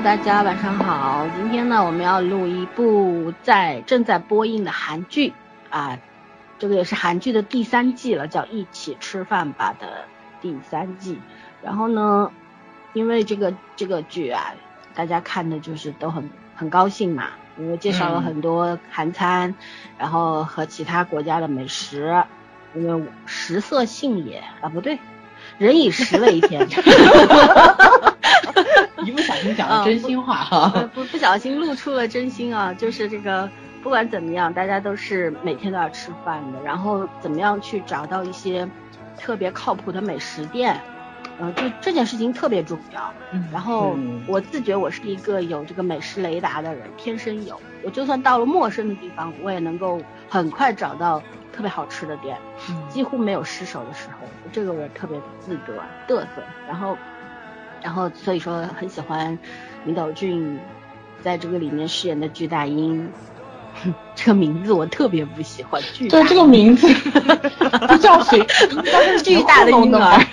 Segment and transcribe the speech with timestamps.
[0.00, 1.28] 大家晚上好。
[1.36, 5.34] 今天呢，我们要录一部在正在播映的韩剧
[5.68, 5.98] 啊，
[6.58, 10.06] 这个也是韩剧的第三季了，叫《一起吃饭吧》的
[10.40, 11.20] 第三季。
[11.62, 12.32] 然后呢，
[12.94, 14.54] 因为这个这个剧啊，
[14.94, 17.26] 大家看的就是都很很高兴嘛，
[17.58, 19.54] 因为介绍了很多韩餐，
[19.98, 22.24] 然后和其他国家的美食。
[22.74, 24.98] 因为食色性也啊，不对，
[25.58, 26.66] 人以食为天。
[29.04, 33.48] 一不小心讲了真心话哈，不不小心露出了真心啊，就是这个
[33.82, 38.68] 不管怎么样，大家都是每天都要吃饭的，然后怎么样去找到一些
[39.18, 40.80] 特别靠谱的美食店，
[41.38, 43.12] 呃，就这件事情特别重要。
[43.32, 51.20] 嗯，然后我自觉我是一个有这个美食雷达的人，天生有，我就算到了陌生的地方，我也能够很快找到
[51.52, 52.36] 特别好吃的店，
[52.88, 55.74] 几乎没有失手的时候，这个我特别自得
[56.06, 56.96] 嘚瑟，然后。
[57.82, 59.38] 然后所以说很喜欢
[59.84, 60.58] 李斗俊
[61.22, 63.08] 在这个里面饰演的巨大英，
[64.14, 65.82] 这个名字我特别不喜欢。
[65.92, 68.38] 巨对这个名字不叫谁？
[69.24, 70.24] 巨大的婴儿。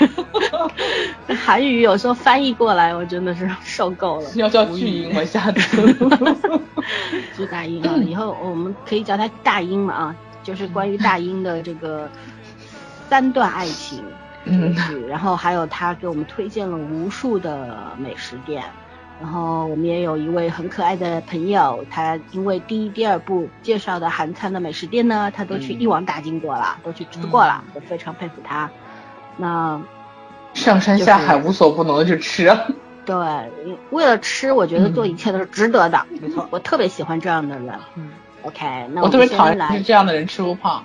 [1.45, 4.29] 韩语有时候翻译过来，我真的是受够了。
[4.35, 5.23] 要叫巨婴吗？
[5.25, 5.93] 下次。
[7.35, 12.09] 巨大鹰啊，以后我们可以叫他大鹰了啊，就是关于大鹰的这个
[13.09, 14.03] 三段爱情。
[14.45, 14.75] 嗯，
[15.07, 18.63] 然后还有他给我们推荐了无数的美食店，
[19.21, 28.69] 然后我们也有一位很可爱的朋友，他因为第一、第二部介绍的韩餐的美食店呢，他都去一网打尽过了，都去吃过了，我非常佩服他。
[29.37, 29.81] 那
[30.53, 32.57] 上山下海无所不能的去吃，
[33.05, 33.15] 对，
[33.91, 36.05] 为了吃，我觉得做一切都是值得的。
[36.09, 37.73] 没错，我特别喜欢这样的人。
[37.95, 38.09] 嗯
[38.43, 40.83] ，OK，那我特别讨厌这样的人吃不胖。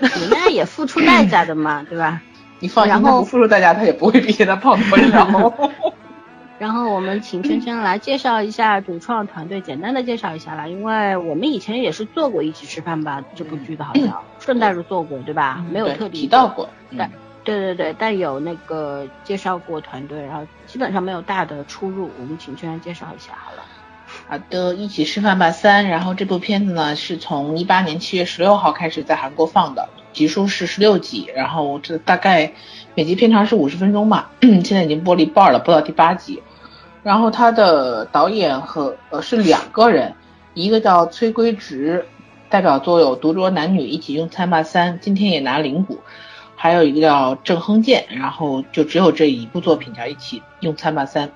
[0.00, 2.20] 人家也付出代价的嘛，对吧？
[2.58, 5.52] 你放心，他不付出代价，他也不会比现在胖多少。
[6.58, 15.64] 然后我们请圈圈来介绍一下主创团队，简单的介绍一下啦，因为我们以前也是做过一起吃饭吧这部剧的，好像 顺带着做过，对吧？
[15.70, 16.68] 没有特别提到过，
[16.98, 17.10] 但
[17.44, 23.62] 对对对，但有那个介绍过团队，然后基本上没有大的出入，我们请圈圈介绍一下好了。
[24.30, 25.88] 好的，一起吃饭吧三。
[25.88, 32.52] 然后这部片子呢，是从一八年七月十六号开始在韩国放的，集数是十六集，然后这大概
[32.94, 36.40] 每集片长是五十分钟吧， 现在已经播了一半了，播到第八集。
[37.02, 40.14] 然后他的导演和呃是两个人，
[40.54, 42.06] 一个叫崔圭植，
[42.48, 45.98] 代表作有《独酌男女》《一起用餐吧三》，今天也拿铃鼓，
[46.54, 51.26] 还有一个叫郑亨健，然后就只有这一部作品叫《一起用餐吧三》。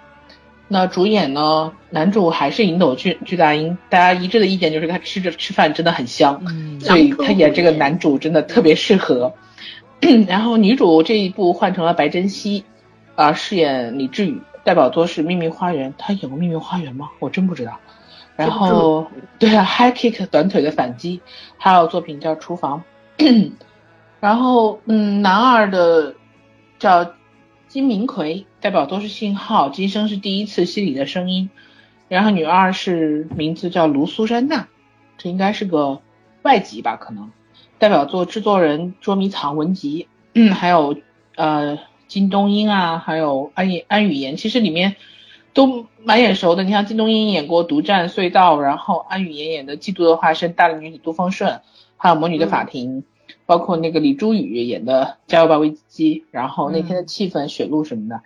[0.75, 1.73] 那主演呢？
[1.91, 6.43] 男主还是尹斗巨、巨大英，大家一致的意见就是他吃着吃饭真的很香，
[6.81, 9.33] 所以他演这个男主真的特别适合。
[10.27, 12.65] 然后女主这一部换成了白珍熙，
[13.15, 17.09] 啊，饰演李智宇，代表作是《秘密花园》，他演过《秘密花园》吗？
[17.21, 17.79] 我真不知道。
[18.35, 19.07] 然后
[19.39, 21.21] 对啊，High Kick 短腿的反击，
[21.57, 22.83] 还有作品叫《厨房》。
[24.19, 26.13] 然后嗯，男二的
[26.81, 27.09] 叫。
[27.75, 31.51] 金明奎代表都是信号，今生是第一次心里的声音。
[32.07, 34.69] 然后女二是名字叫卢苏珊娜，
[35.19, 36.01] 这应该是个
[36.43, 36.95] 外籍吧？
[36.95, 37.33] 可能
[37.81, 40.97] 代表作制作人捉迷藏文集，嗯，还有
[41.35, 44.95] 呃金东英啊，还有安安语言，其实里面
[45.53, 46.63] 都蛮眼熟的。
[46.63, 51.61] 你像金东英演过独占隧道，然后安语言演的嫉妒的化身大力女子杜丰顺，
[51.97, 53.03] 还有魔女的法庭。
[53.47, 58.23] 包括那个李珠宇演的《加油吧危机》，然后那天的气氛、雪路什么的，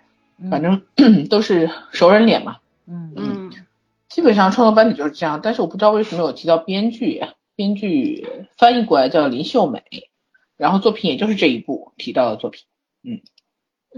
[0.49, 0.81] 反正
[1.29, 2.57] 都是熟人脸嘛。
[2.87, 3.51] 嗯嗯，
[4.07, 5.41] 基本上创作班底就是这样。
[5.43, 7.21] 但是我不知道为什么有提到编剧，
[7.55, 8.27] 编剧
[8.57, 9.83] 翻译过来叫林秀美，
[10.57, 12.63] 然后作品也就是这一部提到的作品。
[13.03, 13.21] 嗯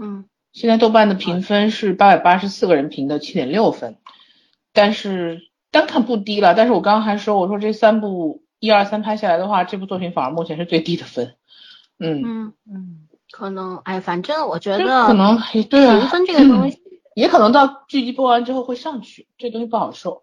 [0.00, 3.96] 嗯，现在豆瓣的评分是八百八十四个人评的七点六分，
[4.72, 5.40] 但是
[5.70, 6.54] 单看不低了。
[6.54, 8.41] 但是我刚刚还说，我说这三部。
[8.62, 11.34] 一二三拍下来的话，这部作品反而目前是最低的分。
[11.98, 16.80] 嗯嗯嗯，可能哎，反正我觉得可能对评分这个东西，
[17.16, 20.22] 也可能到剧集播完之后会上去，这东西不好说。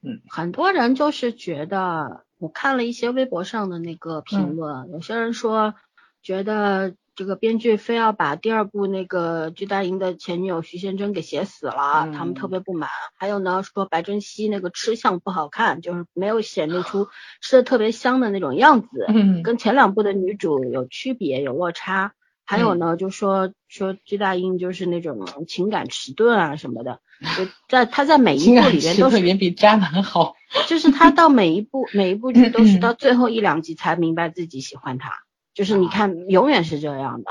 [0.00, 5.74] 嗯，很多人就是觉得，我看了一些微博上的那个评论，有些人说
[6.22, 6.94] 觉得。
[7.14, 12.88] 这个编剧非要把第二部那个巨大营的前女友徐贤真给写死了，他们特别不满。
[13.16, 17.08] 还有呢，说白珍熙那个吃相不好看，就是没有显露出
[17.40, 19.06] 吃的特别香的那种样子，
[19.42, 22.12] 跟前两部的女主有区别，有落差。
[22.44, 27.00] 还有呢，就说说巨大英就是那种情感迟钝啊什么的，
[27.38, 30.34] 就在他在每一部里面都是比渣男好，
[30.66, 35.10] 就是他到每一部每一部剧都是到最后一两集才明白自己喜欢他。
[35.54, 37.30] 就是你看，永远是这样的，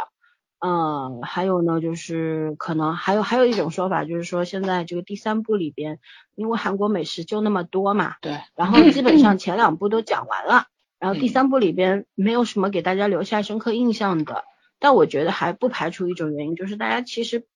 [0.59, 5.99] 嗯，还有呢，就是可能还有还有一种说法，就是说现在这个第三部里边，
[6.35, 10.67] 因为韩国美食就那么多嘛，对，然后基本上 前两部都讲完了，
[10.99, 14.43] 然后第三部里边没有什么给大家留下深刻印象的，
[14.79, 17.47] 但我觉得还不排除一种原因，就是大家其实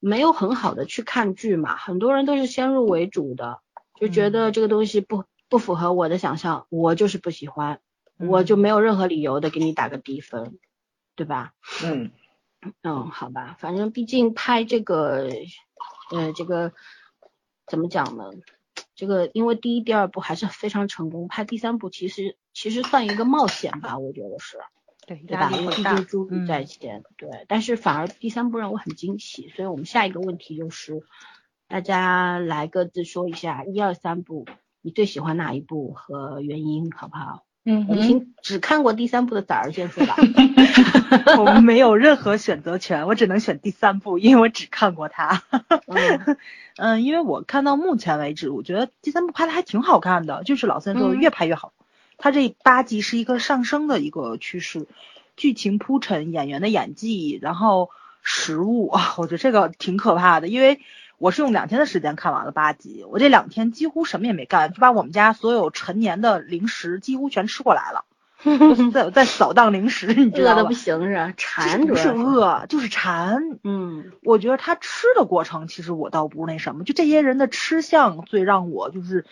[0.00, 3.60] 没有很好的去看剧嘛，很多人都是先入为主的，
[4.00, 7.78] 就觉得这个东西不不符合我的想象，我就是不喜欢，
[8.28, 10.58] 我就没有任何理由的给你打个低分，
[11.16, 11.54] 对吧？
[11.84, 12.10] 嗯。
[12.82, 15.28] 嗯，好吧，反正毕竟拍这个，
[16.12, 16.72] 呃，这个
[17.66, 18.30] 怎么讲呢？
[18.94, 24.58] 这个因为第一、第二部还是非常成功，拍第三部其实其实算一个冒险吧，我觉得是，
[25.08, 25.50] 对对吧？
[25.50, 27.46] 因为毕竟珠玉在前，对。
[27.48, 31.02] 但是反而第三部让我很惊喜，所以我们下一个问题就是，
[31.66, 34.46] 大家来各自说一下一二三部
[34.82, 37.42] 你最喜欢哪一部和原因，好不好？
[37.64, 40.16] 嗯，已经只看过第三部的崽儿先说吧。
[41.38, 45.42] 我们没有任何选择权，我只能选第三部，因为我只看过它。
[46.76, 51.72] 嗯，因为我看到目前为止，我觉得第三部拍的还挺好看的，就是老三说的越拍越好。
[52.18, 54.88] 它这八集是一个上升的一个趋势，
[55.36, 57.90] 剧情铺陈、演员的演技，然后
[58.22, 60.80] 食物啊，我觉得这个挺可怕的，因为。
[61.22, 68.04] 我是用两天的时间看完了八集，我这两天几乎什么也没干，就把我们家所有陈年的零食几乎全吃过来了，
[68.90, 73.40] 在在扫荡零食，你知道饿的不行是馋，不是饿就是馋。
[73.62, 79.24] 嗯，我觉得他吃的过程其实我倒不是那什么，就这些人的吃相最让我就是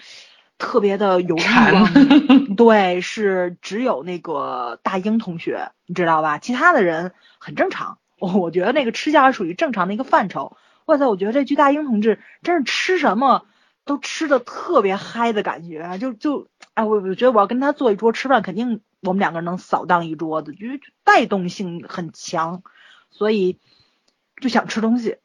[0.59, 1.41] 特别的有欲
[1.73, 2.55] 望。
[2.55, 6.39] 对，是只有那个大英同学，你知道吧？
[6.39, 7.11] 其他的人
[7.41, 10.57] 很正常，我我觉得那个吃相属于正常的一个范畴。
[10.91, 11.07] 哇塞！
[11.07, 13.47] 我觉得这巨大英同志真是吃什么
[13.85, 22.63] 都吃的特别嗨的感觉，就就哎，我我觉得我要跟他坐一桌吃饭，肯定我们两个人能扫荡一桌子，就是带动性很强，
[23.11, 23.59] 所以
[24.41, 25.19] 就想吃东西。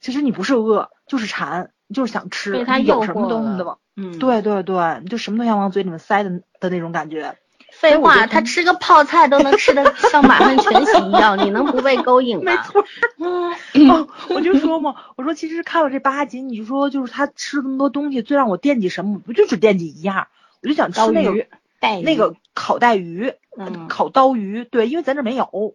[0.00, 2.50] 其实你不是饿，就是馋，就是想吃。
[2.80, 3.76] 有什么东西的吗？
[3.94, 7.36] 嗯，对对对，就什么都想往嘴里面塞的的那种感觉。
[7.82, 12.52] 废话，他吃个泡菜都能吃的像满汉全席一样，你能不被勾引 吗？
[12.52, 12.84] 没错，
[13.74, 19.18] 嗯，我就说嘛，我说其实看了这八集，你说就是他吃这么多东西，最让我惦记什么？
[19.18, 20.28] 不就只惦记一样，
[20.62, 21.46] 我就想吃那个
[22.04, 25.74] 那个烤带鱼，嗯，烤刀鱼，对，因为咱这没有，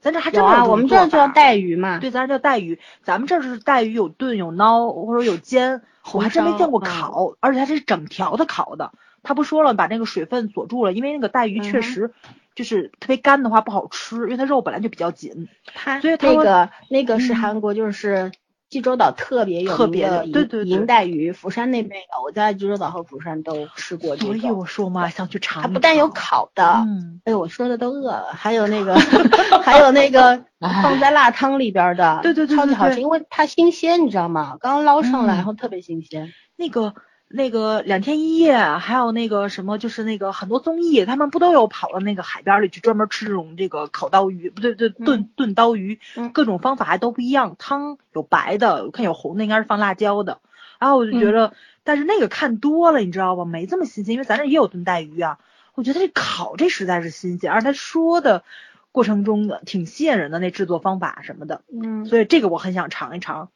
[0.00, 5.82] 咱这还真啊，我们这叫带鱼嘛，对，咱这叫带鱼，咱们这是带鱼有炖有捞或者有煎，
[6.12, 8.92] 我还真没见过烤，而且它是整条的烤的。
[9.22, 12.12] 他不说了，把那个水分锁住了，因为那个带鱼确实
[12.54, 15.48] 就是特别干的话不好吃，因为它肉本来就比较紧。
[15.74, 18.32] 他所以那个那个是韩国就是
[18.68, 20.24] 济州岛特别有名的
[20.64, 24.16] 银带鱼，釜山那边有，我在济州岛和釜山都吃过。
[24.16, 25.62] 所以我说嘛，想去尝。
[25.62, 26.84] 它不但有烤的，
[27.24, 28.32] 哎呦，我说的都饿了。
[28.32, 28.94] 还有那个
[29.62, 34.56] 还有那个放在辣汤里边的，对对对，超级好吃，因为它新鲜，你知道吗？
[34.60, 36.32] 刚捞上来，然后特别新鲜。
[36.56, 36.94] 那个。
[37.30, 46.00] 那个两天一夜，还有那个什么，就是那个很多综艺，他们不都有跑到那个海边里去专门吃这种这个烤刀鱼，不对对，炖炖刀鱼，
[46.32, 47.54] 各种方法还都不一样。
[47.58, 50.40] 汤有白的，我看有红的，应该是放辣椒的。
[50.78, 51.52] 然后我就觉得，
[51.84, 53.44] 但是那个看多了，你知道吧？
[53.44, 55.38] 没这么新鲜，因为咱这也有炖带鱼啊。
[55.74, 58.42] 我觉得这烤这实在是新鲜，而他说的
[58.90, 63.50] 过程中的挺吸引人的那制作方法什么的，嗯，所以这个我很想尝一尝。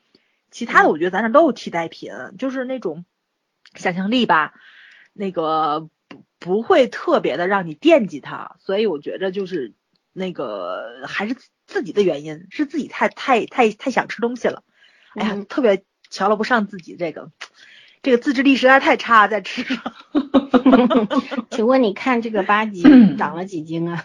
[0.50, 3.06] 其他的我觉得咱这都有替代品，就是那种。
[3.74, 4.54] 想象力吧，
[5.12, 9.74] 那个不不会特别的让你惦记它，所以我觉着就是
[10.12, 11.36] 那个还是
[11.66, 14.62] 自己的原因，是自己太太太太想吃东西了，
[15.14, 17.30] 哎呀，特别瞧了不上自己这个，
[18.02, 19.94] 这个自制力实在太差，在吃上。
[21.50, 22.82] 请问你看这个八级
[23.16, 24.04] 长了几斤啊？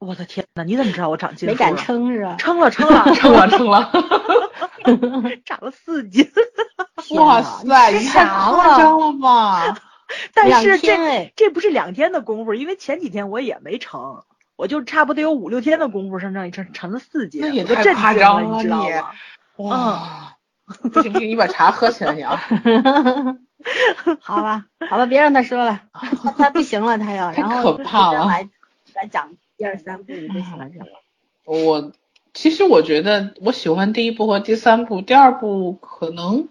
[0.00, 1.46] 我的天呐，你怎么知道我长斤？
[1.46, 2.36] 没敢称是吧？
[2.38, 3.92] 称了称了称 了称了，
[5.44, 6.28] 长了四斤。
[7.16, 9.76] 哇塞，你太夸张了吧！
[10.34, 14.22] 但是这这不是两天的功夫，因为前几天我也没称，
[14.56, 19.10] 我就差不多有五六天的功夫，上这一称成了四斤，那也太夸张了，你知道吗？
[19.56, 20.36] 哇！
[20.92, 22.40] 不行不行，你把茶喝起来，你啊！
[24.20, 25.82] 好吧，好吧，别让他说了，
[26.38, 28.24] 他不行了，他要，然后可怕了。
[28.26, 28.48] 来
[28.94, 29.30] 来讲。
[29.60, 30.86] 一二三部你最喜欢什么？
[31.44, 31.92] 我
[32.32, 36.48] 其实我觉得我喜欢第一部和第三部，第二部可能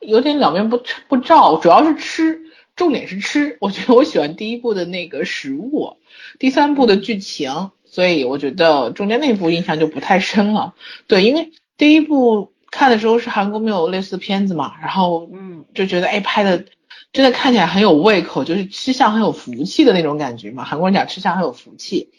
[0.00, 0.78] 有点两面不
[1.08, 2.42] 不照，主要是吃，
[2.76, 3.56] 重点是吃。
[3.62, 5.96] 我觉得我喜欢第一部的那个食物，
[6.38, 10.74] 第三部的剧情，所以我觉得中间那部印象就不太深了。
[11.06, 16.66] 对，因为第一部看的时候是韩国没有类似的片子嘛，然后嗯就觉得哎拍的。
[17.12, 20.64] 真的看起来很有胃口，就是吃相很有福气的那种感觉嘛。
[20.64, 22.10] 韩国人讲吃相很有福气，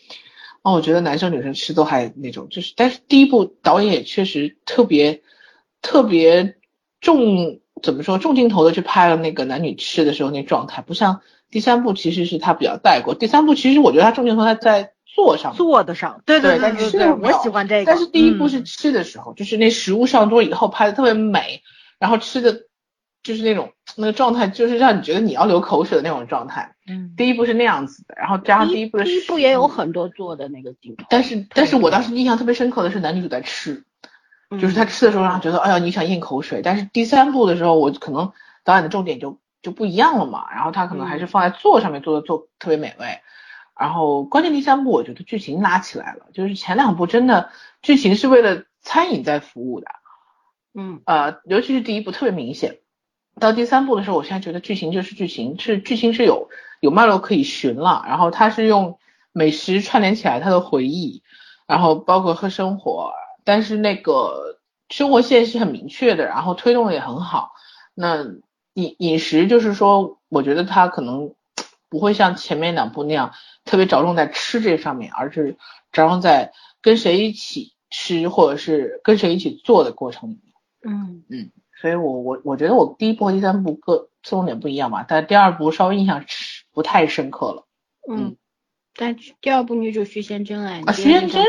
[0.63, 5.21] 哦，我觉得男生女生吃都还那种，就是但是第一部导演也确实特别
[5.83, 6.55] 特别
[6.99, 21.61] 重，怎么说重镜头的去拍了那个男女吃的时候那状态，不像第三部其实是他比较带过，第三部其实我觉得他重镜头他在坐上坐的上，对对对对对，我喜欢这个，但是第一部是吃的时候，就是那食物上桌以后拍的特别美，
[21.99, 22.63] 然后吃的。
[23.23, 26.75] 就是那种那个状态，就是让你觉得你要流口水的那种状态。
[26.87, 31.05] 嗯，第一部是那样子的，然后加上第一部的第一部也有很多做的那个镜头。
[31.09, 33.83] 但是，但是我当时印象特别深刻的是男女主在吃，
[34.61, 36.61] 就是他吃的时候让他觉得，哎呀，你想咽口水。
[36.61, 38.31] 但是第三部的时候，我可能
[38.63, 43.19] 导演的重点就就不一样了嘛，然后他可能还是放在做上面做的做特别美味。
[43.77, 47.49] 然后关键第三部我觉得剧情拉起来了，就是前两部真的
[47.81, 49.87] 剧情是为了餐饮在服务的。
[50.73, 52.77] 嗯，呃，尤其是第一部特别明显。
[53.39, 58.03] 到第三部的时候，我现在觉得剧情就是剧情，是剧情是有有脉络可以寻了。
[58.07, 58.99] 然后他是用
[59.31, 61.21] 美食串联起来他的回忆，
[61.67, 63.11] 然后包括和生活，
[63.43, 67.51] 但是那个生活线是很明确的，然后推动的也很好。
[67.93, 68.23] 那
[68.73, 71.33] 饮饮食就是说，我觉得他可能
[71.89, 73.33] 不会像前面两部那样
[73.65, 75.57] 特别着重在吃这上面，而是
[75.91, 76.51] 着重在
[76.81, 80.53] 跟谁一起吃，或者是跟谁一起做的过程里面。
[80.83, 81.51] 嗯嗯。
[81.79, 86.25] 所以，我我我觉得我第一部和第三部各侧重点不一样吧，但第二部稍微印象
[86.73, 87.67] 不太深刻了。
[88.09, 88.35] 嗯，
[88.95, 91.43] 但第二部女主徐贤真哎，啊，徐贤真，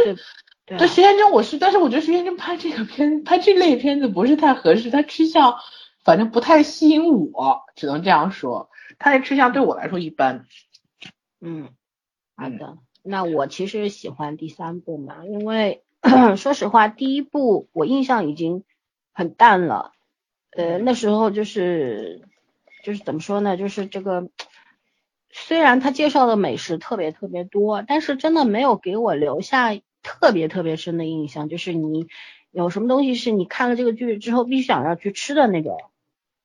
[0.67, 5.57] 对徐贤真我是，但是我觉得徐贤真拍这个片拍这类片子不是太合适，她吃相
[6.05, 8.69] 反正不太吸引我，只能这样说，
[8.99, 10.45] 她的吃相对我来说一般。
[11.41, 11.71] 嗯，
[12.37, 15.85] 好的，那我其实喜欢第三部嘛，因为
[16.37, 18.65] 说实话，第一部我印象已经
[19.15, 19.93] 很淡了。
[20.59, 22.23] 呃，那时候就是
[22.83, 23.57] 就是怎么说呢？
[23.57, 24.29] 就是这个，
[25.31, 29.73] 虽然他介绍的美食特别特别多，但是真的没有给我留下
[30.03, 31.49] 特别特别深的印象。
[31.49, 32.09] 就是你
[32.51, 35.79] 有什么东西是你看了这个剧之后必须想要去吃的那种。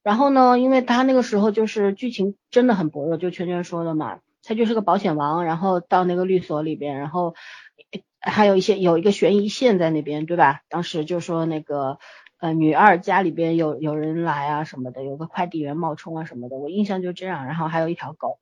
[0.04, 7.34] 然后呢，因为他那个时候就是剧情真的很薄弱，就圈圈说的嘛，他就是个保险王，然后到那个律所里边，然后
[8.20, 10.62] 还有一些有一个悬疑线在那边，对吧？
[10.70, 11.98] 当时就说那个。
[12.44, 17.46] 呃，女二家里边有有人来啊什么的，有个快递员冒充啊什么的，我印象就这样。
[17.46, 18.38] 然后还有一条狗，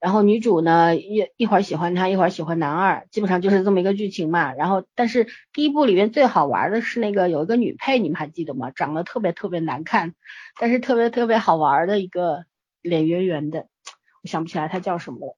[0.00, 4.52] 然后女主呢一一会儿喜欢他，一会儿喜欢男二，基本上就是这么一个剧情嘛。
[4.52, 8.72] 然后，但是第一部里面最好玩的是那个有一个女配，你们还记得吗？
[8.72, 10.16] 长得特别特别难看，
[10.58, 12.46] 但是特别特别好玩的一个
[12.82, 13.68] 脸圆圆的，
[14.24, 15.36] 我想不起来她叫什么了，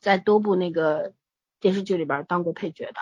[0.00, 1.12] 在多部那个
[1.58, 3.00] 电视剧里边当过配角的。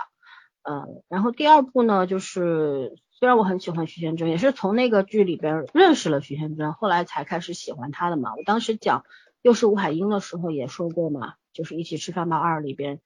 [0.62, 2.96] 嗯，然后第二部呢就是。
[3.20, 8.34] 虽然我很喜欢徐贤真，也是从那个剧里边认识了徐贤真，后来才开始喜欢他的嘛。
[8.34, 9.00] 我当时讲
[9.42, 12.98] 《又是吴海英》的时候也说过嘛，就是一起吃饭吧二里边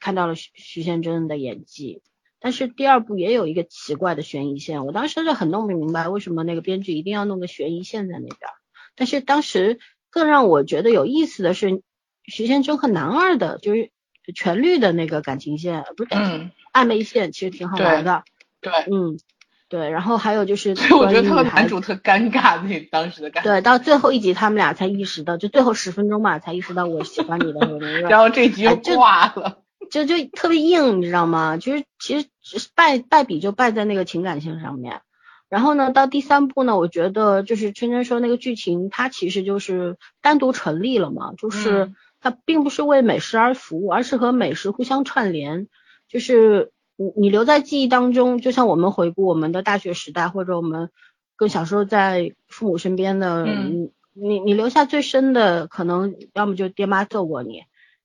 [0.00, 2.00] 看到了徐徐贤真的演技。
[2.38, 8.38] 但是第二部也有一个奇怪的悬疑线，我当时就很弄不明白为什么那个编剧一定要弄个悬疑线在那边。
[8.94, 9.78] 但是当时
[10.08, 11.82] 更让我觉得有意思的是
[12.24, 13.90] 徐贤真和男二的，就是
[14.34, 18.24] 全绿的那个感情线，不是感情暧昧线，其实挺好玩的。
[18.70, 19.18] 对，嗯，
[19.68, 23.50] 对，然后还有就是，所以我觉得他们男主特尴尬，那当时的感觉。
[23.50, 28.00] 对，到最后一集他们俩才意识到，就最后十分钟吧，才意识到我喜欢你的那个。
[28.10, 29.58] 然后这集又挂了，
[29.90, 31.56] 就就特别硬，你知道吗？
[31.56, 32.28] 就是其实
[32.74, 35.00] 败败笔就败在那个情感性上面。
[35.48, 45.68] 然后呢，到第三部呢，我觉得就是圈圈说那个剧情，它其实就是单独成立了嘛，就是它并不是为美食而服务，而是和美食互相串联，
[46.08, 46.72] 就是。
[46.96, 50.90] 你你留在记忆当中，就像我们回顾我们的大学时代，或者我们
[51.36, 57.64] 更小时候在父母身边的，你你你留下最深的，可能要么就爹妈揍过你，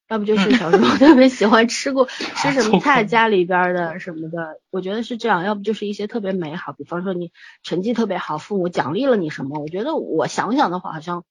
[0.10, 7.32] 要不就是小时候特别喜欢吃过 吃什么菜，家里边的什么的，我觉得是这样，要不就是一些特别美好，比方说你
[7.64, 11.24] 成绩特别好，父母奖励了你什么，我觉得我想想的话，好像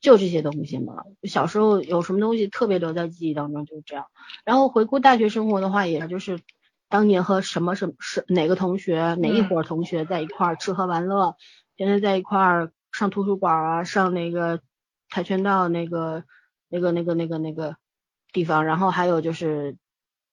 [0.00, 1.02] 就这些东西嘛。
[1.24, 4.06] 小时候有什么东西特别留在记忆当中，就是这样。
[4.46, 6.38] 然后回顾大学生活的话，也就是。
[6.88, 11.36] 当年和什么什是哪个同学哪一伙同学在一块儿吃喝玩乐，
[11.76, 14.60] 天天在一块儿上图书馆啊，上那个
[15.10, 16.24] 跆拳道那个
[16.68, 17.76] 那个那个那个那个
[18.32, 19.76] 地方，然后还有就是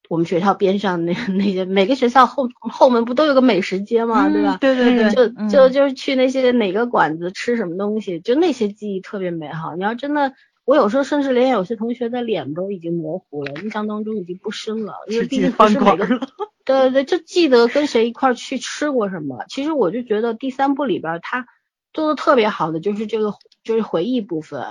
[0.10, 4.30] 我们学校边上那 那些每个学校后后门不都有个美食街吗？
[4.30, 4.58] 对吧？
[4.62, 9.76] 对对对，就就就是去那些哪个馆子吃什么东西，就那些记忆特别美好。
[9.76, 10.34] 你要真的。
[10.66, 16.08] 我有时候甚至连有些同学的脸都已经模糊了，印象当中已经不深了，因为毕竟不是每个。
[16.66, 19.44] 对对对，就记得跟谁一块去吃过什么。
[19.50, 21.46] 其实我就觉得第三部里边他
[21.92, 23.34] 做的特别好的就是这个
[23.66, 24.64] 就是回忆部分，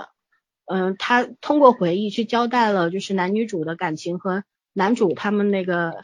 [0.65, 6.01] 嗯，他通过回忆去交代了就是男女主的感情和男主他们那个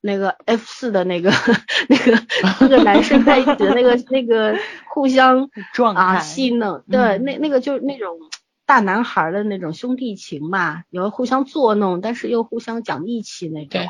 [0.00, 1.32] 那个 F 四的那个
[1.88, 2.22] 那个
[2.60, 4.56] 那个男生在一起的那个 那个
[4.90, 8.16] 互相状啊戏弄，对，嗯那那个就是那种
[8.66, 13.88] 大男孩儿的那种兄弟情嘛，有互相作弄，但是又互相讲义气那种对。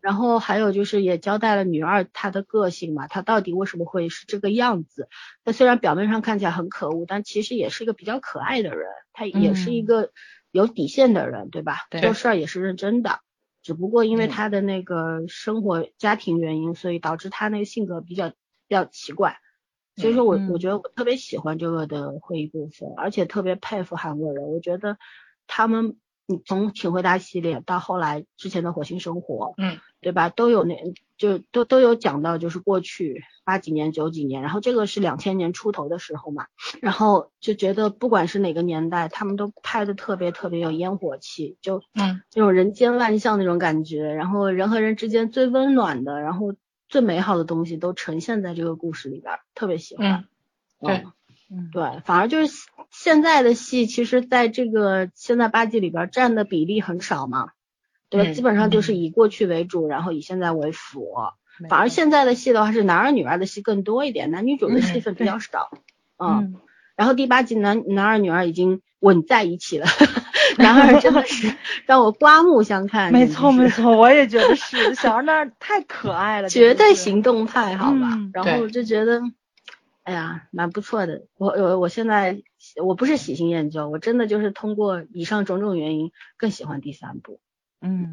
[0.00, 5.08] 然后还有就是也交代了女二她的个性嘛，她到底为什么会是这个样子？
[5.44, 10.10] 她虽然表面上看起来很可恶，但其实也是一个比较可爱的人，她也是一嗯个
[10.50, 11.86] 有底线的人，对吧？
[11.88, 13.20] 对做事儿也是认真的。
[13.62, 19.36] 只不过因为嗯她的那个生活家庭原因，所以导致她那个性格比较比较奇怪。
[19.96, 24.50] 所以说我、嗯我觉得我特别喜欢这个的会议部分，而且特别佩服韩国人。
[24.50, 24.96] 我觉得
[25.46, 25.96] 他们，
[26.26, 30.28] 你从请回答系列到后来之前的火星生活，嗯，对吧？
[30.28, 30.76] 都有那
[31.18, 36.46] 就都都有讲到，就是过去八几年、九几年，然后这个是两千年出头的时候嘛，
[36.80, 46.54] 然后就觉得不管是哪个年代，他们都拍的特别特别有烟火气，就嗯那种人间万象那种感觉，然后人和人之间最温暖的，然后
[46.92, 50.26] 最美好的东西都呈现在这个故事里边儿，特别喜欢。
[50.78, 51.12] 嗯，对嗯
[51.50, 52.52] 嗯，对，反而就是
[52.90, 57.52] 现在的戏，其实在这个现在八季里边占的比例很少嘛，
[58.10, 58.30] 对吧？
[58.30, 61.08] 嗯基本上就是以过去为主，然后以现在为辅。
[61.70, 65.70] 反而现在的戏的话是男二女二的戏更多一点，男女主的戏嗯份比较少。
[66.18, 66.60] 嗯，嗯
[66.94, 69.86] 然后第八集男男二女二已经吻在一起了，
[70.58, 71.54] 男二真的是
[71.86, 73.12] 让我刮目相看。
[73.12, 78.10] 没错没错，我也觉得是，小孩那儿太可爱了， 绝对行动派，好吧？
[78.14, 79.22] 嗯然后我就觉得，
[80.04, 81.22] 哎呀，蛮不错的。
[81.36, 82.42] 我我我现在
[82.82, 87.40] 我不是喜新厌旧，我真的就是通过以上种种原因更喜欢第三部。
[87.80, 88.12] 嗯，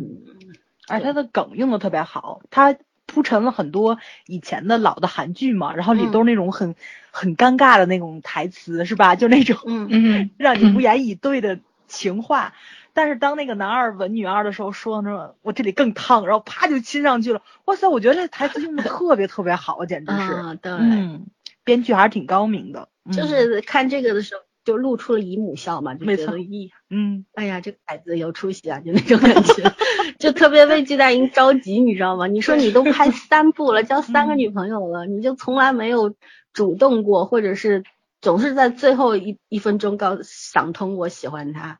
[0.87, 6.75] 而他的梗用的特别好，他铺陈了很多以前的老的韩剧嘛，然后里嗯都是那种很、
[7.11, 9.15] 很尴尬的那种台词，是吧？
[9.15, 11.59] 就那种嗯嗯让你无言以对的
[11.89, 12.53] 情话。
[12.93, 21.27] 但是当那个男二吻女二的时候，说那种我这里更烫，然后啪就亲上去了，哇塞，我觉得这台词用的特别特别好，简直是，啊，对，嗯，
[21.63, 26.25] 编剧还是挺高明的，就嗯是看这个的时候就露出了姨母笑嘛，就没错。
[26.25, 27.25] 觉得咦，嗯。
[27.35, 29.71] 哎呀，这个孩子有出息啊，就那种感觉，
[30.19, 32.27] 就特别为季大英着急，你知道吗？
[32.27, 36.15] 你说你都拍三部了，交三个女朋友了，你就从来没有
[36.51, 37.83] 主动过，或者是
[38.21, 41.79] 总是在最后一一分钟告想通我喜欢他，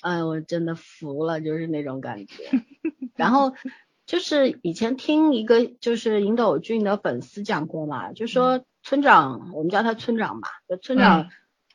[0.00, 2.34] 哎，我真的服了，就是那种感觉。
[3.16, 3.54] 然后
[4.06, 11.30] 就是以前听一个就是尹斗俊的粉丝讲过嘛，就说村长，我们叫他村长吧，就村长。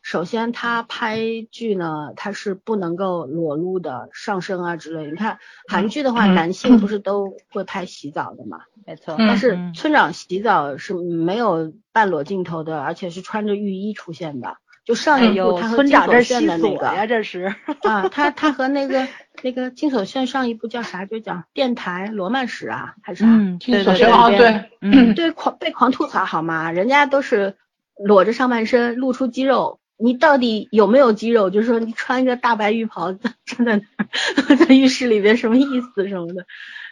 [0.05, 1.17] 嗯首先，他拍
[1.49, 5.09] 剧呢，他是不能够裸露的上身啊之类。
[5.09, 8.59] 你看韩剧的话，嗯男性不是都会拍洗澡的嘛？
[8.85, 14.57] 没错，嗯但是嗯村长洗澡是没有半裸镜头的，而且是穿着浴衣出现的。
[14.85, 19.07] 就上一部他和金所村长这炫的那西索呀，个这是， 啊，他他和那个
[19.41, 21.05] 那个金所炫上一部叫啥？
[21.09, 23.27] 就讲电台罗曼史啊，还是啥？
[23.27, 26.69] 嗯，听对对对对对，嗯对狂被狂吐槽好吗？
[26.71, 27.55] 人家都是
[27.97, 31.49] 裸着上半身，露出肌肉，你到底有没有肌肉？
[31.49, 33.13] 就是说你穿一个大白浴袍
[33.45, 36.45] 站在那儿， 在浴室里边什么意思什么的。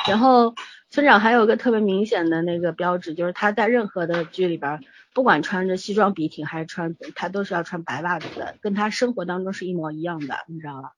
[0.07, 0.55] 然后
[0.89, 4.79] 村长还有个特别明显的那个标志，就是他在任何的剧里边，
[5.13, 10.91] 不管穿着西装笔挺还是穿，他都是要穿白袜子的，跟他生活当中是一模一样的，你知道吧？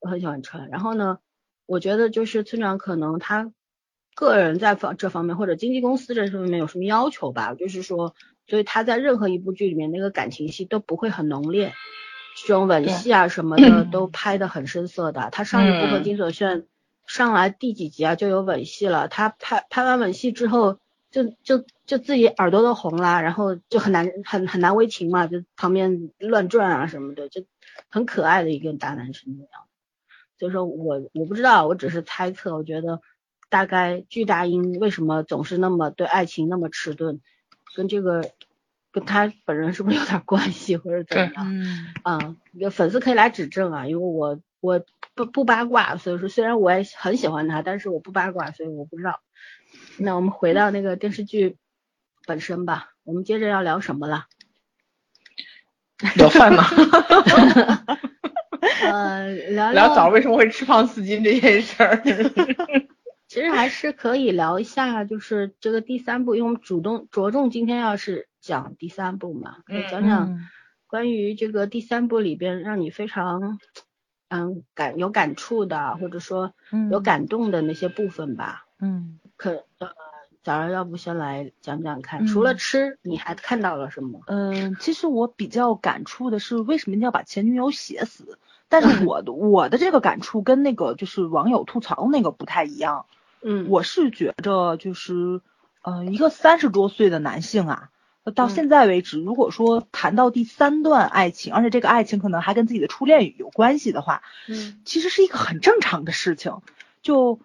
[0.00, 0.68] 我很喜欢穿。
[0.68, 1.18] 然后呢，
[1.66, 3.52] 我觉得就是村长可能他
[4.14, 8.14] 个人在方这方面或者经纪公司这方面有什么要求吧，就是说，
[8.46, 11.72] 所以他在任何一部剧里面那个感情戏都不会很浓烈，
[12.46, 15.28] 这种吻戏啊什么的都拍的很深色的。
[15.32, 16.66] 他上一部和嗯金所炫
[17.06, 20.78] 上来第几集啊就有吻戏了，他拍拍完吻戏之后。
[21.12, 27.44] 就就就自己耳朵都红啦，然后就很难很很难为情嘛，就旁边乱转啊什么的，就
[27.90, 29.50] 很可爱的一个大男生那样。
[30.38, 33.02] 所以说我我不知道，我只是猜测，我觉得
[33.50, 37.20] 大概巨大英为什么总是那么对爱情那么迟钝，
[37.74, 38.30] 跟这个
[38.92, 41.34] 跟他本人是不是有点关系，或者怎么样？
[41.48, 49.20] 嗯啊，有粉丝可以来指正啊，因为我我不不八卦，所以说虽然我也很喜欢他，但是我不八卦，所以我不知道。
[49.98, 51.56] 那我们回到那个电视剧
[52.26, 54.26] 本身吧，我们接着要聊什么了？
[56.16, 56.64] 聊饭吗？
[58.82, 62.02] 呃，聊聊早为什么会吃胖四斤这件事儿。
[63.32, 70.48] 其实还是可以聊一下，就是这个第三部，因为我们主动着重今天要是讲第三部嘛，可以讲讲嗯
[70.86, 73.58] 关于这个第三部里边让你非常
[74.28, 78.66] 嗯感有感触的，或者说嗯有感动的那些部分吧。
[78.78, 79.88] 嗯可呃，
[80.42, 84.20] 早上要不先来讲讲看，除了嗯吃，你还看到了什么？
[84.26, 88.38] 嗯，其实我比较感触的是，为什么一定要把前女友写死？
[88.68, 93.06] 但是 我的我的这个感触跟那个就是网友吐槽那个不太一样。
[93.44, 95.40] 嗯，我是觉着就是，
[95.82, 97.88] 呃，一个三十多岁的男性啊，
[98.34, 98.50] 到嗯。
[98.50, 106.60] 现在为止，如果说谈到第三段爱情，而且这个爱情可能还跟自己的初恋有关系的话，嗯其实是一个很正常的事情，
[107.02, 107.40] 就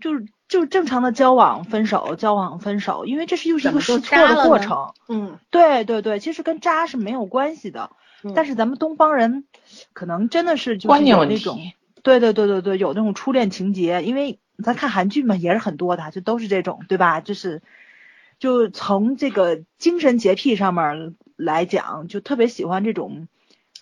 [0.00, 4.92] 就是就是正常的交往分手，交往分手，因为这是又是一个试错的过程。
[5.08, 7.90] 嗯，对对对，其实跟渣是没有关系的，
[8.22, 8.32] 嗯。
[8.34, 9.44] 但是咱们东方人
[9.92, 17.20] 可能真的是就是有那种题，对对对对对，有那种初恋情节，因为咱看韩剧嘛，也是很多的，就都是这种，对吧？
[17.20, 17.62] 就是
[18.38, 23.28] 就从这个精神洁癖上面来讲，就特别喜欢这种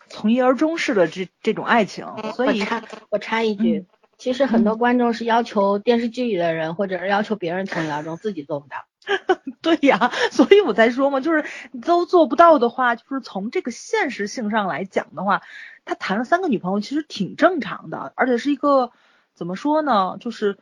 [0.09, 3.87] 从一而终式的这这种爱情，所以我插我插一句，
[4.19, 8.77] 其实很多观众是要求电视剧里的人，或者是要求别人从一而终，自己做不到。
[9.63, 11.45] 对呀，所以我才说嘛，就是
[11.83, 15.43] 都做不到的话，就是从这个现实性上来讲的话，
[15.85, 18.93] 他谈了三个女朋友其实挺正常的，而且是一个
[19.41, 20.59] 怎么说呢，就是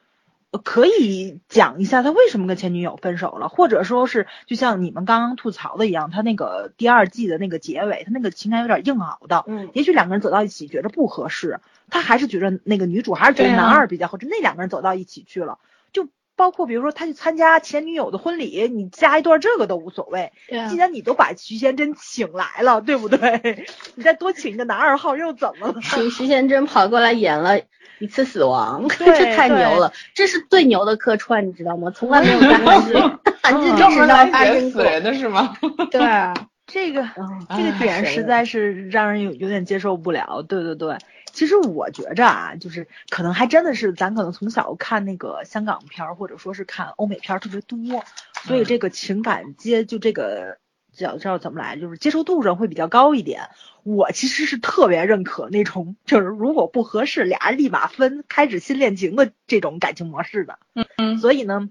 [0.52, 9.70] 呃可以讲一下他为什么跟前女友分手了，或者说是就像你们刚刚吐槽的一样，他那个第二季的那个结尾，他那个情感有点硬熬的，嗯。
[9.74, 11.58] 也许两个人走到一起觉着不合适，
[11.90, 15.58] 他还是觉得那个女主还是觉得男二比较合适，那两个人走到一起去了，就
[16.38, 20.32] 包括比如说他去参加前女友的婚礼，你加一段这个都无所谓。
[20.70, 23.66] 既然你都把徐贤真请来了，对不对？
[23.96, 25.74] 你再多请一个男二号又怎么了？
[25.82, 27.58] 徐徐贤真跑过来演了
[27.98, 31.90] 一次死亡，这太牛了，这是最牛的客串，你知道吗？
[31.94, 32.94] 从来没有在韩剧
[33.42, 34.60] 韩剧历史上专门来发生过。
[34.62, 35.56] 演死人的是吗？
[35.90, 36.32] 对啊，
[36.68, 40.44] 这个嗯这个哎点实在是让人有有点接受不了。
[40.46, 40.96] 对对对，
[41.32, 48.04] 其实我觉着啊，就是可能还真的是咱可能从小看那个香港片儿，或者说是看欧美片儿特别多，
[48.44, 50.58] 所以嗯这个情感接就这个
[50.92, 53.48] 叫叫怎么来，就是接受度上会比较高一点。
[53.84, 60.58] 我其实是特别认可那种，就是如果不合适，俩人立马分，开始新恋情的这种感情模式的。
[60.74, 61.70] 嗯嗯，所以呢，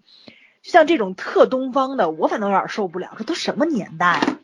[0.63, 3.15] 像这种特东方的，我反倒有点受不了。
[3.17, 4.39] 这都什么年代啊？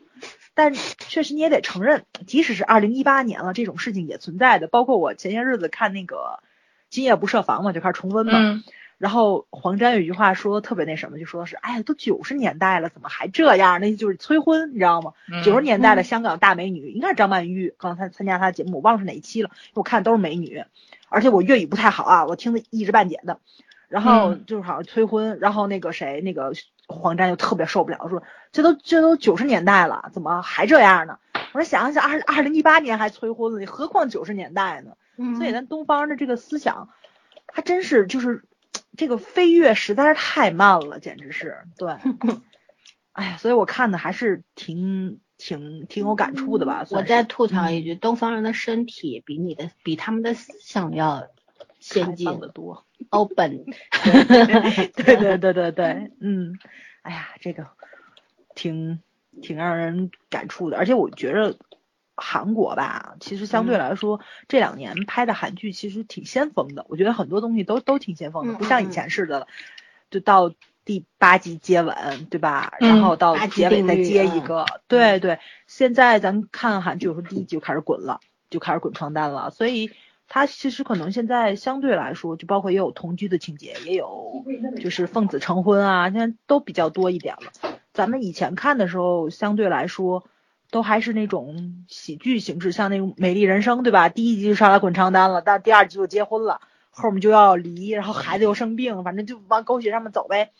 [0.54, 4.68] 但确实你也得承认，即使是二零一八年了，这种事情也存在的。
[4.68, 6.40] 包括我前些日子看那个
[6.90, 8.32] 《今夜不设防》嘛，就开始重温嘛。
[8.36, 8.64] 嗯
[8.96, 13.80] 然后黄沾有一句话说特别那什么，就说的是哎呀，都九十年代了，怎么还这样？
[13.80, 15.12] 那就是催婚，你知道吗？
[15.30, 20.64] 嗯九十年代的香港大美女，应该是张曼玉，刚才参加她的节目，我忘了是哪一期了，因为我看的都是美女，
[21.08, 23.40] 而且我粤语不太好啊，我听的一知半解的。
[23.88, 26.52] 然后嗯就是好像催婚，然后那个谁，那个
[26.86, 28.22] 黄沾就特别受不了，说
[28.54, 31.18] 这都这都九十年代了，怎么还这样呢？
[31.52, 34.92] 我说想想二二零一八年还催婚了，你何况九十年代呢？
[35.18, 36.88] 嗯所以咱东方的这个思想，
[37.52, 38.44] 还真是就是
[38.96, 41.96] 这个飞跃实在是太慢了，简直是对。
[43.12, 46.86] 哎呀，所以我看的还是挺挺挺有感触的吧。
[46.90, 51.26] 我再吐槽一句，东方人的身体比你的比他们的思想要
[51.80, 52.84] 先进放的多。
[53.10, 53.64] ，open。
[54.94, 56.56] 对 对对对对，嗯，
[57.02, 57.66] 哎呀，这个
[58.54, 59.00] 挺
[59.42, 61.56] 挺让人感触的，而且我觉着
[62.16, 69.46] 韩国吧，其实相对嗯来说、这两年拍的韩剧其实挺先锋的，我觉得很多东西都都挺先锋的，嗯不像以嗯前似的，
[70.10, 70.52] 就到
[70.84, 72.74] 第八集接吻，对吧？
[72.80, 75.38] 嗯然后到结尾再接一个，对对。
[75.66, 79.90] 现在咱看韩剧，有时候第一集就开始滚了，就开始滚床单了，所以。
[80.26, 84.42] 它其实可能现在相对来说，就包括也有同居的情节，也有
[84.80, 87.73] 就是奉子成婚啊，现在都比较多一点了。
[87.94, 90.24] 咱们以前看的时候，相对来说
[90.70, 94.08] 都还是那种喜剧形式，像那种《美丽人生》，对吧？
[94.08, 100.50] 第一集就上来滚床单了，到第二集就结婚了，后面就要离，然后孩子又生病，反正就往狗血上面走呗。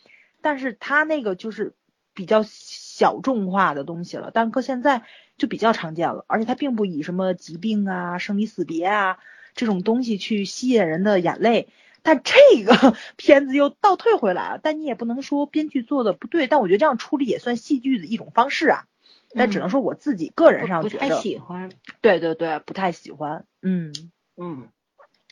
[0.41, 1.73] 但是他那个就是
[2.13, 5.01] 比较小众化的东西了，但搁现在
[5.37, 9.17] 就比较常见了，而且他并不以什么疾病啊、生离死别啊
[9.55, 11.67] 这种东西去吸引人的眼泪。
[12.05, 18.85] 但这个 片子又倒退回来了，但你也不能说编剧做的不对，但我觉得这样处理也算戏剧的一种方式啊。
[19.33, 21.69] 但只能说我自己个人上不太，喜欢，
[22.01, 23.45] 对对对，不太喜欢。
[23.61, 23.91] 嗯
[24.37, 24.69] 嗯，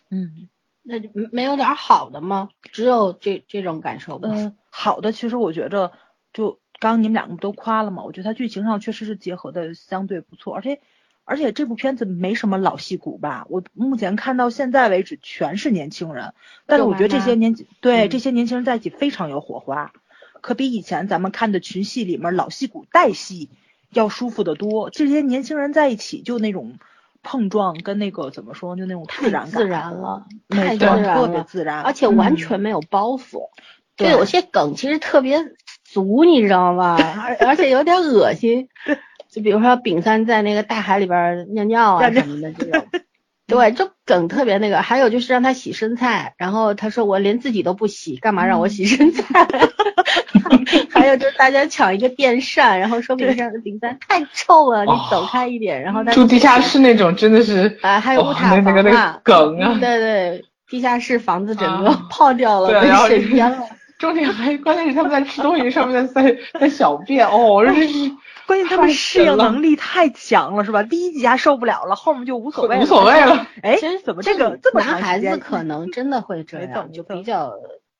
[0.09, 0.49] 嗯
[0.81, 2.49] 那就没有点好的吗？
[2.63, 4.29] 只有这这种感受吧？
[4.33, 5.93] 嗯，好的，其实我觉着
[6.33, 8.03] 就刚刚你们两个不都夸了嘛？
[8.03, 10.81] 我觉得它剧情上确实是结合的相对不错，而且
[11.25, 13.45] 而且这部片子没什么老戏骨吧？
[13.49, 16.33] 我目前看到现在为止全是年轻人，
[16.65, 19.93] 但是我觉得这些年对、嗯这些年轻人在一起非常有火花，
[20.41, 23.49] 可比以前咱们看的群戏里面老戏骨带戏
[23.91, 24.89] 要舒服得多。
[24.89, 26.77] 这些年轻人在一起就那种
[27.21, 33.49] 碰撞跟那个怎么说，就那种自然感，自然了，太自然特别了，自然，而且完嗯全没有包袱。
[33.95, 35.39] 对就有些梗其实特别
[35.85, 36.97] 俗，你知道吗？
[37.21, 38.67] 而而且有点恶心。
[39.33, 42.85] 就比如说丙三在那个大海里边尿尿啊什么的这种，
[43.47, 44.83] 对，就梗特别那个。
[44.83, 49.23] 还有就是让他洗生菜，然后他说我连自己都不洗，干嘛让我洗生菜？
[50.93, 55.81] 还有就是大家抢一个电扇，然后说饼干饼干太臭了，你走开一点。
[55.81, 63.63] 然后住地下室那种真的是啊，还有乌塔房啊，梗啊，对对，地下室房子整个泡掉了，被水淹了。
[63.97, 68.11] 重点还关键是他们在吃东西，上面在在小便，哦，这是。
[68.47, 70.83] 关键他们适应能力太强了，是吧？
[70.83, 72.83] 第一集还受不了了，后面就无所谓了。
[72.83, 73.47] 无所谓了。
[73.61, 77.53] 哎，怎么这个这么男孩子可能真的会这样，就比较。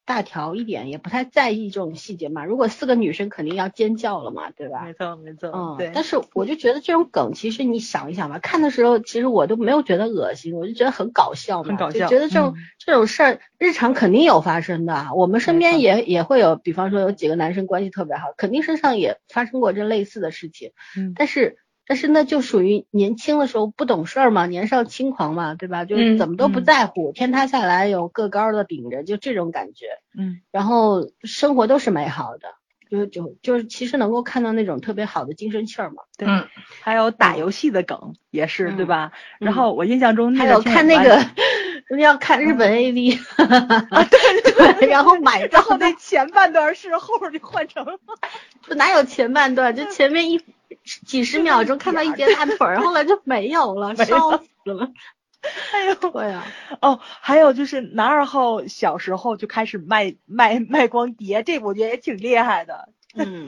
[0.05, 2.45] 大条一点，也不太在意这种细节嘛。
[2.45, 4.83] 如果四个女生肯定要尖叫了嘛，对吧？
[4.85, 5.91] 没错没错，嗯，对。
[5.93, 12.07] 但是我就觉得这种梗，其实你想一想吧，看的时候其实我都没有觉得恶心，我就觉得很搞笑嘛，很搞笑。
[12.07, 20.71] 觉得这种这种事儿日常肯定有发生的，我们身边也也会有，比方说有几个男生关系特别好，肯定身上也发生过这类似的事情。
[20.97, 21.57] 嗯，但是。
[21.85, 25.83] 但是那就属于年轻的时候不懂事儿嘛，年少轻狂嘛，对吧？
[25.85, 29.87] 就是怎么都不在乎，天塌下来有个高的顶着，就这种感觉。
[30.17, 32.55] 嗯，然后生活都是美好的，
[32.89, 36.03] 就就就是其实能够看到那种特别好的精神气儿嘛。
[36.17, 36.27] 对，
[36.81, 39.11] 还有打游戏的梗也是，对吧？
[39.39, 41.19] 然后我印象中还有看那个，
[41.99, 43.19] 要看日本 AV，
[44.09, 47.85] 对对，然后买，然后那前半段是，后边就换成，
[48.67, 49.75] 就哪有前半段？
[49.75, 50.39] 就前面一。
[50.83, 54.91] 几十秒钟看到一截大腿儿，后来就没有了， 笑死了。
[55.73, 56.45] 哎呦，对呀。
[56.81, 62.87] 哦，还有就是男二号小时候就开始卖卖卖光碟，这我觉得也挺厉害的。
[63.13, 63.45] 嗯，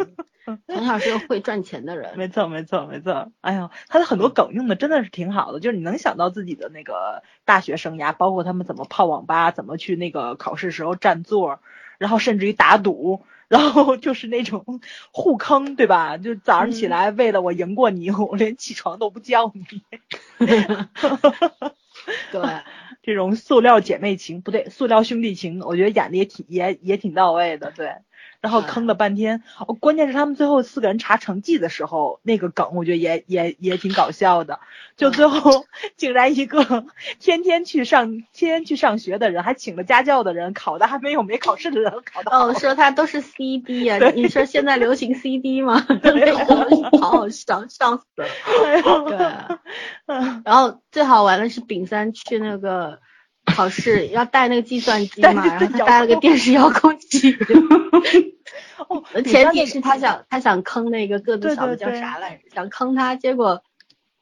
[0.68, 2.18] 从小是个会赚钱的人。
[2.18, 3.32] 没错，没错，没错。
[3.40, 11.62] 哎呦，他的很多梗用的真的是挺好的，就是你能想到自己的那个大学生涯，包括他们怎么泡网吧，怎么去那个考试时候占座，
[11.98, 13.24] 然后甚至于打赌。
[13.48, 14.82] 然后 就是那种
[15.12, 16.18] 互坑，对吧？
[16.18, 19.82] 就早上起来为了我赢过你，我连起床都不叫你。
[22.32, 22.42] 对，
[23.02, 27.96] 这种塑料姐妹情不对，塑料兄弟情，我觉得演的也挺也也挺到位的，对。
[28.46, 34.60] 然后坑了 半天，哦，关键是他们最后四个人查成绩的时候，那个梗我觉得也也也挺搞笑的。
[34.98, 35.66] 就最后
[35.98, 36.86] 竟然一个
[37.20, 43.98] 天天去上天天去上学的人，还请了家教的人，考的还没有没考试的人考的哦，说他都是 CD 呀？
[44.14, 45.84] 你说现在流行 CD 吗？
[47.02, 48.28] 好好笑，笑死了。
[49.08, 49.18] 对，
[50.46, 53.00] 然后最好玩的是丙三去那个。
[53.46, 57.36] 考试要带那个计算机 嘛，然后他带了个电视遥控器。
[58.88, 62.56] 哦，前提是他想他想坑那个个子小的叫啥来着？
[62.56, 63.64] 想坑他，结果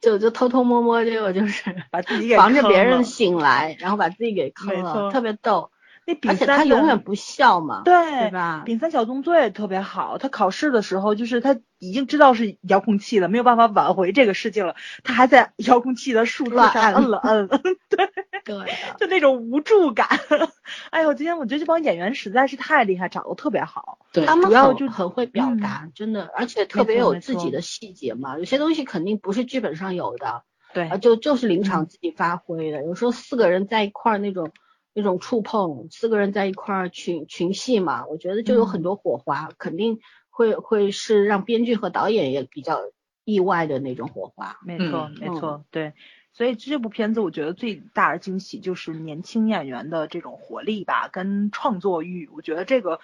[0.00, 5.70] 就就偷偷摸摸，结果就是把自己给防着别人醒来，然后把自己给坑了，特别逗。
[6.06, 8.62] 那丙三他永远不笑嘛，对吧？
[8.66, 17.48] 丙三小纵队特别好，他考试的时候就是他已经知道是遥控器了，没有办法挽回这个事情了，他还在遥控器的数字上摁了摁，
[17.88, 18.10] 对
[18.44, 20.08] 对，就那种无助感。
[20.90, 30.42] 哎呦，今天我觉得这帮演员实在是太厉害，长得特别好，对，主要就很会表达，真的，而且特别有自己的细节嘛，有些东西肯定不是剧本上有的，
[30.74, 34.50] 对，就就是临场自己发挥的，有时候四个人在一块儿那种。
[34.94, 39.98] 那种触碰，四个人在一块儿群群戏嘛，我觉得就有很多火花，肯定
[40.30, 42.80] 会会是让编剧和导演也比较
[43.24, 44.58] 意外的那种火花。
[44.64, 45.92] 没错，没错，对。
[46.32, 52.98] 所以这部片子我觉得最大的惊喜就是年轻演员的这种活力吧，跟创作欲，我觉得这个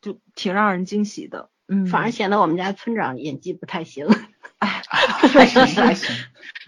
[0.00, 1.50] 就挺让人惊喜的。
[1.68, 4.06] 嗯，反而显得我们家村长演技不太行。
[4.58, 6.14] 哎，还行还行。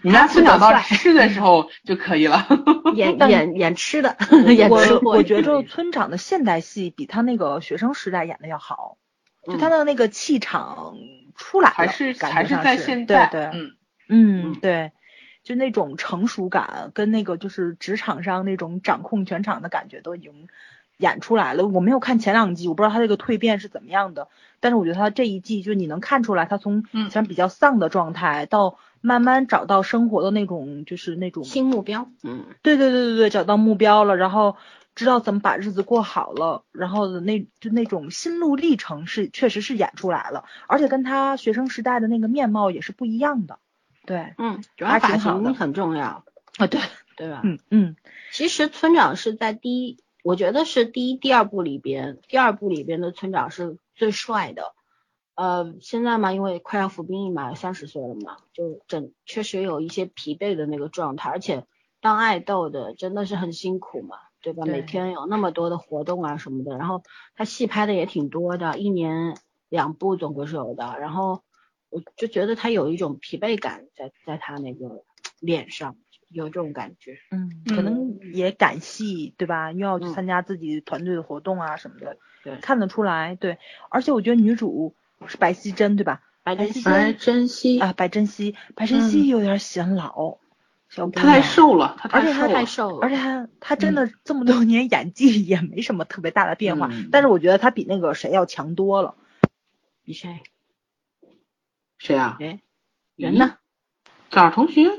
[0.03, 2.47] 你家村长到吃的时候就可以了，
[2.95, 4.15] 演演演吃的，
[4.55, 5.11] 演吃货。
[5.11, 8.97] 我觉着村长的现代戏比他那个学生时代演的要好，
[9.45, 10.95] 就他的那个气场
[11.35, 13.71] 出来了，还是还是在现在，对对，嗯
[14.07, 14.91] 嗯对，
[15.43, 20.47] 就那种成熟感跟那个就是职场上那种掌控全场的感觉都已经
[21.01, 21.67] 演出来了。
[21.67, 24.29] 我没有看前两季，我不知道他这个蜕变是怎么样的，
[24.61, 28.77] 但是我觉得他这一季就你能看出来，他从以前比较丧的状态到。
[29.03, 32.07] 慢慢找到生活的那种，就是那种新目标。
[32.21, 34.57] 嗯，对对对对对，找到目标了，然后
[34.93, 43.57] 知道怎么把日子过好了，然后的那就那种心路历程是确实是演出来了，而且跟他学生时代的那个面貌也是不一样的。
[44.05, 46.23] 对，嗯，主要发型很重要
[46.57, 46.79] 啊，对
[47.17, 47.41] 对吧？
[47.43, 47.95] 嗯嗯，
[48.31, 54.73] 其实村长是在第一，我觉得是第一、第二部里边，第二部里边的村长是最帅的。
[55.33, 61.65] 呃，现在嘛，因为快要服兵役嘛，三十岁了嘛，就整确实有一些疲惫的那个状态，而且
[61.99, 64.65] 当爱豆的真的是很辛苦嘛，对吧？
[64.65, 67.01] 每天有那么多的活动啊什么的，然后
[67.33, 69.35] 他戏拍的也挺多的，一年
[69.69, 71.41] 两部总归是有的，然后
[71.89, 75.03] 我就觉得他有一种疲惫感在在他那个
[75.39, 75.95] 脸上，
[76.31, 77.17] 有这种感觉。
[77.31, 79.71] 嗯，可能也赶戏，对吧？
[79.71, 83.35] 又要去参加自己团队的活动啊什么的，对，看得出来。
[83.35, 83.57] 对，
[83.89, 84.95] 而且我觉得女主
[85.27, 86.21] 是白熙珍，对吧？
[86.43, 90.39] 白珍惜，白珍惜啊，白珍惜，白珍惜有点显老，
[90.89, 99.15] 小她太瘦了，她而且她太瘦了，而且她她真的这么多年演技 也没什么特别大的变化，但是我觉得她比那个谁要强多了。
[100.03, 100.41] 比谁？
[101.99, 102.37] 谁啊？
[102.39, 102.59] 哎，
[103.15, 103.57] 人呢？
[104.31, 104.89] 早儿同学。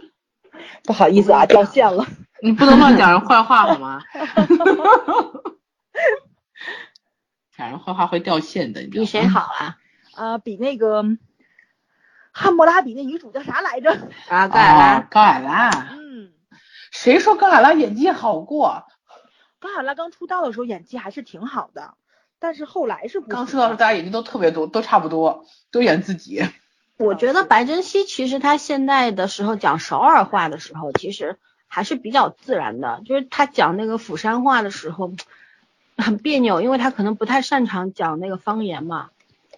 [0.84, 2.06] 不好意思啊，掉线了。
[2.42, 4.02] 你不能乱讲人坏话好吗？
[7.56, 8.82] 讲人坏话会掉线的。
[8.90, 9.76] 比谁好啊？
[10.14, 11.04] 啊，比那个
[12.32, 13.92] 汉谟拉比那女主叫啥来着？
[14.28, 15.00] 啊，高海拉。
[15.10, 15.70] 高海拉。
[15.92, 16.32] 嗯。
[16.90, 18.84] 谁说高海拉演技好过？
[19.60, 21.94] 高海拉刚出道的时候演技还是挺好的，
[22.40, 26.42] 但是后来是不刚出道时候大家演技都特别多，都差不多，都演自己。
[27.02, 31.36] 我觉得白珍惜其实他现在的时候讲首尔话的时候，其实
[31.66, 33.02] 还是比较自然的。
[33.04, 35.12] 就是他讲那个釜山话的时候
[35.96, 39.10] 很别扭，因为他可能不太擅长讲那个方言嘛。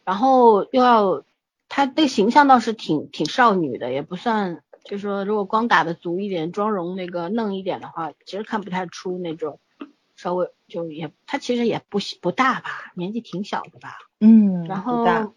[0.04, 1.22] 然后又要
[1.68, 9.60] 他那个形象倒是挺挺少女的，也不算，就说如果光打的足一点，妆容那个嫩一点的话，其实看不太出那种
[10.16, 13.98] 稍微就也他其实也不不大吧，年纪挺小的吧。
[14.18, 15.34] 嗯，然后。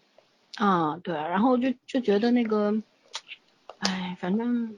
[0.58, 2.82] 啊，对，然后就就觉得那个，
[3.78, 4.76] 哎，反正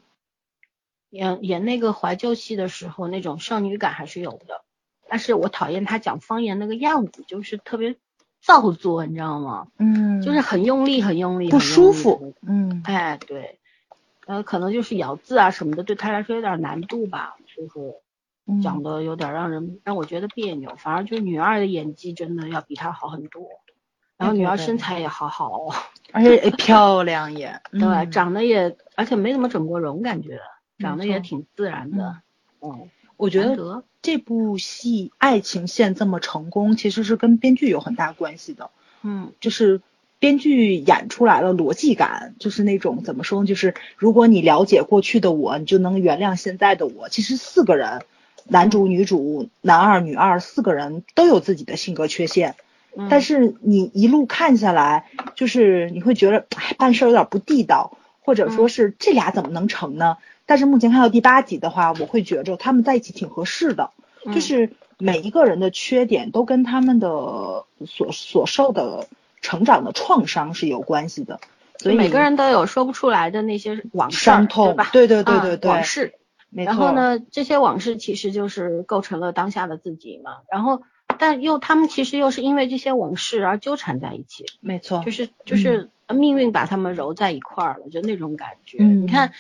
[1.09, 4.63] 演演那个怀旧戏的时候，那种少女感还是有的。
[5.09, 7.97] 但是我讨厌他讲方言那个样子，就是特别
[8.43, 9.69] 造作，你知道吗？
[9.79, 12.35] 嗯，就是很用力，很用力，不舒服。
[12.43, 13.59] 嗯，哎，对，
[14.27, 20.75] 呃，可能就是咬字啊什么的，对他来说有点难度吧，就是讲的有点让人让我觉得别扭。
[20.77, 23.49] 反而就是女二的演技真的要比他好很多。
[24.21, 25.69] 然后女儿身材也好好，
[26.13, 30.41] 而且漂亮也， 对，长得也，而且没怎么整过容，感觉
[30.79, 32.19] 长得也挺自然的。
[32.61, 38.69] 嗯，我觉得这部戏爱情线这么成功，其实是跟编剧有很大关系的。
[39.03, 39.81] 嗯，就是
[40.19, 47.09] 编剧演出来了逻辑感，就是那种怎么说，就是如果你了解过去的我，你就能原谅现在的我。
[47.09, 48.03] 其实四个人，
[48.45, 52.57] 男主、女主、男二、女二四个人都有自己的性格缺陷。
[53.09, 60.17] 但是你一路看下来，就是你会觉得，哎，办事有点不地道，或者说是这俩怎么能成呢？
[60.45, 63.91] 但是目前看到第八集的话，我会觉着他们在一起挺合适的，
[64.35, 69.07] 就是每一个人的缺点都跟他们的所所受的
[69.41, 71.41] 成长的创伤是有关系的，
[71.79, 74.91] 所以每个人都有说不出来的那些往事，伤痛吧？
[74.93, 76.15] 对对对对对，往事。
[76.51, 80.39] 然后呢，这些往事其实就是构成了当下的自己嘛。
[80.51, 80.83] 然后。
[81.21, 88.83] 但又他们其实又是因为这些往事而纠缠在一起，没错，就是就是命运把他们揉在一块儿了，就那种感觉。
[88.83, 89.33] 你看，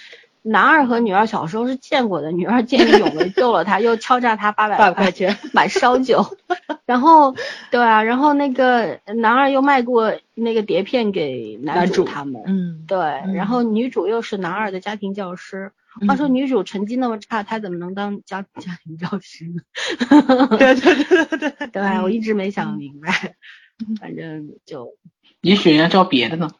[0.42, 6.36] 男二和女二小时候是见过的，女二见义勇为救了他， 又敲诈他八百块钱买烧酒，
[6.84, 7.34] 然后
[7.70, 12.98] 对啊，然后那个男二又卖过那个碟片给男主他们，嗯，对，
[13.34, 15.72] 然后女主又是男二的家庭教师。
[16.06, 19.62] 话说女主成绩那么差，她怎么能当家家庭教师呢？
[20.58, 23.36] 对对对对对 对，我一直没想明白。
[24.00, 24.94] 反正就
[25.40, 26.50] 也许人家教别的呢。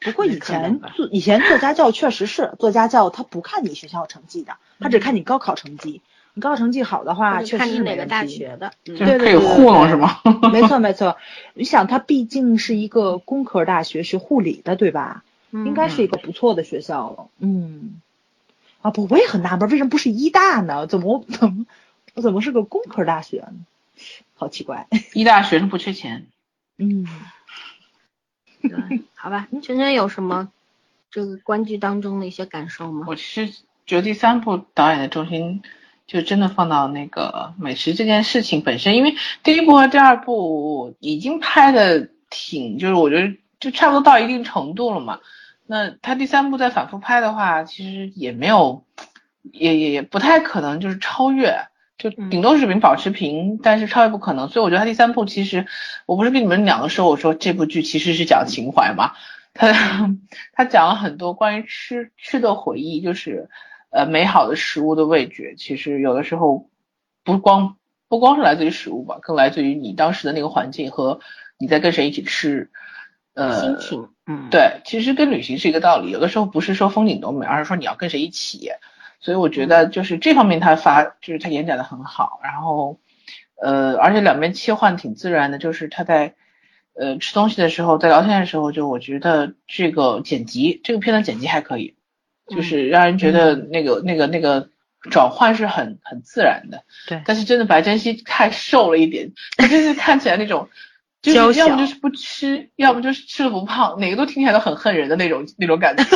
[0.00, 6.02] 不过以前做以前做家教确实是做家教，他不看你学校成绩的，他只看你高考成绩。
[6.34, 8.72] 你高考成绩好的话，确实看你哪个大学的。
[8.84, 10.20] 对对对，可以糊弄是吗？
[10.50, 11.18] 没错没错。
[11.54, 15.22] 你想，他毕竟是一个工科大学，学护理的，对吧？
[15.52, 17.26] 应该是一个不错的学校了。
[17.38, 18.00] 嗯。
[18.82, 20.86] 啊不，我也很纳闷，为什么不是医大呢？
[20.86, 21.64] 怎么 怎么
[22.14, 23.54] 我怎么是个工科大学呢？
[24.34, 24.88] 好奇怪。
[25.14, 26.26] 医大学生不缺钱。
[26.76, 27.06] 嗯。
[28.60, 30.50] 对，好吧，圈圈有什么
[31.10, 33.06] 这个观剧当中的一些感受吗？
[33.08, 33.52] 我其实
[33.86, 35.62] 觉得第三部导演的重心
[36.06, 45.20] 就真的放到那个美食这件事情本身，因为第一部和第二部已经拍的挺，就是我觉得就差不多到一定程度了嘛。
[45.72, 48.84] 那他第三部再反复拍的话，其实也没有，
[49.40, 51.66] 也也也不太可能就是超越，
[51.96, 54.50] 就顶多水平保持平，但是超越不可能。
[54.50, 55.66] 所以我觉得他第三部其实，
[56.04, 59.12] 我不是跟你们两个说，我说这部剧其实是讲情怀嘛，
[59.54, 60.14] 他
[60.52, 63.48] 他讲了很多关于吃吃的回忆，就是
[63.88, 66.68] 呃美好的食物的味觉，其实有的时候
[67.24, 71.20] 不光不光是来自于食物吧，更来自于你当时的那个环境和
[71.56, 72.70] 你在跟谁一起吃。
[73.34, 78.70] 呃，心情，嗯，对，其实跟旅行是一个道理，有的时候不是说风景多美，而是说你要跟谁一起，
[79.20, 82.98] 所以我觉得就是这方面他发，就是他演讲的很好，然后，
[83.60, 86.34] 呃，而且两边切换挺自然的，就是他在，
[86.94, 91.96] 呃，吃东西的时候，在聊天的时候，就我觉得这个剪辑，这个片的剪辑还可以，
[92.48, 94.68] 就是让人觉得那个那个那个
[95.10, 96.84] 转换是很很自然的。
[97.08, 100.68] 对，但是真的白珍惜太瘦了一点， 就是看起来那种，
[101.22, 106.04] 就是要么就是不吃，要么就是吃了不胖，哪个都听起来都很恨人的那种那种感觉。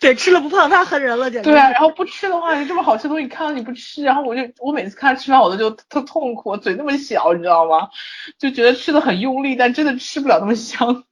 [0.00, 1.50] 对，吃了不胖太恨人了，简直。
[1.50, 7.88] 对啊，然后不吃的话，你这么好吃的东西看到你不吃，然后我就我每次看他吃饭我都就特痛苦，嘴那么小，你知道吗？
[8.38, 11.04] 就觉得吃的很用力，但真的吃不了那么香。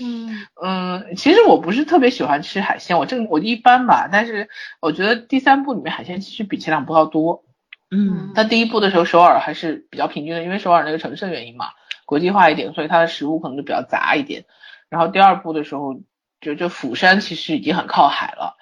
[0.00, 4.48] 嗯嗯，其实我不是特别喜欢吃海鲜，我正我一般吧，但是
[4.80, 7.44] 我觉得第三部里面海鲜其实比前两部要多。
[7.90, 11.66] 嗯，但第一部的时候首尔还是比较平均的，因为首尔那个城市的原因嘛，
[12.06, 14.44] 国际化一点，所以它的食物可能就比较杂一点。
[14.88, 16.00] 然后第二部的时候。
[16.40, 18.56] 就就釜山其实已经很靠海了，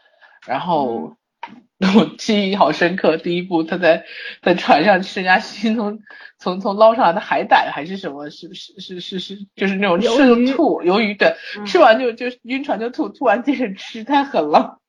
[0.47, 1.15] 然后
[1.95, 4.07] 我记忆好深刻，第一部他在
[4.41, 5.99] 在船上吃人家新从
[6.39, 14.81] 从从捞上来的海胆还是什么，是是是是是就是那种吃的吐鱿鱼的，吃完就就晕船就吐，吐完接着吃，太狠了。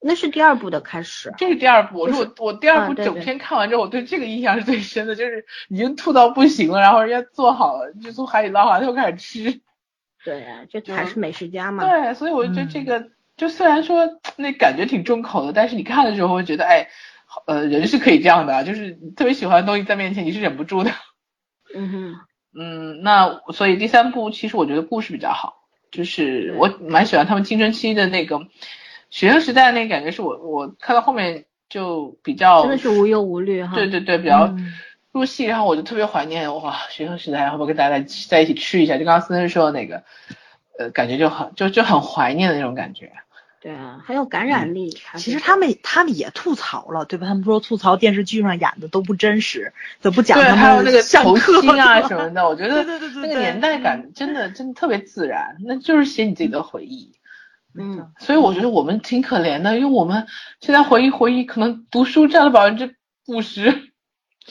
[0.00, 9.60] 那是第二部的开始，这是第二部，我说我我第二部整篇看完之后，我对这个印象是最深的，就是已经吐到不行了，然后人家做好了，就从海底捞好像就开始吃。
[10.24, 11.84] 对啊，这还是美食家嘛。
[11.84, 16.88] 对，所以我觉得这个，就虽然说那感觉挺重口的，但是你看的时候会觉得，哎，
[17.46, 20.90] 呃，人是可以这样的，就是特别喜欢的东西在面前你是忍不住的。
[21.74, 22.14] 嗯哼，
[22.58, 28.40] 嗯，那所以第三部其实我觉得故事比较好，就是我蛮喜欢他们青春期的那个
[29.10, 33.74] 学生时代那感觉，是我我看到后面就比较真的是无忧无虑哈。
[33.74, 34.54] 对对对，比较。
[35.12, 40.02] 入戏，然后我就特别怀念哇，学生时代，然后跟大家在一起吃一下，就刚刚思思说的那个，
[40.78, 43.10] 呃，感觉就很就就很怀念的那种感觉。
[43.62, 44.94] 对啊，很有感染力。
[45.16, 47.26] 其实他们他们也吐槽了，对吧？
[47.28, 52.84] 他们说吐槽电视剧上演的都不真实，怎么不讲他们还有那个头巾啊什么的，我觉得
[53.14, 57.10] 那个年代感真的真的特别自然，那就是写你自己的回忆。
[57.10, 57.25] 嗯，
[58.18, 60.26] 所以我觉得我们挺可怜的，因为我们
[60.60, 62.96] 现在回忆回忆，可能读书占了百分之
[63.26, 63.92] 五十。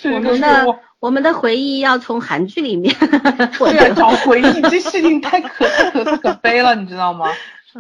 [0.04, 0.66] 我们的
[1.00, 2.94] 我们的回忆要从韩剧里面，
[3.58, 7.30] 对，找回忆，这事情太可太可可悲了，你知道吗？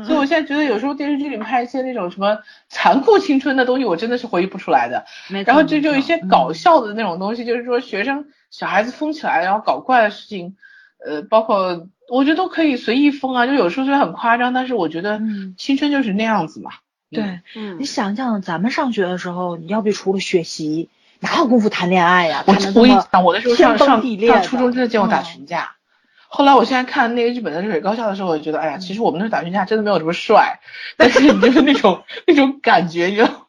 [0.05, 2.37] 所以我现在觉得有时候电视剧里拍一些那种什么
[2.67, 5.05] 残酷青春的东西，我真的是回忆不出来的。
[5.45, 10.57] 然后这就一些搞笑的那种东西，就是说学生小孩子疯起来，然后搞怪的事情，
[11.05, 13.45] 呃，包括我觉得都可以随意疯啊。
[13.45, 15.19] 就有时候虽然很夸张，但是我觉得
[15.57, 16.71] 青春就是那样子嘛。
[17.11, 17.39] 对，
[17.79, 20.89] 你想想咱们上学的时候，你要不除了学习。
[21.21, 22.43] 哪有功夫谈恋爱呀？
[22.75, 25.75] 我我一想，我的时候上上上初中真的见过打群架。
[26.27, 30.59] 后来我现在看那个日本的日本高校的时候，我就觉得，哎呀，其实我们那打群架真的没有这么帅，
[30.97, 33.44] 但是你就是那种 那种感觉，你知道？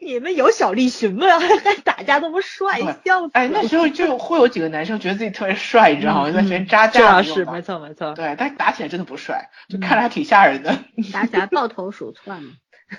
[0.00, 1.26] 你们有小栗旬吗？
[1.38, 3.30] 还打架那么帅，笑死！
[3.34, 6.30] 哎，那时候就会有几个男生觉得自己特别帅，你知道吗？
[6.30, 8.14] 在学院扎架是没错没错。
[8.14, 10.78] 对，但打起来真的不帅，就看着还挺吓人的。
[11.12, 12.42] 打起来抱头鼠窜。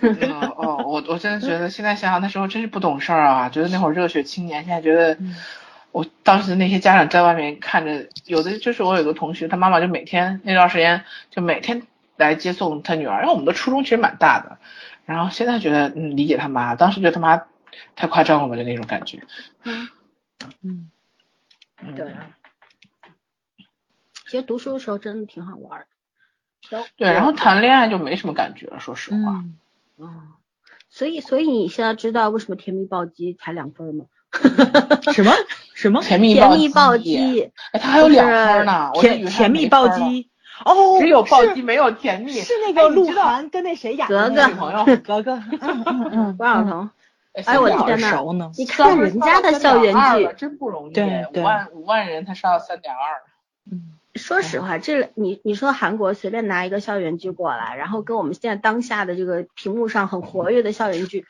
[0.01, 4.63] 哦哦，我我真的觉得 现在想想那时候真是不懂事儿啊，觉得那会儿热血青年。
[4.63, 5.17] 现在觉得，
[5.91, 11.81] 我当时那些家长在外面看着，有的就是我有个同学，他妈妈就每天那段时间就每天
[12.15, 13.23] 来接送他女儿。
[13.23, 14.59] 因为我们的初中其实蛮大的，
[15.05, 17.43] 然后现在觉得嗯理解他妈，当时觉得他妈
[17.95, 19.23] 太夸张了吧，就那种感觉。
[19.63, 19.89] 嗯
[20.61, 22.15] 嗯，对。
[24.25, 26.85] 其实读书的时候真的挺好玩的。
[26.95, 29.43] 对，然后谈恋爱就没什么感觉了，说实话。
[29.97, 30.09] 哦，
[30.89, 34.05] 所以所以你现在知道为什么甜蜜暴击才两分吗？
[35.11, 35.33] 什么
[35.73, 37.51] 什么甜蜜甜蜜暴击？
[37.73, 38.89] 哎，它还有两分呢。
[38.93, 40.30] 甜甜蜜暴击
[40.65, 42.33] 哦，只有暴击没有甜蜜。
[42.33, 44.31] 是那个鹿晗跟那谁演的？
[45.03, 45.39] 格格格格，
[46.37, 46.89] 关晓彤。
[47.45, 53.21] 哎，我天呐，你看人家的校园剧真不容易，对五万五万人他刷到三点二。
[53.71, 53.93] 嗯。
[54.15, 61.25] 说实话，这你你说韩国随便拿一个校园剧过来，然后跟我们现在当下的这个屏幕上很活跃的校园剧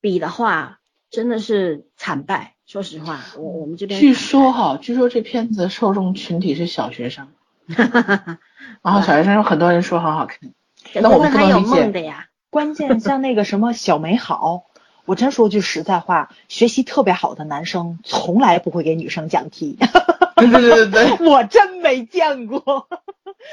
[0.00, 2.54] 比的话，真的是惨败。
[2.66, 7.28] 说实话，我我们这边据说哈，据说这片子受众群体是小学生，
[8.82, 10.38] 然后小学生有很多人说很好看，
[10.94, 12.14] 那我们不能理解。
[12.50, 14.62] 关键像那个什么小美好，
[15.04, 19.78] 我真说句实在话，学习特别好的男生从来不会给女生讲题。
[20.36, 22.88] 对对对对， 我真没见过。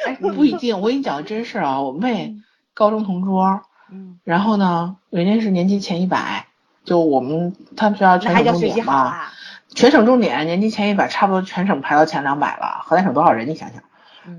[0.05, 2.37] 哎，不一定，我跟你讲个真事啊，我妹
[2.73, 3.61] 高中同桌，
[3.91, 6.47] 嗯，然后呢，人家是年级前一百，
[6.85, 9.25] 就我们他们学校全省重点嘛，
[9.73, 12.81] 全省重点年级前一百，差不多全省排到前两百了。
[12.85, 13.49] 河南省多少人？
[13.49, 13.83] 你想想。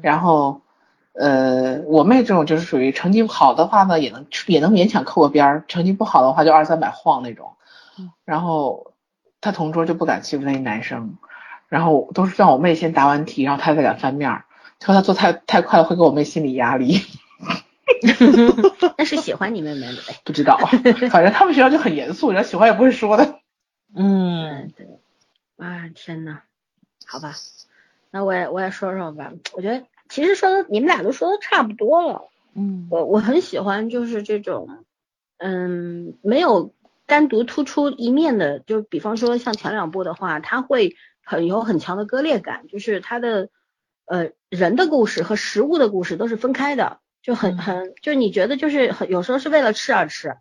[0.02, 0.60] 然后，
[1.12, 7.52] 呃，我妹这种就是属于成绩好的话呢，也能也能勉强扣个边儿；成绩不好的话，就二三百晃那种。
[8.24, 8.92] 然后
[9.40, 11.16] 他同桌就不敢欺负那些男生。
[11.68, 14.44] 然后都是让我妹先答完题，然后他才敢翻面儿。
[14.80, 17.00] 说他做太太快了，会给我妹心理压力。
[18.96, 20.20] 那是喜欢你妹妹的呗。
[20.24, 20.56] 不知道，
[21.10, 23.40] 反正他们学校就很严肃，人家喜欢也不会说的。
[23.96, 24.86] 嗯，对。
[25.58, 26.42] 啊天呐，
[27.04, 27.32] 好吧，
[28.10, 29.32] 那我也我也说说吧。
[29.52, 32.28] 我觉得其实说的你们俩都说的差不多了。
[32.54, 34.84] 嗯，我我很喜欢就是这种，
[35.38, 36.72] 嗯，没有
[37.04, 43.50] 单独突出一面的，就比方说像前两部的话，它会很有很强的割裂感，就是它的
[44.06, 50.36] 呃人的故事和食物的故事都是分开的，就很很就你觉得就是很有时候是为了吃而吃。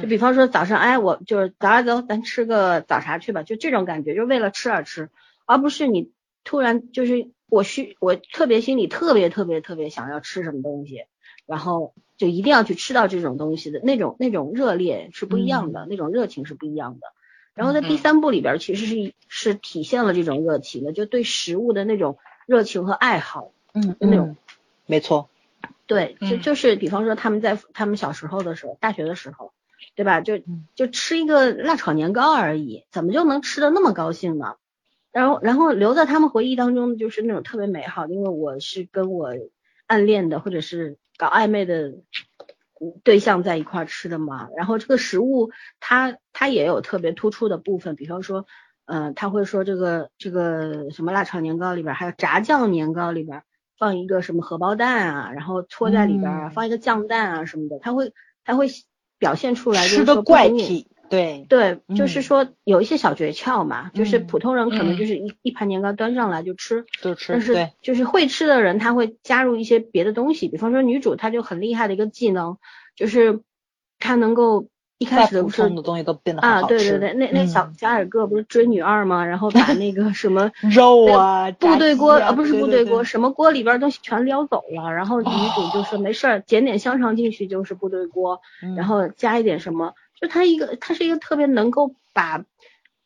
[0.00, 5.10] 就比方说早上，哎，我就是早上走，咱吃个早茶去吧，就这种感觉，就为了吃而吃，
[5.46, 6.12] 而不是你
[6.50, 11.04] 突然就是我需我特别心里特别特别特别想要吃什么东西，
[11.46, 17.06] 然后就一定要去吃到这种东西的那种那种热烈是不一样的，那种热情是不一样的。
[17.54, 24.36] 然后在第三部里边，其实是是体现了这种热情的，就对食物的那种热情和爱好，嗯，那种，
[24.86, 25.30] 没错，
[25.86, 29.52] 对，就就是比方说他们在他们小时候的时候，大学的时候。
[29.96, 30.20] 对吧？
[30.20, 30.40] 就
[30.74, 34.56] 就吃一个辣炒年糕而已，怎么就能吃的那么高兴呢？
[35.12, 39.30] 然后，然后留在他们回忆当中就是那种特别美好，因为我是跟我
[39.86, 41.94] 暗恋的或者是搞暧昧的
[43.02, 44.48] 对象在一块吃的嘛。
[44.56, 45.50] 然后这个食物
[45.80, 48.46] 它它也有特别突出的部分，比方说，
[48.86, 53.42] 嗯，他会说这个这个什么辣炒年糕里边还有炸酱年糕里边
[53.78, 58.12] 放一个什么荷包蛋啊，然后戳在里边放一个酱蛋啊什么的，他会
[58.44, 58.68] 他会。
[59.20, 72.56] 表现出来就是个怪癖，对对，就是说有一些小诀窍嘛，就是普通人可能就是一一盘年糕端上来就吃，就吃，但是就是会吃的人他会加入一些别的东西，比方说女主她就很厉害的一个技能，
[72.96, 73.42] 就是
[73.98, 74.68] 她能够。
[75.02, 79.24] 一开始的时候的东西都变得啊，对对对，那那小加尔各不是追女二吗？
[79.24, 84.92] 然后把那个什么 肉啊，部队锅啊，不是部队锅，什么锅里边东西全撩走了。
[84.92, 88.42] 然后女主就说没事儿，捡点香肠进去就是部队锅，
[88.76, 92.44] 然后加一点什么，就他一个，他是一个特别能够把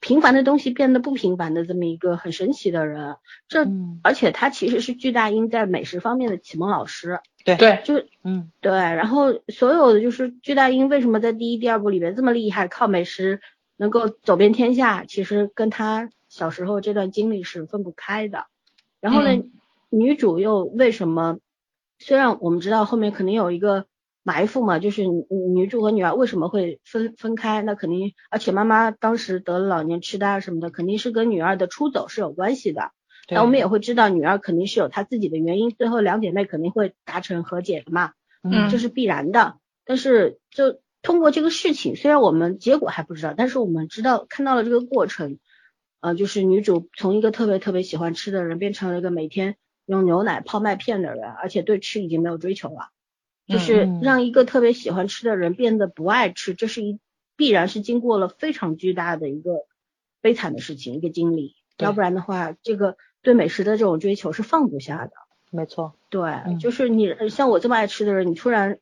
[0.01, 3.17] 平凡的东西变得不平凡的这么一个很神奇的人。
[3.49, 3.67] 这
[4.03, 7.21] 而且他其实是巨大英在美食方面的启蒙老师。
[7.45, 13.41] 对对，就嗯对，然后所有的就是巨大英为什么在第一、第二部里面这么厉害，靠美食
[13.77, 18.47] 能够走遍天下，其实跟他小时候这段经历是分不开的。
[19.01, 19.43] 然后呢，
[19.91, 21.39] 女主又为什么？
[21.99, 23.87] 虽然我们知道后面肯定有一个
[24.25, 27.62] 埋伏嘛，就是女主和女儿为什么会分分开？
[27.62, 32.91] 那肯定，而且妈妈当时得了老年痴呆什么的，肯定是跟女儿的出走是有关系的。
[33.29, 38.12] 那我们也会知道，女儿肯定是有她自己的原因，最后两姐妹肯定会达成和解的嘛，
[38.43, 39.57] 嗯，这是必然的。
[39.85, 45.39] 但是就通过这个事情，虽然我们结果还不知道，但是我们知道看到了这个过程，
[46.01, 52.89] 呃，就是女主从一个特别特别喜欢吃的人，变成了一个每天用牛奶泡麦片的人，而且对吃已经没有追求了，
[53.47, 56.99] 就是让一个特别喜欢吃的人变得不爱吃，这是一
[57.36, 59.66] 必然是经过了非常巨大的一个
[60.20, 62.97] 悲惨的事情，一个经历，要不然的话，这个。
[63.24, 65.12] 对美食的这种追求是放不下的，
[65.51, 68.78] 没错，对，就是你像我这么爱吃的人，你突然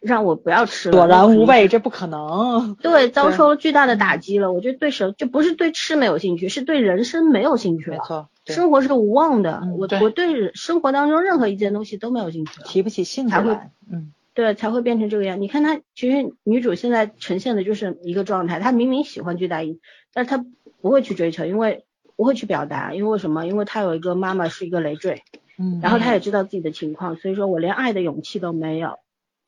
[0.00, 2.76] 让我不要吃了，索然无味，这不可能。
[2.82, 4.52] 对，遭受了巨大的打击了。
[4.52, 7.96] 我觉得对什就不是对吃没有兴趣，是对人生没有兴趣了。
[7.98, 9.62] 没错，生活是无望的。
[9.76, 13.70] 我我对生活当中任何一件东西都没有兴趣了，提不起兴趣来。
[13.90, 15.40] 嗯，对，才会变成这个样。
[15.40, 19.80] 你看她，其实女主现在呈现的就是一个状态，她明明喜欢巨大一，
[20.14, 20.44] 但是她
[20.80, 21.84] 不会去追求，因为。
[22.16, 23.46] 不会去表达，因为为什么？
[23.46, 25.22] 因为她有一个妈妈是一个累赘，
[25.58, 28.98] 嗯，然后她也知道自己的情况，所以说我连爱的勇气都没有。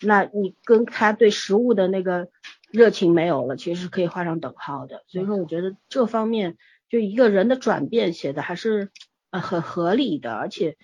[0.07, 2.29] 那你跟他对食物的那个
[2.71, 5.05] 热情没有了，其实是可以画上等号的。
[5.07, 6.57] 所以说，我觉得这方面
[6.89, 8.91] 就一个人的转变写的还是
[9.31, 10.77] 呃很合理的，而且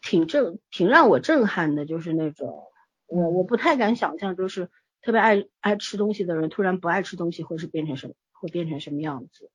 [0.00, 2.64] 挺震挺让我震撼的，就是那种
[3.06, 4.70] 我我不太敢想象，就是
[5.02, 9.50] 特别爱爱吃东西的人突然不爱吃东西会是变成什么，会变成什么样子？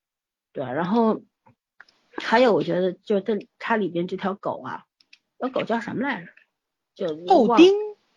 [0.54, 1.22] 对，然后。
[2.18, 4.84] 还有，我觉得就这它里边这条狗啊，
[5.40, 6.28] 那狗叫什么来着？
[7.08, 7.74] 就豆丁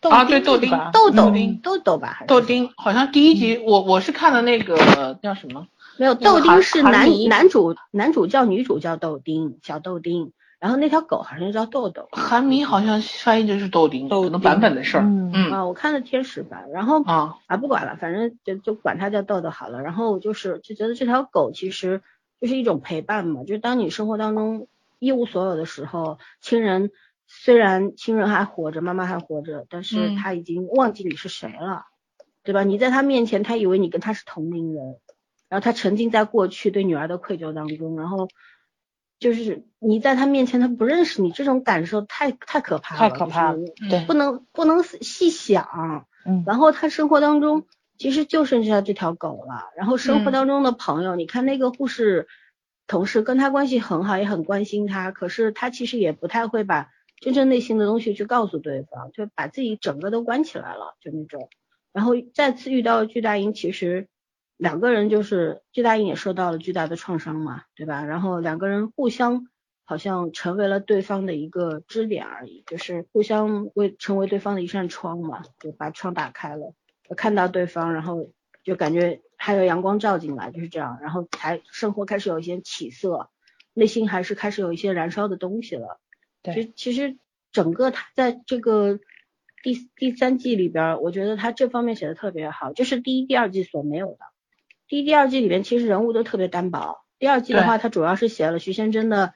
[0.09, 1.31] 啊，对豆丁，豆豆
[1.63, 2.23] 豆豆吧？
[2.27, 5.67] 豆丁好像第一集我我是看的那个叫什么？
[5.97, 10.31] 没有，豆丁是男男主男主叫女主叫豆丁，小豆丁。
[10.57, 12.07] 然后那条狗好像叫豆豆。
[12.11, 15.03] 韩迷好像翻译就是豆丁，可能版本的事儿。
[15.03, 16.69] 嗯啊，我看的天使版。
[16.71, 19.81] 然后啊啊不管了，反正就就管它叫豆豆好了。
[19.81, 22.01] 然后就是就觉得这条狗其实。
[22.41, 24.67] 就是一种陪伴嘛，就是当你生活当中
[24.99, 26.91] 一无所有的时候，亲人
[27.27, 31.85] 虽然亲人还活着，妈妈还活着，但是他已经忘记你是谁了，
[32.43, 32.63] 对吧？
[32.63, 34.97] 你在他面前，他以为你跟他是同龄人，
[35.49, 38.27] 然后他沉浸在过去对女儿的愧疚当中，然后
[39.19, 43.59] 就是你在他面前他不认识你，这种感受太太可怕了，太可怕了，
[43.89, 47.65] 对，不能不能细想，嗯，然后他生活当中
[47.97, 52.27] 其实就剩下这条狗了，然后生活当中的朋友，你看那个护士
[52.87, 56.91] 同事跟他关系很好，也很关心他，可是他其实也不太会把
[57.25, 61.49] 真正内心的东西去告诉对方，就把自己整个都关起来了，就那种，
[61.91, 64.07] 然后再次遇到巨大鹰，其实。
[64.57, 68.05] 两个人就是巨大鹰也受到了巨大的创伤嘛，对吧？
[68.05, 69.49] 然后两个人互相
[69.83, 76.73] 好像成为了对方的一个支点而已，就是互相为成为对方的一扇窗嘛，就把窗打开了，
[77.17, 78.31] 看到对方，然后
[78.63, 83.29] 就感觉还有阳光照进来，就是这样，然后才生活开始有一些起色，
[83.73, 85.99] 内心还是开始有一些燃烧的东西了。
[86.53, 87.17] 对，其实
[87.51, 88.99] 整个他在这个
[89.63, 94.19] 第第三季里边，我觉得他这方面写的特别好，这是第一、第二季所没有的。
[94.87, 96.99] 第一、第二季里边其实人物都特别单薄。
[97.17, 99.33] 第二季的话，他主要是写了徐先真的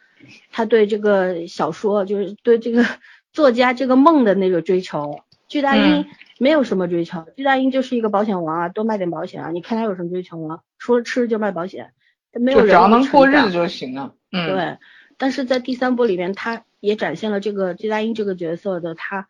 [0.52, 2.86] 他对这个小说，就是对这个
[3.34, 5.22] 作家这个梦的那个追求。
[5.48, 6.06] 巨大英
[6.38, 9.50] 没有什么追求，巨大英就是一个保险王啊，多卖点保险啊。
[9.50, 10.60] 你看他有什么追求吗？
[10.78, 11.94] 除了吃就卖保险，
[12.32, 14.14] 他没有人只要能过日子就行了。
[14.32, 14.78] 嗯，对。
[15.20, 19.28] 但是在第三部里面，他也展现了这个季大英这个角色的他，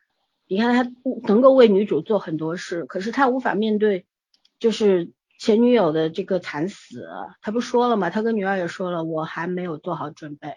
[0.48, 0.90] 你看他
[1.28, 4.06] 能够为女主做很多事，可是他无法面对，
[4.60, 5.12] 就是。
[5.42, 7.08] 前女友的这个惨死，
[7.42, 8.10] 他不说了吗？
[8.10, 10.56] 他跟女二也说了，我还没有做好准备。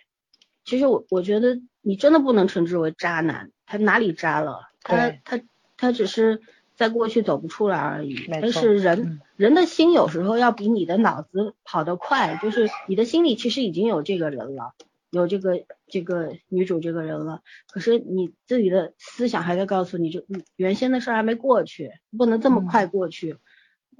[0.64, 4.62] 其实我我觉得你真的不能称之为渣男，他哪里渣了？
[4.82, 5.40] 他他
[5.76, 6.40] 他只是
[6.74, 8.26] 在过去走不出来而已。
[8.28, 14.74] 但是人人的心有时候要比你的脑子跑得快，就是你的心里其实已经有这个人了，
[15.12, 20.24] 有这个这个女主这个人了，可是你自己的思想还在告诉你，就
[20.56, 23.36] 原先的事还没过去，不能这么快过去。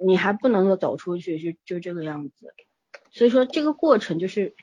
[0.05, 2.55] 你还不能够走出去，就就这个样子。
[3.11, 4.57] 所以说这个过程就是，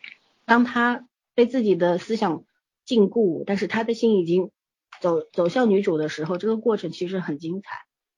[0.44, 2.44] 当他被自己的思想
[2.84, 4.50] 禁锢，但是他的心已经
[5.00, 7.70] 走走向女主的时候，这个过程其实很精彩，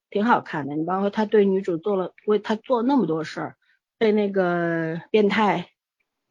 [0.09, 0.75] 挺好看的。
[0.75, 3.57] 你包括他对女主做了为他做那么多事儿，
[3.97, 5.70] 被那个变态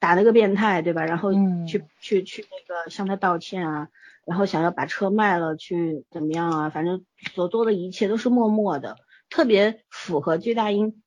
[0.00, 1.04] 打了个变态，对吧？
[1.04, 1.32] 然后
[1.68, 3.88] 去去去那个向他道歉啊，
[4.26, 6.70] 然后想要把车卖了去怎么样啊？
[6.70, 8.96] 反正所做的一切都是默默的。
[9.28, 11.02] 特别符合巨大英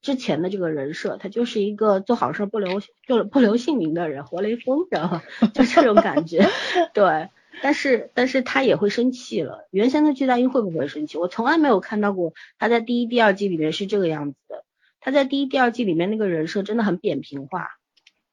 [0.00, 5.22] 之前的这个人设，他就是一个做好事不留就不留姓名的人，活雷锋，知道吗？
[5.52, 6.48] 就这种感觉。
[6.94, 7.28] 对，
[7.60, 9.66] 但是但是他也会生气了。
[9.70, 11.18] 原先的巨大英会不会生气？
[11.18, 14.64] 我从来没有看到过他在第一、第二季里面是这个样子的。
[15.00, 17.68] 他在第一、第二季里面那个人设真的很扁平化，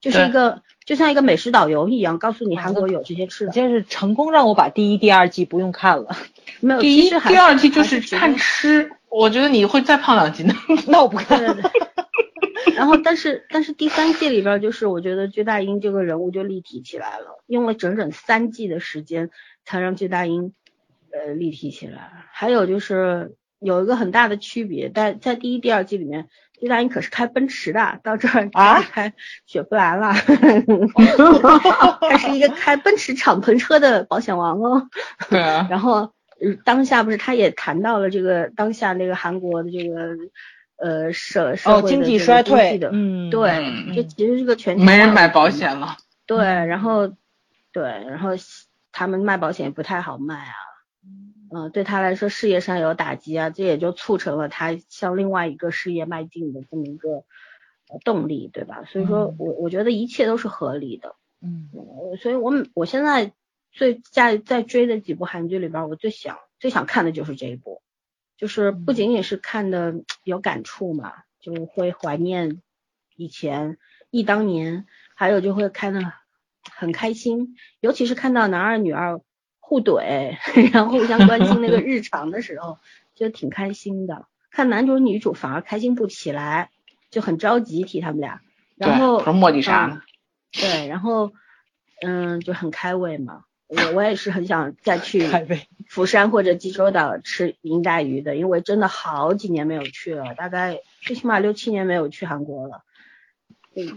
[0.04, 3.54] 就是一个就像一个美食导游一样，告诉你韩国有这些吃的。
[3.54, 6.18] 就是成功让我把第一、第二季不用看了。
[6.60, 8.92] 没有，第一、第二季就是看吃。
[9.08, 10.54] 我觉得你会再胖两斤的，
[10.88, 11.42] 那我不看。
[12.76, 19.30] 然后，但是但是第三季里边，就是我觉得巨大英这个人物就立体起来了，用了整整三季的时间
[19.64, 20.52] 才让巨大英
[21.14, 22.12] 呃立体起来。
[22.34, 26.28] 还有就是有一个很大的区别，在在第一、第二季里面，
[26.60, 29.14] 意大利可是开奔驰的，到这儿啊 开
[29.46, 30.14] 雪佛兰了，
[32.10, 34.90] 他是一个开奔驰敞篷车的保险王哦。
[35.30, 35.68] 对啊。
[35.70, 36.14] 然后。
[36.66, 40.10] 当下不是他也谈到了这个当下那个韩国的这个
[40.76, 43.64] 呃社社会经济衰退的，嗯，对，
[43.96, 45.96] 这其实是个全球没人买保险了，
[46.26, 47.08] 对，然后
[47.72, 48.32] 对，然后
[48.92, 50.54] 他们卖保险也不太好卖啊，
[51.54, 57.24] 嗯，对他来说事业上有打击啊，这也就促成了他向另外一个事业迈进的这么一个
[58.04, 58.84] 动力，对吧？
[58.86, 61.70] 所以说我我觉得一切都是合理的，嗯，
[62.20, 63.34] 所以我我现在。
[63.76, 67.82] 最在在追的几部韩剧里边，我最想最想看的就是这一部，
[68.38, 72.62] 就是不仅仅是看的有感触嘛，就会怀念
[73.16, 73.80] 以前
[74.12, 74.86] 忆当年，
[75.16, 76.02] 还有就会看的
[76.72, 79.22] 很开心，尤其是看到男二女二
[79.74, 80.38] 互怼，
[80.72, 82.78] 然后互相关心那个日常的时候，
[83.16, 84.28] 就挺开心的。
[84.52, 86.70] 看男主女主反而开心不起来，
[87.10, 88.42] 就很着急提他们俩，
[88.78, 90.04] 然后磨叽啥？
[90.52, 91.34] 对，然后
[92.04, 93.46] 嗯就很开胃嘛。
[93.68, 95.28] 我我也是很想再去
[95.90, 102.84] 釜山或者济州岛吃银带鱼的，因为真的好几年没有去了，大概最起码六七年没有去韩国了。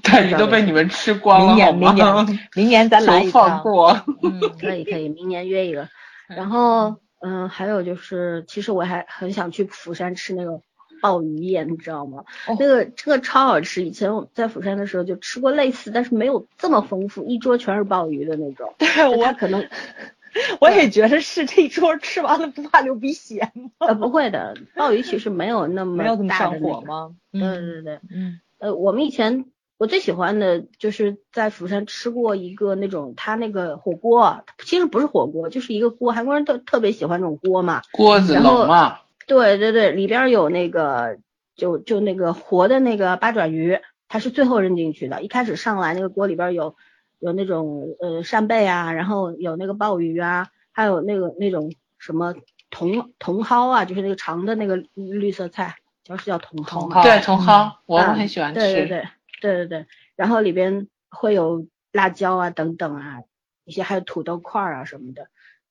[0.03, 3.62] 带鱼都被你们吃光了，明年明年明年咱来一趟。
[4.22, 5.89] 嗯，可以可以，明年约一个。
[6.29, 10.61] 然后嗯，还有就是，其实我还很想去釜山吃那个。
[11.03, 12.24] 鲍鱼宴你知道吗？
[12.59, 18.72] 那个这个超好吃，以前我在釜山的时候就吃过类似，但是没有这么丰富，一桌全是鲍鱼的那种。
[18.79, 19.68] 对，我可能
[20.59, 23.70] 我也觉得是这一桌吃完了不怕流鼻血吗？
[23.87, 27.11] 呃，不会的，鲍鱼其实没有那么没有那么上火吗？
[27.31, 29.45] 对对对，嗯，呃，我们以前
[29.79, 37.83] 我最喜欢的就是在釜山吃过一个那种他那个火锅，其实不是火锅，就是一个锅，韩国人特特别喜欢这种锅嘛。
[37.93, 41.18] 锅子然后冷嘛，对对对，里边儿有那个
[41.55, 45.20] 就就那个活的那个八爪鱼，它是最后扔进去的。
[45.20, 46.74] 一开始上来那个锅里边儿有
[47.18, 52.35] 有那种呃扇贝啊，然后有那个鲍鱼啊，还有那个那种什么
[52.70, 56.97] 茼茼蒿啊，就是那个长的那个绿色菜，叫是叫茼蒿吗？
[56.97, 58.61] 茼蒿对，茼蒿我很喜欢吃。
[58.61, 59.09] 对对对
[59.41, 63.22] 对对对，然后里边会有辣椒啊等等啊，
[63.64, 65.28] 一些还有土豆块啊什么的，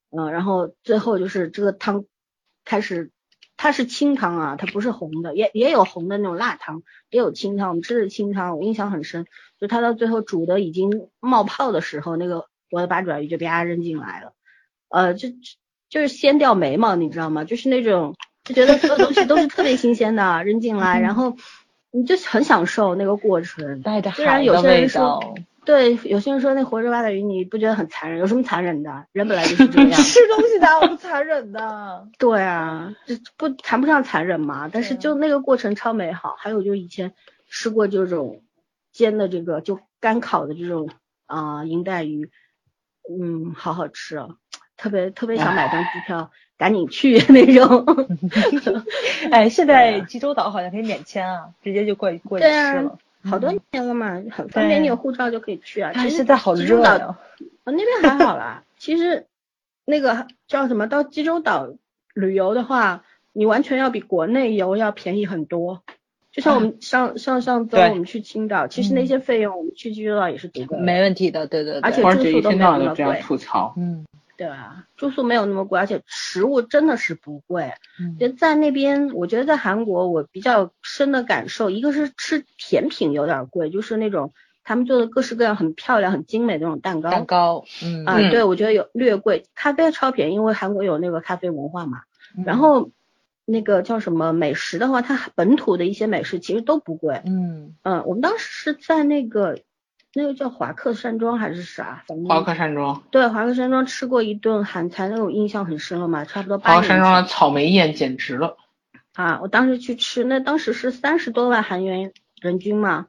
[0.10, 2.06] 嗯，然后最后就是这个汤
[2.64, 3.12] 开始，
[3.58, 9.26] 它是清汤啊，它不是红的，也也有红的那种辣汤，也有清汤，我们吃的清汤，我印象很深，
[9.60, 14.34] 就它到最后煮的已经冒泡的时候，那个我的八爪鱼就啪扔进来了，
[14.90, 15.30] 呃，就
[15.90, 17.44] 就是掀掉眉毛，你知道吗？
[17.44, 21.38] 就是那种就觉得所有东西都是特别新鲜的扔进来，然后
[21.96, 23.82] 你就很享受那个过程。
[23.82, 25.36] 带着虽然有些人说。
[25.66, 28.20] 对，有些人说那活着八爪鱼你不觉得很残忍？
[28.20, 29.08] 有什么残忍的？
[29.14, 29.90] 人本来就是这样。
[30.00, 32.08] 吃东西哪有不残忍的？
[32.20, 36.36] 对啊，这不谈不上残忍嘛，但是就那个过程超美好。
[36.38, 37.16] 还有就以前
[37.50, 38.44] 吃过这种
[38.92, 40.92] 煎的这个就干烤的这种
[41.26, 42.30] 啊、银带鱼，
[43.10, 44.36] 嗯，好好吃哦，
[44.78, 47.86] 特别特别想买张机票赶紧去 那种。
[49.32, 52.98] 哎，现在济州岛好像可以免签啊，直接就过去过去了。
[53.24, 55.92] 好多年了嘛，很方便，你有护照就可以去啊。
[55.96, 57.18] 哎，其实现在好济州岛热呀。
[57.64, 59.26] 我那边还好啦，其实
[59.86, 61.70] 那个叫什么，到济州岛
[62.14, 63.04] 旅游的话，
[63.34, 65.82] 你完全要比国内游要便宜很多。
[66.32, 71.82] 就像我们上上上周我们去青岛，其实那些费用我们去济州岛也是足够的，没问题的，对对对。
[71.82, 73.74] 而且住宿都没有那么贵吐槽。
[73.78, 74.06] 嗯
[74.38, 77.72] 对啊，住宿没有那么贵，而且食物真的是不贵。
[78.00, 84.34] 嗯就在那边，我觉得在韩国我比较深的感受，一个是吃甜品有点贵，就是那种
[84.64, 87.12] 他们做的各式各样很漂亮、很精美的那种蛋糕。
[87.12, 92.02] 蛋糕，嗯啊，嗯对，我觉得有略贵，咖啡超便宜，因为韩国有那个咖啡文化嘛。
[92.38, 92.92] 嗯然后
[93.46, 97.22] 那个叫什么美食的话，它本土的一些美食其实都不贵。
[97.26, 99.60] 嗯嗯，我们当时是在那个
[100.18, 108.56] 那个叫华克山庄还是啥，华克山庄，对华克山庄吃过一顿韩餐，那种印象很深了嘛，差不多八华克山庄的草莓宴简直了。
[109.14, 113.08] 啊，我当时去吃，那当时是三十多万韩元人均嘛，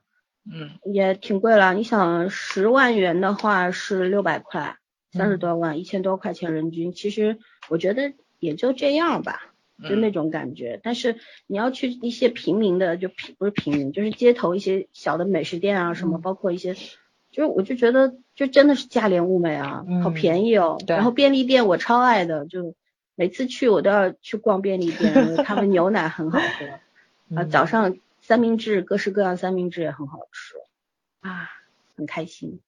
[0.53, 1.75] 嗯，也挺贵了。
[1.75, 4.77] 你想十万元的话是六百块，
[5.13, 6.93] 三十嗯多万，一千多块钱人均。
[6.93, 7.39] 其实
[7.69, 10.81] 我觉得也就这样吧，就嗯那种感觉。
[10.83, 11.17] 但是
[11.47, 20.79] 你要去一些平民的，就平不是平民，就是街头一些小的美食店啊，什么，嗯包括一些，就是我就觉得就真的是价廉物美啊，好嗯便宜哦。
[20.87, 22.75] 对然后便利店我超爱的，就
[23.15, 26.45] 每次去我都要去逛便利店，他们牛奶很好喝。
[27.37, 30.55] 啊，嗯早上三明治各式各样三明治也很好吃
[31.21, 31.51] 啊，
[31.97, 32.61] 很开心。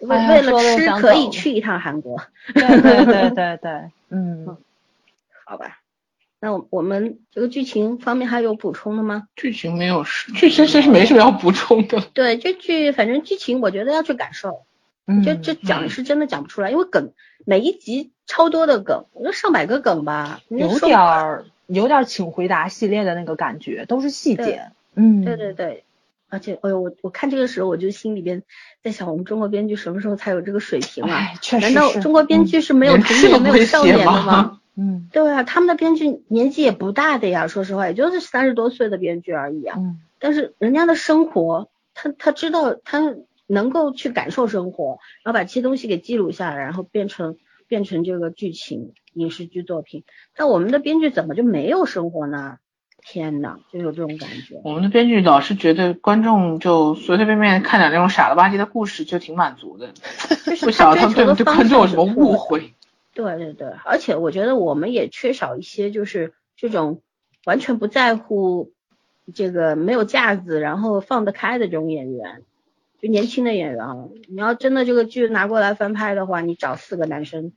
[0.00, 2.20] 为、哎为了吃可以去一趟韩国，
[2.54, 4.56] 对对对对对，嗯，
[5.46, 5.81] 好吧？
[6.44, 9.28] 那我我们这个剧情方面还有补充的吗？
[9.36, 12.00] 剧情没有是，剧情其实没什么要补充的。
[12.12, 14.64] 对，这剧反正剧情我觉得要去感受，
[15.06, 17.12] 嗯就这讲是真的讲不出来，因为梗
[17.46, 24.72] 每一集超多的梗，我觉得上百个梗吧，有点儿有点儿请回答系列的那个感觉，都是细节。
[24.96, 25.84] 嗯，对对对，
[26.28, 28.42] 而且哎呦，我我看这个时候我就心里边
[28.82, 31.14] 在想，我们中国编剧什么时候才有这个水平啊？
[31.14, 34.58] 哎，确实难道中国编剧是没有连童年、没有少年的吗？
[34.76, 39.76] 嗯对啊，他们的编剧年纪也不大的呀，说实话，也就是三十多岁的编剧而已啊。
[39.78, 43.16] 嗯但是人家的生活，他他知道他
[43.48, 50.04] 能够去感受生活，然后把这些东西给记录下来，然后变成变成这个剧情影视剧作品。
[50.36, 52.58] 但我们的编剧怎么就没有生活呢？
[53.04, 54.60] 天呐，就有这种感觉。
[54.62, 59.92] 我们的编剧老是觉得观众就随随便便看点那种傻了吧唧的故事就挺满足的，
[60.46, 62.74] 就是不晓得他们对对方观众有什么误会。
[63.14, 67.02] 对对对，而且我觉得我们也缺少一些就是这种
[67.44, 68.72] 完全不在乎
[69.34, 72.42] 这个没有架子，然后放得开的这种演员，
[73.00, 73.96] 就年轻的演员啊。
[74.28, 77.52] 你要真的这个剧拿过来翻拍的话，你找四个男生，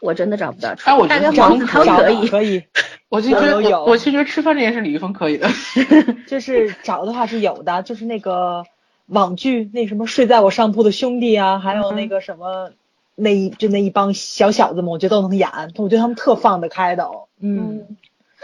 [0.00, 0.74] 我真的找不到。
[0.84, 2.64] 哎我觉得黄子韬可以，可以，
[3.08, 5.48] 我就觉得有有我我其实觉得吃饭这件事李易峰可以的。
[6.28, 8.64] 就是找的话是有的，就是那个
[9.06, 12.72] 网剧那什么睡在我上铺的兄弟啊，还有那个什么。
[13.20, 17.28] 那一就那一帮小小子们，我觉得都能演，我觉得他们特放得开的哦。
[17.38, 17.96] 嗯，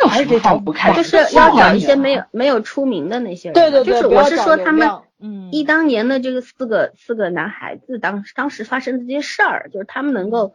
[0.03, 1.19] 有什么好不开就心？
[1.25, 3.55] 是要找一些没有没有出名的那些人。
[3.55, 10.55] 对对对，就是我是说他们嗯一当年的这个四个四个男孩子当当时发生的这些事儿，就是他们能够，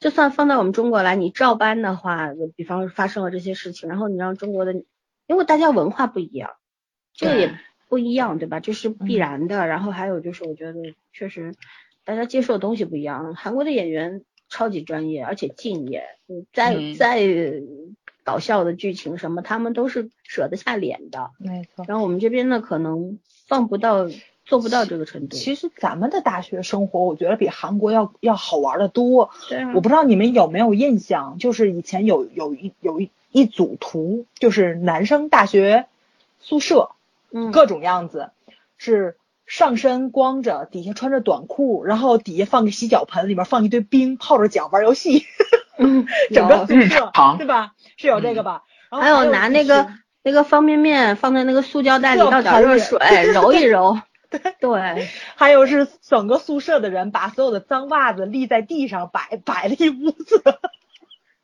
[0.00, 4.74] 就算放到我们中国来，你照搬的话，就比方说发生了这些事情，然后你让中国的，
[5.26, 6.50] 因为大家文化不一样，
[7.14, 7.54] 这个也
[7.88, 8.60] 不一样，对吧？
[8.60, 9.66] 这是必嗯然的。
[9.66, 10.74] 然后还有就是，我觉得
[11.12, 11.54] 确实
[12.04, 13.34] 大家接受的东西不一样。
[13.34, 17.22] 韩国的演员超级专业，而且敬业，嗯再嗯再
[18.24, 21.30] 搞笑的剧情什么，他们都是舍得下脸的。
[21.38, 21.84] 没错。
[21.88, 24.08] 然后我们这边呢，可能放不到，
[24.44, 25.36] 做不到这个程度。
[25.36, 29.30] 其实咱们的大学生活，我觉得比韩国要要好玩的多。
[29.48, 35.86] 对啊我不知道你们有没有印象，就是以前有有一有一一组图，就是男生大学
[36.40, 36.90] 宿舍，
[37.32, 38.30] 嗯，各种样子，
[38.76, 39.16] 是
[39.52, 45.26] 上身光着，底下穿着短裤，然后底下放个洗脚盆，里面放一堆冰，泡着脚玩游戏，
[45.76, 47.72] 嗯整个宿舍常对吧？
[47.98, 48.62] 是有这个吧？
[48.90, 49.92] 然后还有有拿那个
[50.22, 52.98] 那个方便面放在那个塑胶袋里，热倒点热水
[53.34, 53.98] 揉一揉。
[54.58, 60.42] 对，还有是整个宿舍的人把所有的脏袜子立在地上摆摆了一屋子，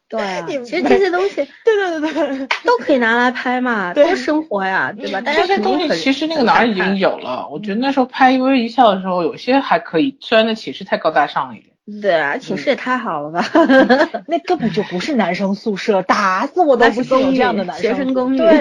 [0.11, 5.21] 对啊，其实这些东西对对对对， 都可以拿来拍嘛， 多生活呀，对吧？
[5.21, 7.49] 大家这些东西其实那个哪儿已经有了。
[7.51, 11.69] 我觉得那时候拍《微微一笑》的时候，有些还可以，虽然那寝室太高大上了一点。
[12.03, 13.43] 对啊，寝室也太好了吧？
[14.29, 18.61] 那根本就不是男生宿舍，打死我都是公寓不信有这样的男生学生公寓对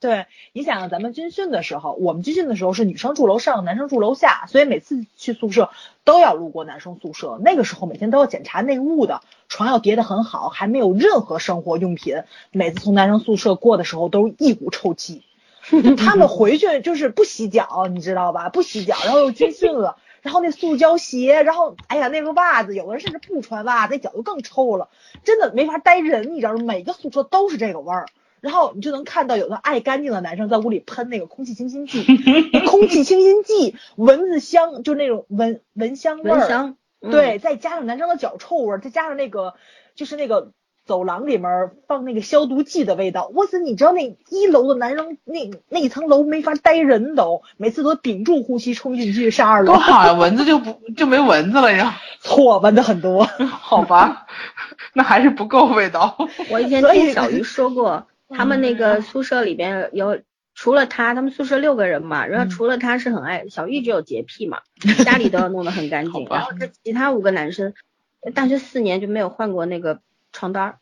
[0.00, 5.70] 对，你想想咱们军训的时候，我们军训的时候是女生住楼上，男生住楼下，所以每次去宿舍
[6.04, 7.38] 都要路过男生宿舍。
[7.42, 12.22] 那个时候每天都要检查内务的，床要叠得很好，还没有任何生活用品。
[12.50, 15.22] 每次从男生宿舍过的时候，都是一股臭气。
[15.98, 18.50] 他们回去就是不洗脚，你知道吧？
[18.50, 24.88] 不洗脚，然后又军训了，然后那塑胶鞋，然后哎呀那个袜子，有的人甚至不穿袜子，那脚就更臭了，
[25.24, 26.62] 真的没法待人，你知道吗？
[26.62, 28.06] 每个宿舍都是这个味儿。
[28.46, 32.04] 然后你就能看到有的爱干净的男生在屋里喷那个空气清新剂，
[32.64, 39.54] 空气清新剂，蚊子香，就那种蚊蚊香味儿，蚊香，嗯对，再加上男生的脚臭味儿，再加上那个
[39.96, 40.52] 就是那个
[40.84, 43.58] 走廊里面放那个消毒剂的味道，哇塞！
[43.58, 51.96] 你知道那一楼的男生那那一层楼没法待人都，每次都屏住呼吸冲进去上二楼多，好呀，蚊子就不就没蚊子了呀？
[52.20, 53.24] 错蚊子很多。
[53.50, 54.26] 好吧，
[54.92, 56.16] 那还是不够味道。
[56.50, 60.20] 我以前听小鱼说过，他们那个宿舍里边有
[60.54, 64.60] 除了他，他们宿舍六个人嘛，然后嗯除了他是很爱小玉只有洁癖嘛，
[65.04, 67.74] 家里都要弄得很干净， 然后这其他五个男生
[68.34, 70.00] 大学四年就没有换过那个
[70.32, 70.78] 床单儿。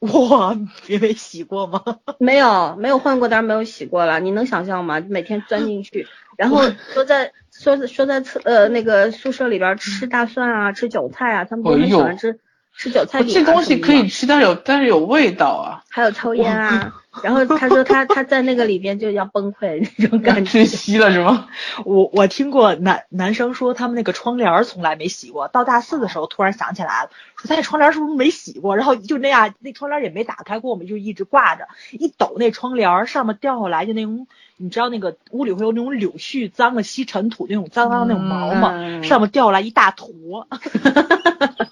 [0.00, 0.56] 哇，
[0.86, 1.82] 也没洗过吗？
[2.20, 4.20] 没有，没有换过单，没有洗过了。
[4.20, 5.00] 你能想象吗？
[5.00, 6.06] 每天钻进去，
[6.36, 6.62] 然后
[6.92, 12.38] 说在说在说在厕呃那个宿舍里边吃大蒜啊，吃韭菜啊，他们都很喜欢吃、
[12.78, 13.34] 吃韭菜饼、啊。
[13.34, 16.94] 这东西可以吃，但是有但是有味道啊， 还有抽烟啊。
[17.20, 20.66] 然后他说他他在那个里边就要崩溃那种感觉 窒。
[20.66, 21.48] 息了是吗？
[21.84, 28.76] 我我听过男男生说他们那个窗帘儿从来没洗过，到大四的时候突然想起来了，说他那窗帘是不是没洗过？
[28.76, 38.70] 然后就那样，那窗帘也没打开过，我们就一直挂着，一抖那窗帘儿上面掉下来就那种，你知道那个屋里会有那种柳絮脏了吸尘土那种脏脏那种毛吗？
[38.76, 40.46] 嗯上面掉下来一大坨，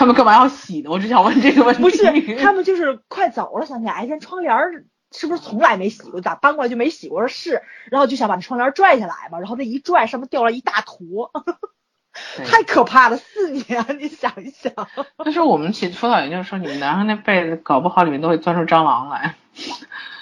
[0.00, 0.88] 他们干嘛要洗呢？
[0.88, 1.82] 我只想问这个问题。
[1.82, 2.02] 不是
[2.42, 6.22] 他们就是快走了，想起来，哎，这窗帘儿是不是从来没洗过？
[6.22, 7.18] 咋搬过来就没洗过？
[7.18, 11.30] 我说是，然后就想把这窗帘拽下来嘛，然后那一拽，上面掉了一大坨。
[12.46, 14.72] 太可怕了，四年，你想一想。
[15.18, 19.34] 但是我们起辅导员就说，你们男生那被子搞不好里面都会钻出蟑螂来，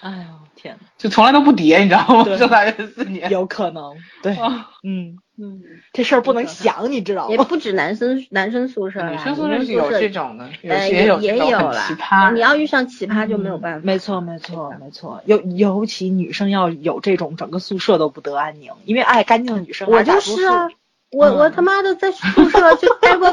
[0.01, 2.24] 哎呦天就从来都不叠，你知道吗？
[2.24, 3.31] 对上大学四年。
[3.31, 5.62] 有可能，对，啊嗯，嗯，
[5.93, 7.30] 这事儿不能想，你知道吗？
[7.30, 12.32] 也不止男生男生宿舍，女生宿女舍是有这种，的，有呃些有也有啦奇葩。
[12.32, 13.86] 你要遇上奇葩就没有办法。
[13.86, 15.22] 没错，没错，没错。
[15.26, 20.68] 尤尤其女生要有这种，整个宿舍都不得安宁，因为爱干净的女生我就是啊，
[21.12, 23.30] 我我嗯他妈的在宿舍就待过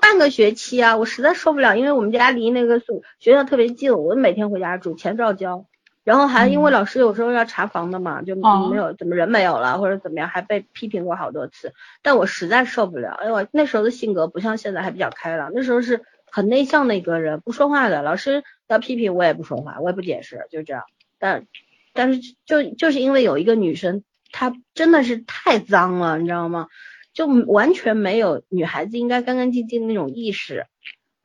[0.00, 5.66] 半个学期啊，我实在受不了，因为我们家离那个宿学校特别近，我每天回家住，钱照交。
[6.02, 11.72] 然后还因为嗯老师有时候要查房的嘛，就哦没有怎么人没有了或者怎么样，还被批评过好多次。
[12.02, 18.02] 但我实在受不了，哎我那时候的性格不像现在还比较开朗，那时候是很内向的一个人，不说话的。
[18.02, 20.84] 老师要批评我也不说话，我也不解释，就这样。
[21.18, 21.46] 但
[21.92, 26.68] 但是就就是因为有一个女生，她真的是太脏了，你知道吗？
[27.12, 30.66] 就完全没有女孩子应该干干净净的那种意识。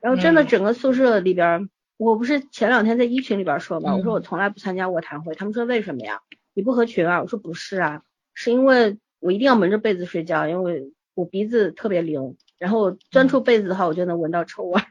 [0.02, 1.62] 然后真的嗯整个宿舍里边儿，
[1.98, 4.16] 我不是前两天在一群里边儿说嘛，我说嗯。
[4.16, 6.22] 我从来不参加卧谈会，他们说为什么呀？
[6.54, 7.22] 你不合群啊？
[7.22, 14.82] 我说不是啊，是因为我一定要蒙着被子睡觉，因为我鼻子特别灵，然后钻出被子的话，我就能闻到臭味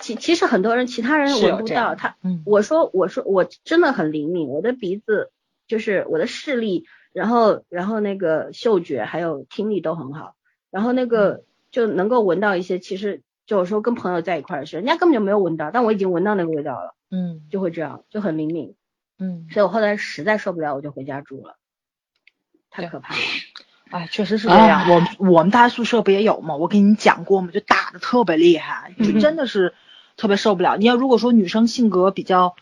[0.00, 2.42] 其其实很多人，其他人闻不到，他嗯。
[2.46, 5.30] 我说我说我真的很灵敏，我的鼻子
[5.68, 10.34] 就是我的视力，然后然后那个嗅觉还有听力都很好，
[10.70, 18.74] 然后那个就能够闻到一些，其实就有时候跟朋友在一块儿的时候，人家根本就没有闻到，但我已经闻到那个味道了，嗯，就会这样，就很灵敏。
[19.18, 21.56] 嗯，所以我后来实在受不了，我就回家住了，
[22.70, 23.20] 太可怕了。
[23.90, 24.82] 哎，确实是这样。
[24.82, 26.56] 哎我我们大学宿舍不也有吗？
[26.56, 27.50] 我跟你讲过吗？
[27.52, 29.74] 就打的特别厉害，就嗯真的是
[30.16, 30.76] 特别受不了。
[30.76, 32.56] 你要如果说女生性格比较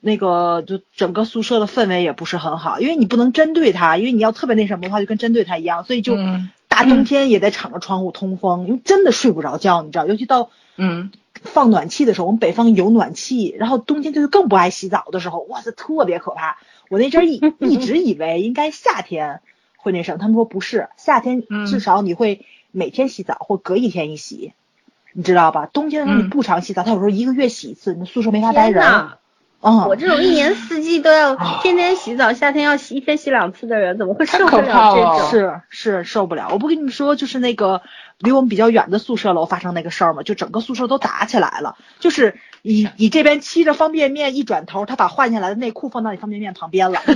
[0.00, 16.56] 那个，就整个宿舍的氛围也不是很好，因为你不能针对她，因为你要特别那什么的话，就跟针对她一样，所以就嗯大冬天也得敞着窗户通风，因为真的睡不着觉，你知道，尤其到嗯，放暖气的时候，我们北方有暖气，然后冬天就是更不爱洗澡的时候，哇塞，特别可怕。
[16.88, 19.40] 我那阵儿一 一直以为应该夏天
[19.76, 24.54] 会那什么，他们说不是，夏天嗯至少你会每天洗澡或隔一天一洗，
[25.12, 25.66] 你知道吧？
[25.66, 28.82] 冬天的时候你嗯不常洗澡，他有时候一个月洗一次，你宿舍没法待人。
[29.62, 35.30] 天呐，嗯，我这种一年四季都要天天洗澡，夏天要洗一天洗两次的人，怎么会受不了了这种？
[35.30, 36.48] 是是受不了。
[36.50, 37.80] 我不跟你们说，就是那个
[38.18, 40.22] 离我们比较远的宿舍楼发生那个事儿嘛？
[40.22, 41.76] 就整个宿舍都打起来了。
[42.00, 46.98] 就是你你这边沏着方便面，一转头他把换下来的内裤放到你方便面旁边了。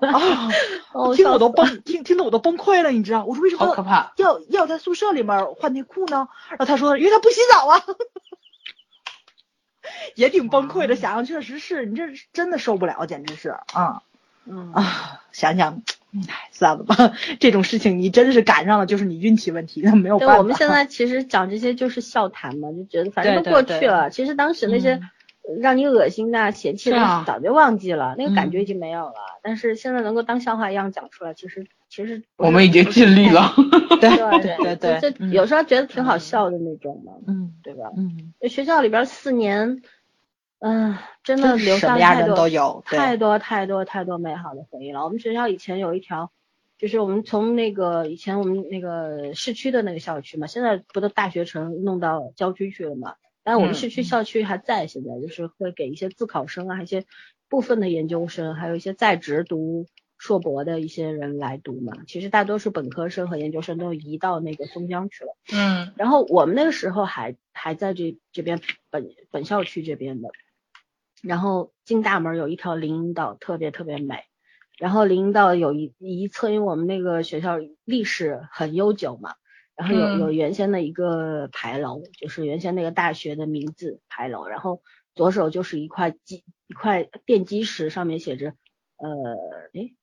[0.00, 0.48] 啊，
[0.92, 3.24] 哦，听得我都崩，听听得我都崩溃了，你知道？
[3.24, 3.64] 我说为什么。
[4.16, 6.28] 要要在宿舍里面换内裤呢？
[6.50, 7.82] 然后他说，因为他不洗澡啊。
[10.14, 14.02] 也挺崩溃的，想想确实是你这真的受不了，简直是啊。
[14.48, 15.82] 嗯啊，想想，
[16.28, 16.94] 唉，算了吧，
[17.40, 20.40] 这种事情你真是赶上了，就是你运气问题，那没有对，办法。
[20.40, 24.08] 我们现在其实讲这些就是笑谈嘛，就觉得反正都过去了。
[24.10, 24.94] 其实当时那些
[25.48, 29.14] 嗯让你恶心的、嫌弃的早就忘记了，那个感觉嗯已经没有了。
[29.42, 33.52] 但是现在能够当笑话一样讲出来，其实其实我们已经尽力了。
[34.00, 37.90] 对对对对就就嗯有时候觉得挺好笑的那种嘛，嗯对吧？
[37.96, 39.82] 嗯，就学校里边四年，
[40.58, 45.04] 嗯、真的留什么样人下太多都有，太多太多太多美好的回忆了。
[45.04, 46.30] 我们学校以前有一条，
[46.76, 53.14] 就是我们从那个以前我们那个市区的那个校区嘛，现在不都大学城弄到郊区去了嘛？
[53.42, 57.04] 但我们嗯市区校区还在，现在就是会给一些自考生啊，一些
[57.48, 59.86] 部分的研究生，还有一些在职读
[60.26, 61.92] 硕博的一些人来读嘛。
[62.08, 65.36] 其实大多数本科生和研究生都移到那个松江去了。
[65.52, 68.60] 嗯然后我们那个时候还还在这这边
[68.90, 70.30] 本本校区这边的，
[71.22, 74.24] 然后进大门有一条林荫道，特别特别美。
[74.78, 79.36] 然后林荫道有一一侧，因为我们那个学校历史很悠久嘛，
[79.76, 84.82] 然后有嗯有原先的一个牌楼，就是原先那个大学的名字牌楼，然后
[85.14, 88.52] 左手就是一块基一块奠基石，上面写着
[88.98, 89.08] 呃
[89.72, 89.94] 诶，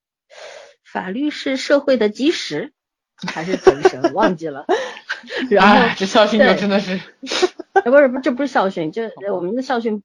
[0.84, 2.74] 法律是社会的基石
[3.16, 4.14] 还是怎神？
[4.14, 4.66] 忘记了。
[5.50, 7.00] 然后哎，这校训就真的是，
[7.74, 10.04] 呃，不是不是，这不是校训，这呃我们的校训，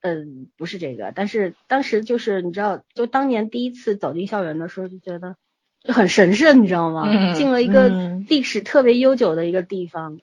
[0.00, 5.36] 嗯，不是这个，但是当时就是你知道，就当年第一次走进校园的时候，就觉得
[5.82, 7.04] 就很神圣，你知道吗？
[7.08, 7.34] 嗯？
[7.34, 8.26] 进了一个嗯。
[8.28, 10.20] 历史特别悠久的一个地方，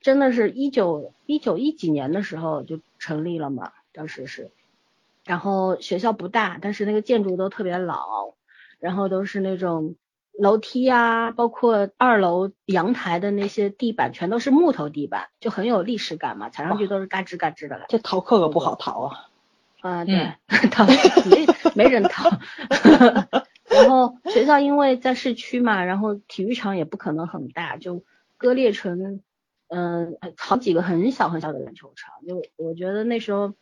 [0.00, 4.50] 真的是一九一九一几年的时候就成立了嘛，当时是，
[5.24, 8.34] 然后学校不大，但是那个建筑都特别老，
[8.78, 9.96] 然后都是那种
[10.38, 17.84] 楼梯啊，包括二楼阳台的那些地板全都是木头地板，就很有历史感嘛，踩上去都是嘎吱嘎吱的。
[17.88, 19.30] 这逃课可不好逃啊。
[19.80, 20.34] 啊，对，
[20.70, 22.30] 逃没没人逃。
[23.70, 28.02] 然后学校因为在市区嘛，然后体育场也不可能很大，就
[28.36, 29.20] 割裂成
[29.68, 32.14] 嗯、好几个很小很小的篮球场。
[32.26, 33.54] 就我觉得那时候。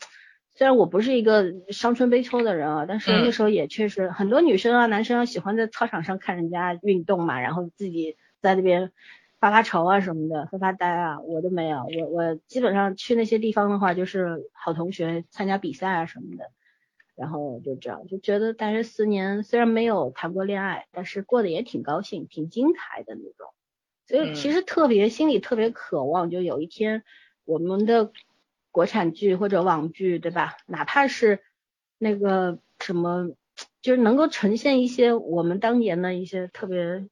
[0.55, 8.92] 虽然我不是一个伤春悲秋的人啊，但是嗯那时候也确实很多女生啊、男生啊喜欢在操场上看人家运动嘛，然后自己在那边
[9.40, 11.84] 发发愁啊什么的，发发呆啊，我都没有。
[11.98, 16.50] 我我基本上去那些地方的话，就是好同学参加比赛啊什么的，
[17.16, 23.48] 然后就这样，就觉得大学四年虽然没有谈过恋爱，但是过得也挺高兴、挺精彩的那种。
[24.07, 27.03] 所以其实特别心里特别渴望，就有一天
[27.44, 28.12] 我们的
[28.72, 30.56] 国产剧或者网剧，对吧？
[30.66, 31.40] 哪怕是
[31.98, 33.30] 那个什么，
[33.80, 37.06] 就是能够呈现一些我们当年的一些特别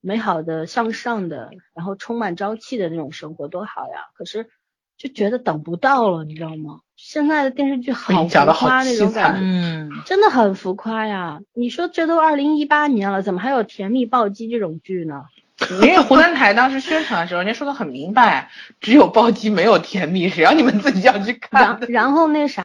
[0.00, 4.10] 美好的、向上的，然后充满朝气的那种生活，多好呀！
[4.14, 4.48] 可是
[4.96, 6.80] 就觉得等不到了，你知道吗？
[6.94, 11.40] 现在的电视剧好浮你讲得好夸那种感觉，嗯，真的很浮夸呀！
[11.54, 15.24] 你说这都二零一八年了，怎么还有甜蜜暴击这种剧呢？
[15.82, 18.50] 因为湖南台当时宣传的时候，人家说的很明白，
[18.80, 21.86] 只有暴击没有甜蜜，谁让你们自己要去看然的？
[21.88, 22.62] 然后那啥，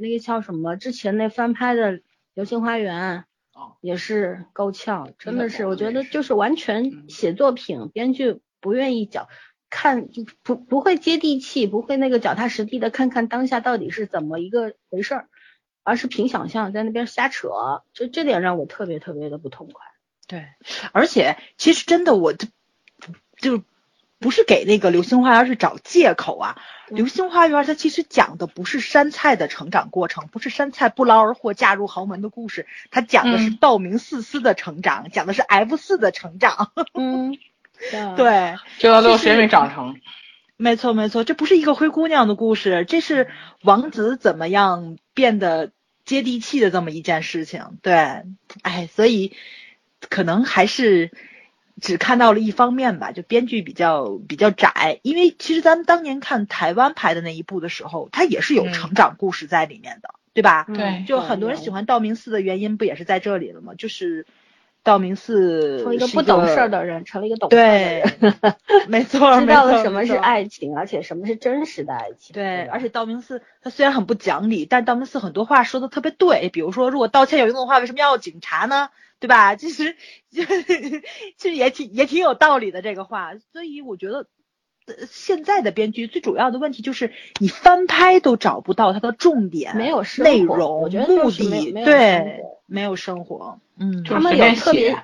[0.00, 0.76] 那个叫什么？
[0.76, 1.92] 之前那翻拍的
[2.34, 3.24] 《流星花园》
[3.60, 9.26] 哦也是够呛，真的是，我觉得就是完全写作品，编剧不愿意讲，
[9.68, 15.28] 看就不不会接地气，不会那个脚踏实地的看看当下到底是怎么一个回事儿，
[15.82, 17.48] 而是凭想象在那边瞎扯，
[17.92, 19.84] 这这点让我特别特别的不痛快。
[20.26, 20.46] 对，
[20.92, 22.48] 而且其实真的我就
[23.38, 23.62] 就
[24.18, 26.56] 不是给那个《流星花园》是找借口啊。
[26.92, 36.70] 《嗯流星花园》它其实讲的不是山菜的成长过程，不是山菜不劳而获嫁入豪门的故事，它讲的是嗯道明寺司的成长，讲的是 F 四的成长。
[36.94, 37.36] 嗯，
[37.90, 40.00] 对，对，就到最后谁没长成？
[40.56, 43.28] 没错没错，这不是一个灰姑娘的故事，这是
[43.62, 45.72] 王子怎么样变得
[46.04, 47.78] 接地气的这么一件事情。
[47.82, 48.22] 对，
[48.62, 49.36] 哎，所以
[50.08, 51.10] 可能还是
[51.80, 55.00] 只看到了一方面吧，就编剧比较比较窄。
[55.02, 60.64] 因为其实咱们当年看台湾拍的那一部的时候，它也是有嗯成长故事在里面的，对吧？
[60.68, 63.74] 嗯对就很多人喜欢道明寺的原因，不也是在这里了吗？
[63.76, 64.26] 就是
[64.86, 67.66] 道明寺从一个不懂事儿的人成了一个懂事儿的
[68.20, 68.56] 对人，，
[68.88, 70.14] 没错， 知道了什么是。
[70.14, 72.32] 爱情，而且什么是真实的爱情。
[72.34, 76.48] 对，而且道明寺他虽然很不讲理，但道明寺很多话说的特别对。
[76.50, 78.88] 比如说，如果道歉有用的话，为什么要警察呢？
[79.18, 79.56] 对吧？
[79.56, 79.96] 其实，
[80.30, 83.32] 其实也挺也挺有道理的这个话。
[83.52, 84.26] 所以我觉得，呃
[85.10, 93.58] 现在的编剧最主要的问题就是你翻拍都找不到它的重点、没有生活内容、我觉得目的，对，没有生活。
[93.78, 94.96] 嗯，他们有特别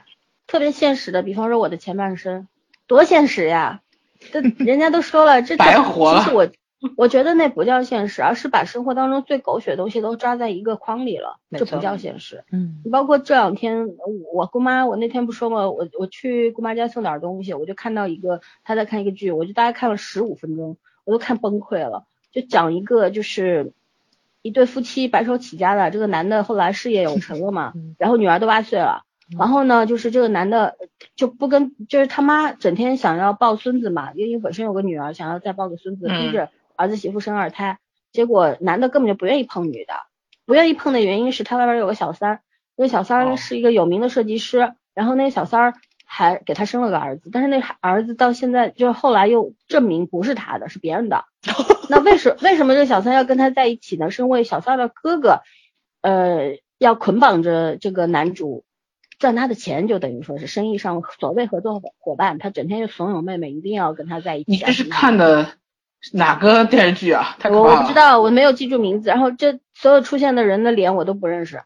[0.47, 2.47] 特别现实的，比方说我的前半生，
[2.87, 3.81] 多现实呀！
[4.31, 6.49] 这人家都说了，这白这活了其实我
[6.97, 12.45] 我觉得那不叫现实，而是把生活当中最狗血的东西都抓在一个框里了，这不叫现实。
[12.51, 13.89] 嗯你包括这两天，
[14.33, 15.71] 我姑妈，我那天不说吗？
[15.71, 22.05] 我我去姑妈家送点东西，我就看到一个她在看一个剧，我就大概看了十五分钟，我都看崩溃了。
[22.33, 23.73] 就讲一个就是
[24.41, 29.05] 一对夫妻白手起家的，这个男的后来事业有成了嘛 嗯，然后女儿都八岁了，
[29.39, 30.77] 然后呢，就是这个男的
[31.15, 36.51] 就不跟，就是他妈整天想要抱孙子嘛，因为本身有个女儿，想要再抱个孙子，嗯逼着
[36.83, 37.79] 儿子媳妇生二胎，
[38.13, 39.95] 结果男的根本就不愿意碰女的，
[40.47, 42.41] 不愿意碰的原因是他外边有个小三儿，
[42.77, 45.75] 那个小三是一个有名的设计师，然后那个小三儿
[46.05, 51.25] 还给他生了个儿子，但是那儿子到现在就是后来又证明不是他的，是别人的。
[51.89, 54.11] 那为什为什么这个小三要跟他在一起呢？
[54.11, 55.43] 是因为小三的哥哥，
[56.01, 58.65] 呃，要捆绑着这个男主
[59.19, 64.51] 赚他的钱，就等于说是生意上所谓合作伙伴，他整天就怂恿妹妹一定要跟他在一起。
[64.51, 65.53] 你这是看的
[66.13, 67.37] 哪个电视剧啊？
[67.39, 67.81] 太可我怕了！
[67.81, 71.63] 我不知道，我没有记住名字，然后这所有出现的人的脸我都不认识，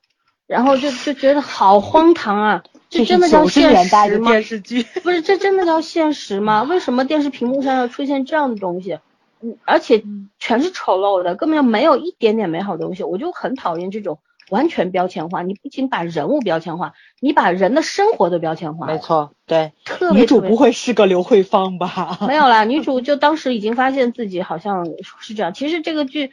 [0.46, 2.62] 然后就就觉得好荒唐啊！
[2.88, 4.30] 这真的叫现实吗？
[4.30, 4.82] 电视剧。
[5.02, 6.62] 不是，这真的叫现实吗？
[6.62, 8.98] 为什么电视屏幕上要出现这样的东西？
[9.42, 10.04] 嗯，而且
[10.38, 13.02] 全是丑陋的，根本就没有一点点美好的东西。
[13.02, 14.18] 我就很讨厌这种
[14.50, 15.42] 完全标签化。
[15.42, 18.86] 你不仅把人物标签化，你把人的生活都标签化。
[18.86, 22.18] 没，错，对，特别女主不会是个刘慧芳吧？
[22.26, 24.86] 没有啦，女主就当时已经发现自己好像
[25.20, 25.52] 是这样。
[25.52, 26.32] 其实这个剧，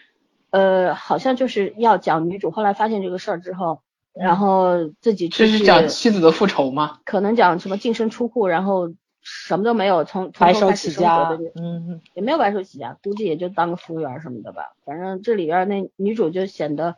[0.51, 3.82] 呃，好像就是要讲女主后来发现这个事儿之后，
[4.14, 6.99] 然后自己这是讲妻子的复仇吗？
[7.05, 14.74] 可能讲什么净身出户，然后什么都没有，从从白手起家嗯，也没有白手起家，估计也就当个服务员什么的吧。
[14.86, 16.95] 反正这里边那女主就显得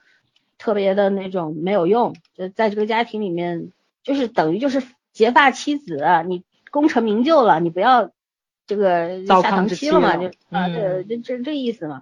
[0.57, 3.71] 特别的那种没有用，就在这个家庭里面，
[4.03, 4.81] 就是等于就是
[5.13, 8.11] 结发妻子，你功成名就了，你不要
[8.67, 12.01] 这个下堂妻了嘛，了就啊，嗯这这这这意思嘛。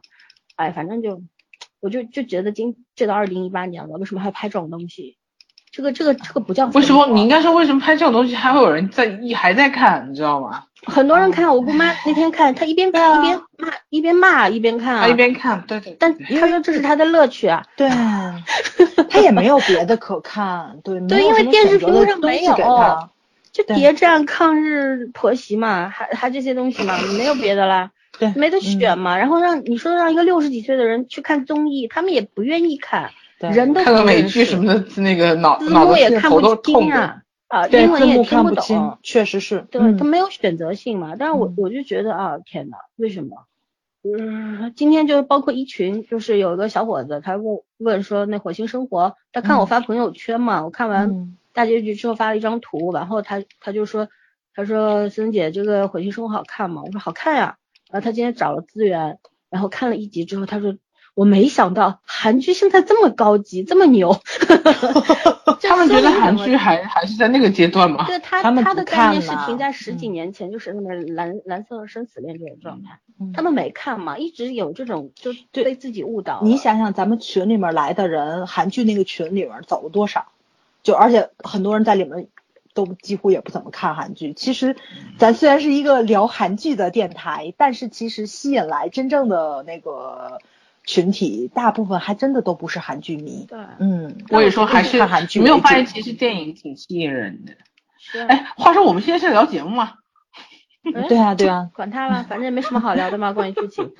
[0.55, 1.21] 哎，反正就
[1.79, 5.17] 我就就觉得今这到二零一八年了，为什么还拍这种东西？
[5.71, 10.65] 这个这个这个不叫为什么你应该说为什么拍这种东西还会有人在一还在看，你知道吗？
[10.85, 15.07] 很多人看，我姑妈那天看，她一边看一边骂，一边骂一边看啊。
[15.07, 17.63] 一边看，对对，但她说这是她的乐趣啊。
[17.75, 17.89] 对，
[19.09, 22.55] 她也没有别的可看，对，对因为电视屏幕上没有。
[23.51, 29.15] 就谍战、抗日、婆媳嘛，还还这些东西嘛， 没有别的啦，对，没得选嘛。
[29.15, 33.51] 然后让你说让一个六十几岁的人去看综艺，他们也不愿意看，对。
[33.51, 36.41] 人都看个美剧什么的，那个脑子幕也看不。
[36.63, 37.21] 清啊，
[37.53, 38.97] 啊，英文也听不懂。
[39.03, 41.15] 确实是，对，嗯他没有选择性嘛。
[41.15, 43.45] 但是我嗯我就觉得啊，天呐，为什么？
[44.01, 54.09] 嗯，今天就包括一群，就是有一个小伙子，他问问说那火星生活，他看我嗯发朋友圈嘛，我看完嗯大结局之后发了一张图，然后他他就说，
[54.55, 56.81] 他说森姐这个火星生活好看吗？
[56.83, 57.57] 我说好看呀。
[57.91, 59.19] 然后他今天找了资源，
[59.51, 60.75] 然后看了一集之后，他说
[61.15, 64.17] 我没想到韩剧现在这么高级，这么牛。
[65.59, 68.05] 这 他们觉得韩剧还还是在那个阶段吗？
[68.07, 72.99] 对他他们他的概念是停在十几嗯年前，就是那么蓝蓝色生死恋这种状态。
[73.19, 76.41] 嗯他们没看嘛，一直有这种就对被自己误导。
[76.43, 80.25] 你想想，咱们群里面来的人，韩剧那个群里面走了多少？
[80.81, 82.27] 就而且很多人在里面
[82.73, 84.33] 都几乎也不怎么看韩剧。
[84.33, 84.75] 其实，
[85.17, 90.39] 咱虽然是一个聊韩剧的电台，但是其实吸引来真正的那个
[90.85, 93.45] 群体，大部分还真的都不是韩剧迷。
[93.49, 97.53] 对，嗯，我也说还是看韩剧没有发现，其实电影挺吸引人的。
[98.27, 99.93] 哎，话说我们现在是聊节目吗？
[100.83, 103.91] 对啊，对啊， 管他了，反正也没什么好聊的嘛，关于剧情。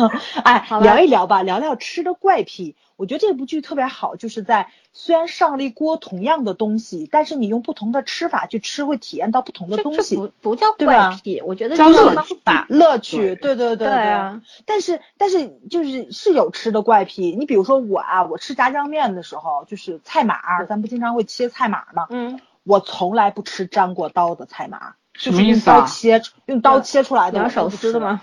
[0.44, 2.74] 哎聊一聊吧，聊聊吃的怪癖。
[2.96, 12.64] 我觉得这部剧特别好，就是在虽然上了一锅同样的东西，但是你用不同的吃法去吃，会体验到不同的东西，不不叫怪癖，我觉得叫乐趣法。
[12.70, 13.34] 乐趣。
[13.34, 17.36] 对对对对啊，但是但是就是是有吃的怪癖。
[17.38, 22.06] 你比如说我啊，我吃炸酱面的时候，就是菜码，咱不经常会切菜码吗？
[22.08, 27.38] 嗯，我从来不吃沾过刀的菜码，什就是用么意思啊刀切用刀切出来的。
[27.38, 28.20] 你要手撕的吗？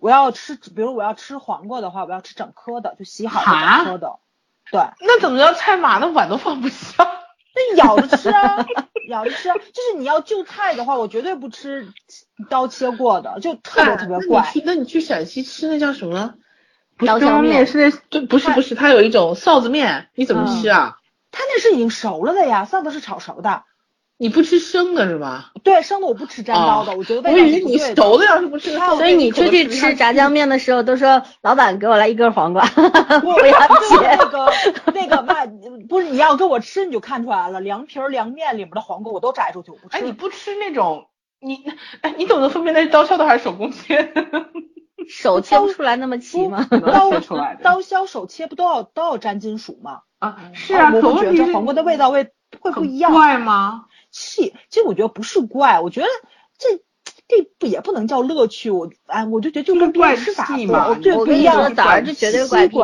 [0.00, 4.18] 我要吃，比如我要吃黄瓜的话，我要吃整颗的，就洗好的整颗的。
[4.70, 5.98] 对，那怎么叫菜码？
[5.98, 6.94] 那碗都放不下。
[7.56, 8.66] 那咬着吃啊，
[9.08, 9.54] 咬着吃啊。
[9.54, 9.62] 就
[9.92, 11.88] 是你要就菜的话，我绝对不吃
[12.50, 14.42] 刀切过的，就特别特别怪哎那。
[14.42, 16.34] 你去，那你去陕西吃那叫什么？
[16.96, 20.98] 不是刀削面刀削面，是那对，不是不是，它有一种臊子面，你怎么吃啊？
[21.32, 23.62] 它那是已经熟了的呀，臊子是炒熟的。
[24.24, 25.50] 你不吃生的是吧？
[25.62, 27.76] 对，生的我不吃粘刀的，哦我觉得味道我以为你。
[27.76, 32.64] 熟的要是不吃，所以你出去吃炸酱面的时候都说老板给我来一根黄瓜，
[33.22, 34.16] 我不要就切。
[34.16, 34.52] 那个
[34.94, 35.34] 那个嘛，
[35.90, 39.98] 不是你要跟我吃，你就看出来了，凉皮儿凉面里面的黄瓜我都摘出去，我不吃。
[39.98, 41.62] 哎，你不吃那种，你
[42.00, 44.24] 哎，你怎么能分辨那是刀削的还是手工切的？
[45.06, 46.66] 手切不出来那么齐吗？
[46.70, 50.00] 刀切出来的刀削手切不都要都要沾金属吗？
[50.18, 53.12] 啊，是啊，我不觉可问题是得黄瓜的味道会会不一样。
[53.12, 53.84] 怪吗？
[54.14, 56.06] 气，其实我觉得不是怪，我觉得
[56.56, 56.78] 这
[57.26, 61.74] 这不也不能叫乐趣，我哎，我就觉得就跟别人吃法嘛对不一样。
[61.74, 62.78] 早上就绝对怪癖。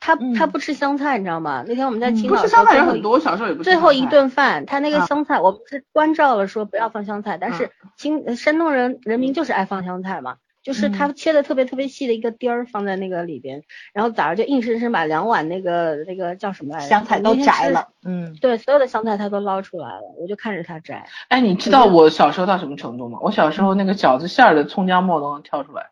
[0.00, 1.64] 他嗯他不吃香菜，你知道吗？
[1.66, 13.62] 那天我们在青岛的时候最后香菜很多，小时候也不吃最后一顿饭，他那个啊香菜，我们是关照了说不要放香菜，但是嗯青呃山东人人民就是爱放香菜嘛，就是他嗯切的特别特别细的一个丁儿放在那个里边，
[13.92, 16.88] 然后早上就硬生生把两碗那个那个叫什么来着？
[16.88, 21.06] 香菜都摘了，嗯，对，所有的香菜他都捞出来了，我就看着他摘。
[21.28, 23.18] 哎，你知道我小时候到什么程度吗？
[23.22, 25.90] 我小时候那个饺子馅儿的葱姜末都能挑出来。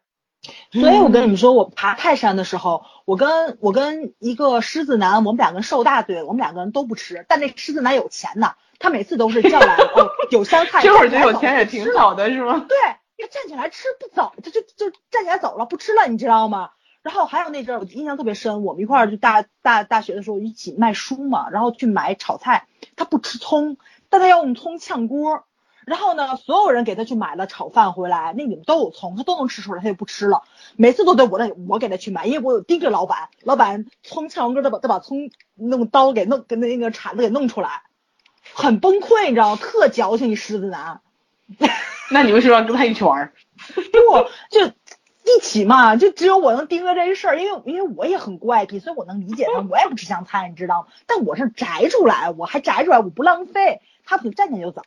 [0.71, 12.65] 所以我跟你们说，我爬泰山的时候，我跟我跟一个狮子男，我们两个人瘦大队，我们两个人都不吃，但那狮子男有钱呐，他每次都是叫来哦，有香菜， 这会儿觉得有钱也挺好的，是吗？
[12.69, 16.71] 对，他他站起来吃不走，他就就站起来走了，不吃了，你知道吗？
[17.03, 22.67] 然后还有那阵儿我印象特别深，我们一块儿就大大大学的时候一起卖书嘛，然后去买炒菜，
[22.97, 23.77] 他不吃葱，
[24.09, 25.45] 但他要用葱炝锅。
[25.85, 30.43] 然后呢，所有人给他去买了炒饭回来，那里面都有葱，他都能吃出来，他就不吃了。
[30.75, 37.83] 每次都得我得我给他去买，因为我有盯着老板，老板葱炝完锅，他把再把葱弄刀给弄跟那个铲子给弄出来，
[38.53, 39.57] 很崩溃，你知道吗？
[39.63, 41.03] 特矫情，一狮子男。
[42.11, 43.33] 那你为什么要跟他一起玩儿？
[43.75, 50.89] 不就一起嘛，就只有我能盯着这事儿，因为因为我也很怪癖，所以我能理解他，我也不吃香菜，你知道吗？
[51.07, 54.83] 但我是摘出来，我还摘出来，我不浪费，他不站起来就走，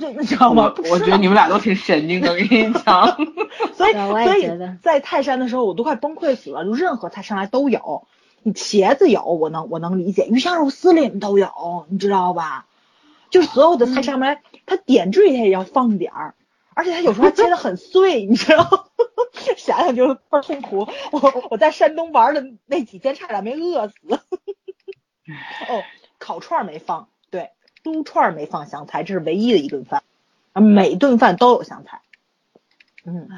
[0.00, 0.74] 这你知道吗？
[0.90, 3.16] 我觉得你们俩都挺神经的，我跟你讲。
[3.76, 4.50] 所以所以
[4.82, 8.08] 在泰山的时候，我都快崩溃死了，就任何菜上来都有，
[8.42, 12.66] 你茄子有，我能我能理解，鱼香肉丝里面都有，你知道吧？
[13.32, 16.34] 就是所有的菜上面，它点缀它也要放点儿。
[16.74, 18.88] 而且它有时候还切的很碎，你知道？
[19.58, 20.88] 想想就倍儿痛苦。
[21.10, 23.94] 我我在山东玩的那几天差点没饿死。
[25.68, 25.82] 哦，
[26.18, 27.50] 烤串儿没放，对，
[27.82, 30.02] 撸串儿没放香菜，这是唯一的一顿饭，
[30.52, 32.00] 啊每顿饭都有香菜。
[33.04, 33.28] 嗯，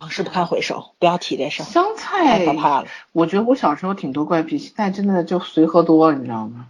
[0.00, 2.88] 往事不堪回首，不要提这事儿，香菜太可怕了。
[3.12, 6.66] 我觉得我小时候挺多怪癖，现在真的就随和多了，你知道吗？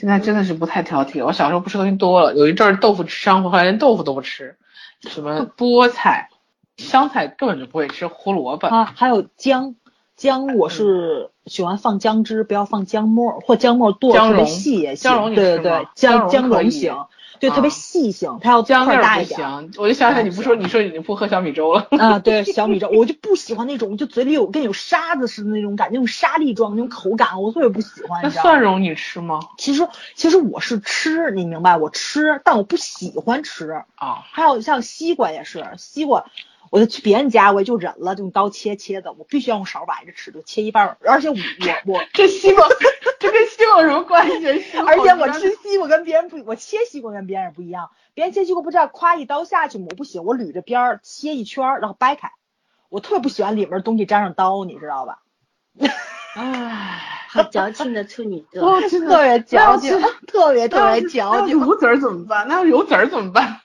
[0.00, 1.26] 现在真的是不太挑剔了。
[1.26, 4.56] 我小时候不吃东西多了，有一阵儿豆腐吃伤后来连豆腐都不吃，
[5.02, 6.30] 什么菠菜、
[6.78, 8.66] 香菜根本就不会吃，胡萝卜。
[8.68, 9.74] 啊，还有姜，
[10.16, 15.10] 姜我是喜欢放姜汁，不要放姜末，或姜末剁得特别姜蓉细也行。
[15.10, 17.04] 姜蓉你对对对姜姜蓉行，
[17.40, 19.70] 对，啊特别细型，它要姜粒儿大一点。
[19.78, 21.88] 我就想起来你不说，你说你不喝小米粥了。
[21.98, 28.20] 啊， 对，小米粥，我就不喜欢那种就嘴里有跟有沙子似的那种感觉，那种沙粒状那种口感，我特别不喜欢。
[28.22, 29.40] 那蒜蓉你吃吗？
[29.56, 33.70] 其实其实我是吃，你明白，我吃，但我不喜欢吃。
[33.94, 36.26] 啊，还有像西瓜也是，西瓜，
[36.70, 40.96] 我就去别人家我也就忍了，就用刀切切的，我必须要用勺把这尺，就切一半儿。
[41.00, 41.34] 而且我
[41.84, 42.66] 我我，这西瓜，
[43.18, 44.46] 这跟西瓜有什么关系？
[44.86, 49.86] 而且我吃西瓜跟别人不，我切西瓜跟别人不一样，别人切西瓜不知道夸一刀下去吗？
[49.90, 52.30] 我不行，我捋着边儿切一圈儿，然后掰开。
[52.88, 55.22] 我特别不喜欢里面东西沾上刀，你知道吧？
[56.36, 58.62] 唉， 好矫情的处女座。
[58.64, 62.46] 哦，真的特别矫情，特别特别矫情无籽儿怎么办？
[62.48, 63.60] 那要有籽儿怎么办？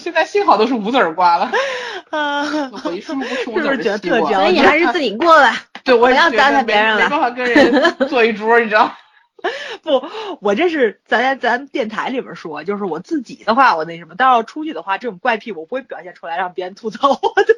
[0.00, 1.50] 现在幸好都是无籽儿瓜了，
[2.10, 5.54] 啊回书不出籽儿是不是觉得西瓜所以你还是自己过吧。
[5.84, 8.92] 对，我也不要觉得糟蹋别人了没没办法跟人坐一桌，你知道？
[9.82, 10.04] 不，
[10.40, 17.54] 我这是咱在咱电台里边说，就是我自己的话，我那什么，但要出去的话，这种怪癖我不会表现出来，让别人吐槽我的。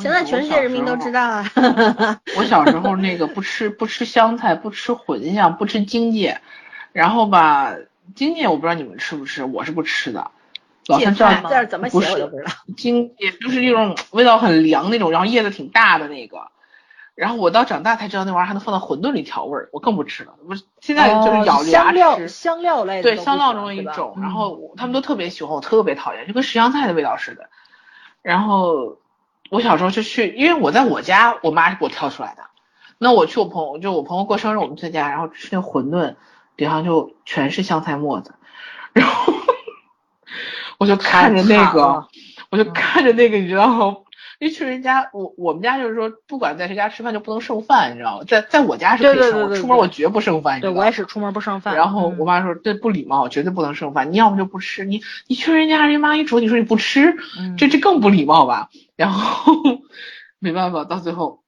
[0.00, 1.50] 现在全世界人民都知道啊。
[2.36, 6.40] 我小时候那个不吃不吃香菜，不吃茴香，不吃荆芥，
[6.92, 7.74] 然后吧，
[8.16, 10.30] 荆芥我不知道你们吃不吃，我是不吃的。
[10.86, 12.52] 老三这字儿怎么写我都不知道。
[12.76, 16.48] 荆也就是那种味道很凉那种，然后叶子挺大的那个。
[17.14, 20.32] 然后我到长大才知道那玩意儿还能放到馄饨里调味儿，我更不吃了。
[20.48, 24.16] 我现在就是咬着牙吃香料类的，对香料中的一种。
[24.18, 27.50] 然后他们都特别喜欢，我特别讨厌，就跟十香菜的味道似的。
[28.22, 28.96] 然后
[29.50, 32.44] 我小时候就去，因为我在我家，我妈是给我挑出来的。
[32.96, 36.14] 那我去我朋友，就我朋友过生日，我们在家，然后吃那馄饨，
[36.56, 38.34] 顶上就全是香菜沫子。
[38.94, 39.34] 然后
[40.82, 42.08] 我就看着那个，
[42.50, 43.96] 我就看着那个，你知道吗？
[44.40, 48.24] 因为去人家，我我们家就是说，不管在谁家吃饭就不能剩饭，你知道吗？
[48.26, 50.60] 在在我家是可以剩，出门我绝不剩饭。
[50.60, 51.76] 对我也是出门不剩饭。
[51.76, 54.10] 然后我妈说这不礼貌，绝对不能剩饭。
[54.10, 57.14] 你要么就不吃，你你去人家人妈一煮，你说你不吃，
[57.56, 58.70] 这这更不礼貌吧？
[58.96, 59.54] 然后
[60.40, 61.44] 没办法，到最后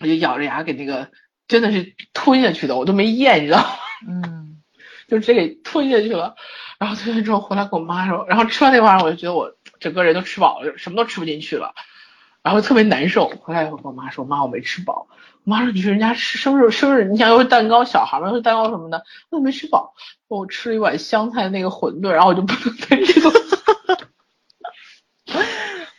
[0.00, 1.08] 我就咬着牙给那个
[1.48, 3.66] 真的是吞下去的，我都没咽，你知道吗？
[4.06, 4.58] 嗯，
[5.08, 6.36] 就直接给吞下去了。
[6.78, 11.74] 然后推完之后回来跟我妈说，然后吃完那玩意儿，我就觉得我整个人都吃饱了，什么都吃不进去了。
[12.42, 15.06] 然后特别难受，回来以后跟我妈说，妈我没吃饱。
[15.44, 19.94] 我妈说你去人家吃生日，生日你想又是蛋糕，小孩嘛是蛋糕什么的，我没吃饱。
[20.28, 23.32] 我吃了一碗香菜那个馄饨，然后我就不能再这个。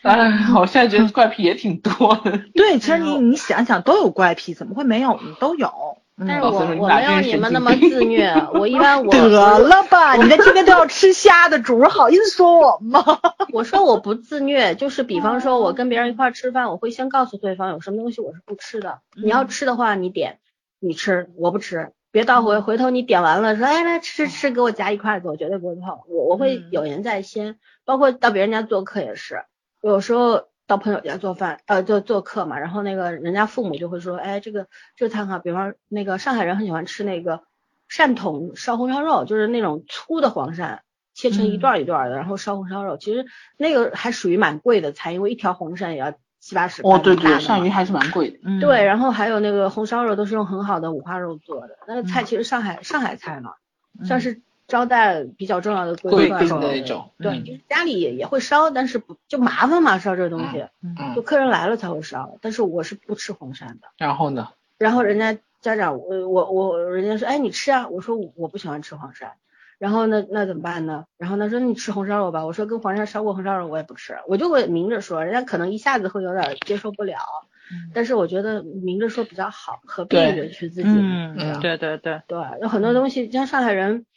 [0.04, 2.38] 哎，我现在觉得怪癖也挺多的。
[2.54, 5.36] 对，其实你你想想都有怪癖，怎么会没有呢？
[5.40, 5.98] 都有。
[6.18, 13.04] 但是我我没有你们那么 自虐，我一般我得了吧，你这天天都要吃虾的主，好意思说我吗？
[13.52, 20.40] 我说我不自虐，就是比方说我跟别人一块吃饭，我会先告诉对方有什么东西我是不吃的，你要吃的话你点，
[20.80, 29.44] 你吃，我不吃，别到回回头你点完了说哎来吃吃给我夹一筷子，我绝对不会碰，我我会有言在先，包括到别人家做客也是，
[29.82, 30.46] 有时候。
[30.68, 37.44] 到朋友家做饭，呃，做做客嘛，然后那个人家父母就会说，哎，这个这个餐哈，比方那个上海人很喜欢吃那个
[37.88, 40.80] 扇筒烧红烧肉，就是那种粗的黄鳝，
[41.14, 43.26] 切成一段一段的，然后烧红烧肉，其实
[43.58, 46.82] 那个还属于蛮贵的菜，因为一条红鳝也要七八十。
[46.82, 48.40] 哦，对对，鳝鱼还是蛮贵的。
[48.44, 48.60] 嗯。
[48.60, 53.54] 对，然后还有那个红烧肉都是用很好的五花肉做的，那个菜其实上海上海菜嘛，
[54.04, 54.42] 算是。
[54.68, 60.66] 招待比较重要的贵宾的那种，对，就是家里也也会烧，但是不就麻烦嘛，烧这东西，
[61.16, 62.40] 就客人来了才会烧。
[62.42, 63.88] 但是我是不吃红山的。
[63.98, 64.50] 然后呢？
[64.80, 67.88] 然后人家家长，我我我，人家说，哎，你吃啊？
[67.88, 69.30] 我说我不喜欢吃黄鳝。
[69.78, 71.06] 然后那那怎么办呢？
[71.18, 72.44] 然后他说你吃红烧肉吧。
[72.44, 77.20] 我说跟黄鳝烧过红烧肉我也不吃，我就会明着说，人家可能一下子会有点接受不了。
[77.94, 80.90] 但是我觉得明着说比较好，何必委屈自己？
[80.90, 84.08] 嗯，对对对对，有很多东西像上海人。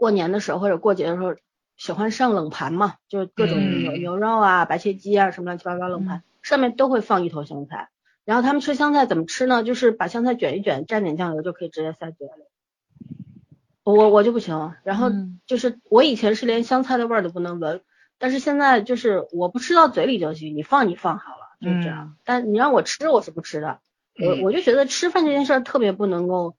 [0.00, 1.34] 过年的时候或者过节的时候，
[1.76, 7.90] 喜欢上冷盘嘛，就各种牛牛肉啊、白切鸡啊什么乱七八糟冷盘，上面都会放一头香菜。
[8.24, 9.62] 然后他们吃香菜怎么吃呢？
[9.62, 12.32] 就是把香菜卷一卷，蘸点酱油就可以直接塞嘴里。
[13.84, 14.72] 我我就不行。
[14.84, 15.10] 然后
[15.46, 17.82] 就是我以前是连香菜的味儿都不能闻，
[18.16, 22.16] 但是现在就是我不吃到嘴里就行，你放你放好了，就这样。
[22.24, 23.80] 但你让我吃，我是不吃的。
[24.18, 26.56] 我我就觉得吃饭这件事儿特别不能够。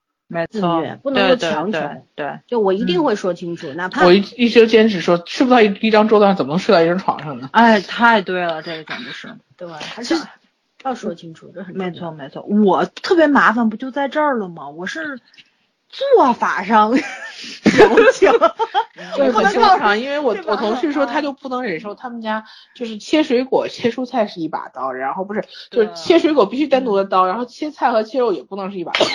[0.50, 1.80] 自虐不能够强求，
[2.16, 7.50] 对，就我一定会说清楚，哪怕我一一直坚持说睡不到一一张桌子上，怎么能睡到一张床上呢？
[7.54, 10.16] 哎，太对了，这个简直是， 对，还是
[10.84, 12.44] 要说清楚，这很没错没错。
[12.44, 14.70] 我特别麻烦，不就在这儿了吗？
[14.70, 15.20] 我是
[15.90, 16.98] 做法上有
[18.14, 18.32] 请，
[19.18, 22.46] 就是很 正常，因为我我同事说他就不能忍受他们家
[22.76, 29.06] 就是切水果切蔬菜是一把刀，然后不是就是切水果必须单独的刀，然后切菜和切肉也不能是一把刀。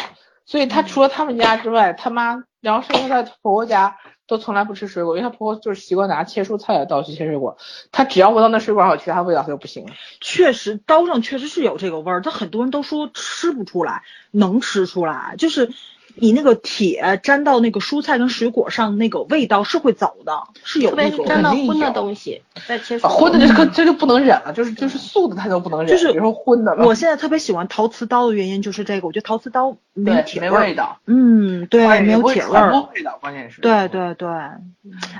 [0.47, 7.59] 所以她除了他们家之外，他妈，然后甚至在婆婆家都从来不吃水果，因为她婆婆就是习惯拿切蔬菜的刀去切水果，
[7.93, 9.93] 她只要闻到那水果上有其他味道，她就不行了。
[10.21, 15.73] 确实，刀上确实是有这个味儿，但很多人都说吃不出来，能吃出来，就是。
[16.19, 22.99] 你那个铁粘到那个蔬菜跟水果上，那个味道是会走的，是有那种粘到荤的东西再切。
[22.99, 25.89] 荤的这这就不能忍了，就是就是素的它就不能忍。
[25.89, 26.75] 就是比如说荤的。
[26.79, 30.99] 我现在特别喜欢陶瓷刀的原因就是这个，我觉得陶瓷刀没有铁味道。
[31.07, 32.73] 嗯，对，没有铁味儿。
[32.95, 33.61] 味道关键是。
[33.61, 34.29] 对对对。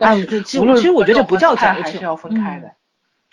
[0.01, 1.83] 哎，这其实其实我觉得这不叫讲究。
[1.83, 2.71] 还是要分开的。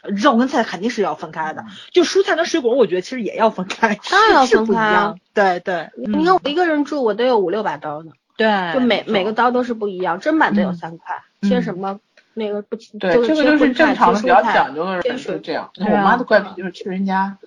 [0.03, 5.15] 肉跟菜肯定是要分开的，就蔬菜跟水果，我觉得其实也要分开，当然要分开。
[5.33, 8.11] 对对，你看我一个人住，我都有五六把刀呢。
[8.35, 11.99] 对，就每每个刀都是不一样，砧板都有三块，切什么
[12.33, 15.69] 那个不对，这个就是正常的比较讲究的人是这样。
[15.79, 17.37] 我妈的怪癖就是去人家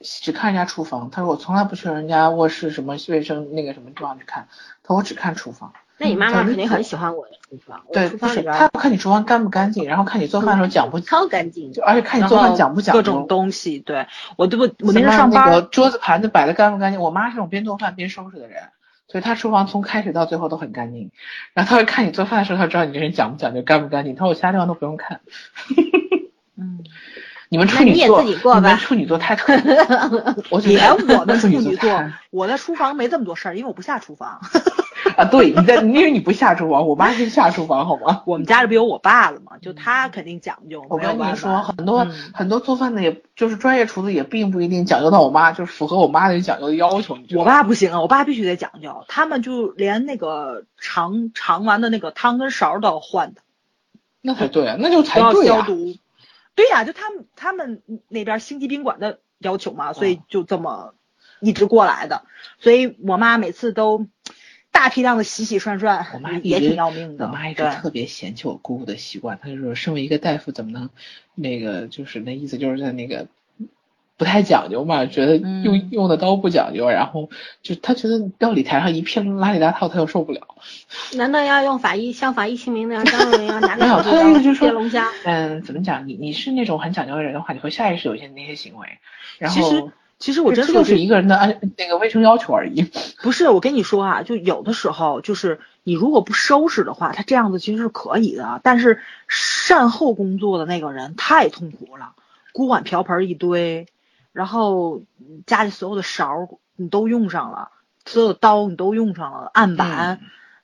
[0.00, 4.46] 只看人家厨房，她说我从来不去人家卧室什么卫生那个什么地方去看，
[4.82, 5.72] 她说我只看厨房。
[6.02, 18.64] 那你妈妈肯定很喜欢我的厨房，对，不是他看你厨房干不干净，然后看你做饭的时候讲不超干净，就而且看你做饭讲不讲各种东西，对我都不我那时上班，那个桌子盘子摆的干不干净，我妈是种边做饭边收拾的人，
[19.06, 21.12] 所以她厨房从开始到最后都很干净，
[21.54, 25.20] 然后她会看你做饭的时候，她知道你这人讲不讲究干不干净，她说我其他地方都不用看。
[26.58, 26.80] 嗯。
[27.48, 29.36] 你们处女座，你们处女座太
[30.64, 34.40] 连 我的处女座，我的厨房没这么多事儿，因为我不下厨房。
[35.16, 38.22] 啊，对，你在，因为你不下厨房，我妈是下厨房，好吗？
[38.26, 39.58] 我们家里不有我爸了吗？
[39.60, 40.84] 就他肯定讲究。
[40.88, 47.18] 我跟你说，很多很多做饭的，也就是专业厨子，也并不一定讲究到我妈，就是符合我妈的讲究的要求。
[47.36, 53.40] 我爸不行啊，我爸必须得讲究，他们就连那个尝尝完的那个汤跟勺都要换的。
[54.20, 55.66] 那才对啊，那就才对啊。
[56.54, 60.94] 对呀，就他们他们那边星级宾馆的要求嘛，所以就这么
[61.40, 62.22] 一直过来的。
[62.58, 64.06] 所以我妈每次都
[64.72, 67.26] 大批量的洗洗涮涮，我妈也挺要命的。
[67.26, 70.90] 我妈一直特别嫌弃我姑姑的习惯，她就说身为一个大夫怎么能
[71.36, 73.28] 那个就是那意思就是在那个。
[74.18, 77.28] 不太讲究嘛，觉得用用的刀不讲究，然后
[77.62, 80.46] 就他觉得料理台上一片邋里邋遢，他又受不了。
[81.16, 85.08] 难道要用法医像法医秦明那样张罗一样拿没有，他的意思就是说，龙虾。
[85.24, 86.06] 嗯，怎么讲？
[86.06, 88.86] 你你是那种很讲究的人的话，你会下意识有些那些行为。
[89.38, 89.92] 然后其实
[90.22, 92.88] 其实我真就是一个人的安那个卫生要求而已。
[93.22, 98.60] 不是，我跟你说啊，就有的时候就是你如果不收拾的话，他这样子其实是可以的。
[98.62, 102.12] 但是善后工作的那个人太痛苦了，
[102.52, 103.88] 锅碗瓢盆一堆。
[104.32, 105.02] 然后
[105.44, 107.70] 家里所有的勺你都用上了，
[108.06, 110.20] 所有刀你都用上了，案板，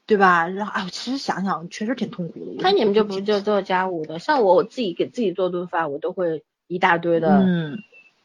[0.06, 0.48] 对吧？
[0.48, 2.52] 然后哎，其实想想确实挺痛苦的。
[2.60, 4.20] 那你们就不就做家务的？
[4.20, 7.78] 像我，我自己给自己做顿饭，我都会一大堆的，嗯，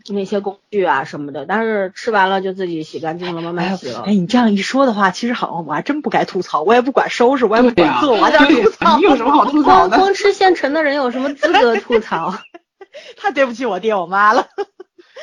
[0.09, 1.45] 那些工具啊什么的。
[1.45, 4.03] 但是吃完了就自己洗干净了，慢慢洗了。
[4.05, 6.61] 哎，你这样一说的话，其实好，我还真不该吐槽。
[6.63, 8.97] 我也不管收拾，我也不管做，我还在吐槽。
[8.97, 9.97] 你有什么好吐槽的？
[9.97, 12.34] 光吃现成的人有什么资格吐槽？
[13.17, 14.47] 太对不起我爹我妈了。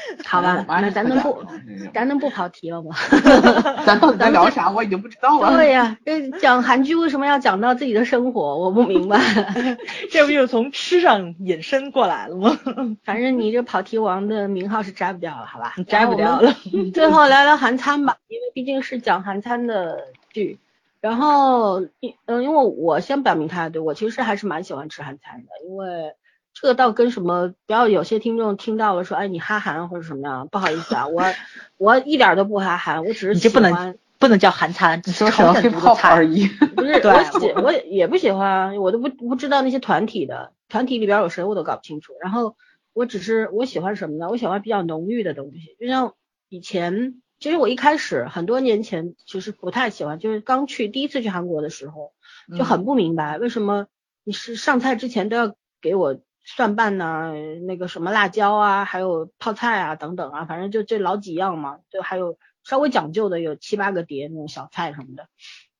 [0.25, 1.45] 好吧，那咱能不，
[1.93, 2.95] 咱能不跑题了吗？
[3.87, 4.71] 咱到底在聊啥？
[4.71, 5.57] 我已经不知道了。
[5.57, 8.59] 对呀，这讲韩剧为什么要讲到自己的生活？
[8.59, 9.21] 我不明白。
[10.11, 12.59] 这不就是从吃上引申过来了吗？
[13.05, 15.75] 反正你这跑题王的名号是摘不掉了，好吧？
[15.87, 16.55] 摘不掉了。
[16.95, 19.99] 最后聊聊韩餐吧，因为毕竟是讲韩餐的
[20.31, 20.59] 剧。
[21.01, 21.81] 然后，
[22.27, 26.15] 嗯，因为我先表明态度，我其实还是蛮喜欢吃韩餐的，因为。
[26.53, 31.23] 这个倒跟什么，不要有些听众听到了说，哎，你哈韩或者什么样，不好意思啊，我
[31.79, 36.47] 我一点都不哈韩，我只是喜欢，不能叫韩餐，只是朝鲜族菜而已。
[36.77, 42.13] 不是，我喜我也不喜欢，我都不不知道那些团体的团体里边有谁，我都搞不清楚。
[42.21, 42.57] 然后
[42.93, 44.29] 我只是我喜欢什么呢？
[44.29, 46.13] 我喜欢比较浓郁的东西，就像
[46.51, 52.13] 以前，其实我一开始很多年前其实不太喜欢，就是刚去第一次去韩国的时候
[52.59, 53.87] 就很不明白为什么
[54.25, 56.19] 你是上菜之前都要给我。
[56.43, 57.33] 蒜瓣呐，
[57.67, 65.29] 那个什么辣椒啊，还有泡菜啊等等啊，反正就这老几样嘛，就还有稍微讲究的有七八个碟那种小菜什么的。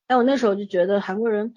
[0.07, 1.53] 但我那时候就觉得韩国人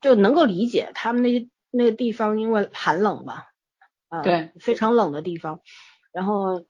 [0.00, 3.44] 就能够理解他们那些那个地方因为寒冷嘛，
[4.08, 5.60] 啊，对，非常冷的地方，
[6.12, 6.64] 然后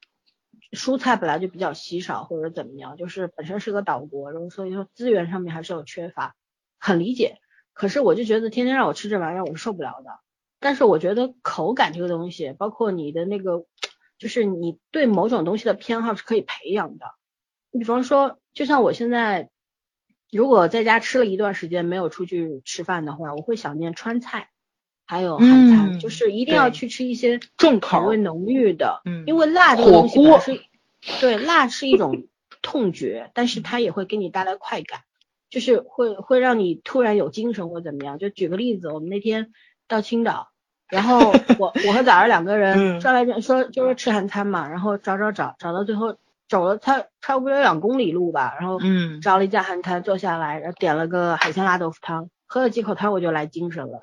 [0.72, 6.35] 蔬菜本来就比较稀少或者怎么样，就是本身是个岛国，然后所以说资源上面还是有缺乏，
[6.78, 7.39] 很理解。
[7.72, 10.23] 可是我就觉得天天让我吃这玩意儿，我是受不了的。
[10.65, 13.66] 但是我觉得口感这个东西，包括你的那个，
[14.16, 17.05] 就是你对某种东西的偏好是可以培养的。
[17.70, 19.51] 你比方说，就像我现在，
[20.32, 24.49] 如果在家吃了一段时间没有出去吃饭的话，我会想念川菜，
[25.05, 30.62] 还有韩餐，就是一定要去吃一些重口味浓郁的，嗯，因为辣这个东西是，
[31.20, 32.27] 对，辣是一种
[32.62, 35.01] 痛觉，但是它也会给你带来快感，
[35.51, 38.19] 就是会会让你突然有精神或怎么样。
[38.19, 39.53] 就举个例子，我们那天
[39.86, 40.53] 到青岛。
[40.90, 46.16] 然后我我和崽儿两个人转来转说就是吃韩餐嘛，然后找找找找到最后
[46.48, 54.01] 走了差差不多有两公里路吧，然后嗯找了一家韩餐坐下来，然后点了个海鲜辣豆腐汤，喝了几口汤我就来精神了。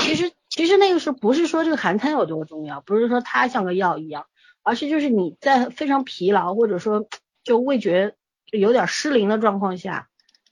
[0.00, 4.26] 其实其实那个时候不是说这个韩餐有多重要，不是说它像个药一样，
[4.62, 7.06] 而是就是你在非常疲劳或者说
[7.44, 8.14] 就味觉
[8.50, 10.08] 有点失灵的状况下，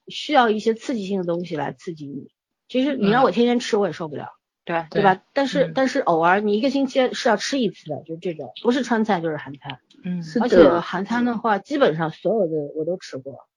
[0.06, 2.28] 需要一些刺激性的东西来刺激你。
[2.68, 4.35] 其实你让我天天吃我也受不了。
[4.66, 5.22] 对对吧？
[5.32, 9.80] 但是但是偶尔你一个星期是要吃一次的，就这种不是川菜就是韩餐。
[10.04, 13.48] 嗯，而且韩餐的话，基本上所有的我都吃过，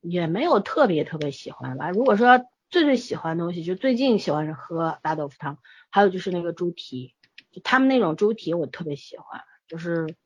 [0.00, 1.90] 也没有特别特别喜欢吧。
[1.90, 5.58] 如果说最最喜欢的东西，就最近喜欢是喝大豆腐汤，
[5.90, 7.14] 还有就是那个猪蹄，
[7.52, 10.16] 就他们那种猪蹄我特别喜欢，就是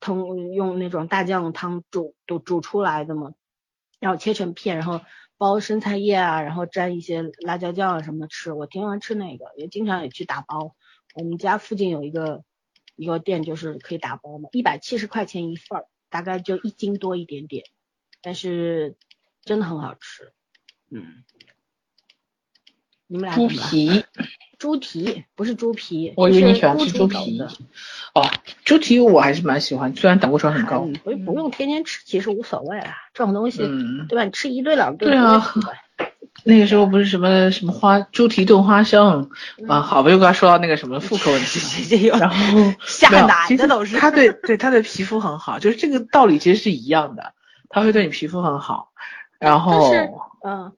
[0.00, 3.32] 通用那种大酱汤煮都煮出来的嘛，
[4.00, 5.00] 然后切成片，然后
[5.42, 10.76] 包生菜叶啊，然后沾一些辣椒酱啊什么吃，我挺喜欢吃那个，也经常也去打包。
[11.16, 12.44] 我们家附近有一个
[12.94, 17.64] 一个店，就是可以打包嘛，一百七十块钱一份儿，大概就一斤多一点点，
[18.20, 18.96] 但是
[19.42, 20.32] 真的很好吃。
[20.90, 21.24] 嗯，
[23.12, 24.04] 你们俩猪皮，
[24.58, 27.46] 猪蹄不是猪皮，我以为你喜欢吃猪皮的。
[28.14, 28.26] 哦，
[28.64, 30.94] 猪蹄我还是蛮喜欢，虽然胆固醇很高嗯，。
[31.04, 32.96] 不不用天天吃，其实无所谓啦。
[33.12, 34.24] 这种东西，嗯，对吧？
[34.24, 35.74] 你吃一顿两顿，对啊不会奇怪
[36.44, 39.28] 那个时候不是什么什么花猪蹄炖花生
[39.58, 42.06] 嗯啊，好吧，又该说到那个什么妇科问题。
[42.18, 47.34] 然后 下奶的都是它对对它对皮肤很好，就是这个道理其实是一样的，
[47.68, 48.88] 它会对你皮肤很好。
[49.38, 49.92] 然后
[50.44, 50.72] 嗯，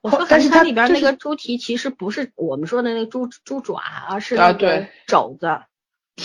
[0.00, 5.58] 我说但是它韩餐里边就是那个猪蹄其实不是我们说的那个猪猪爪，而是那个啊对肘子。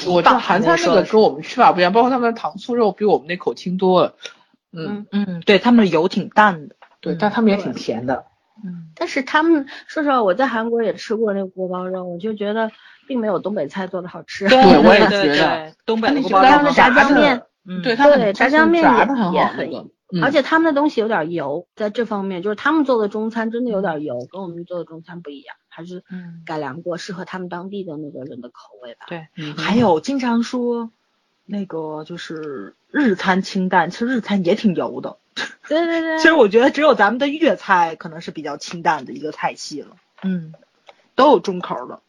[0.08, 4.16] 我知道韩餐那个跟我们吃法不一样，包括他们的糖醋肉比我们那口轻多了。
[4.72, 6.76] 嗯，嗯，对他们的油挺淡的。
[7.00, 8.26] 对，嗯但他们也挺甜的。
[8.64, 12.72] 嗯，但是他们说实话，我在韩国也吃过那个锅包肉，我就觉得
[13.08, 14.48] 并没有东北菜做的好吃。
[14.48, 19.78] 对我也觉得东北他们的锅包肉他们炸炸酱面，嗯对，他们对炸酱面也炸的很好那个。
[19.80, 19.90] 嗯
[20.22, 29.06] 而且他们的东西有点油，在这方面就是他们做的中餐真的有点油，跟我们做的中餐不一样，还是嗯，改良过，适合他们当地的那个人的口味吧。
[29.08, 30.92] 对，嗯还有经常说
[31.46, 35.18] 那个就是日餐清淡，其实日餐也挺油的。
[35.68, 39.96] 对对对，其实我觉得只有咱们的粤菜可能是比较清淡的一个菜系了。
[40.22, 40.54] 嗯，
[41.16, 42.02] 都有重口的。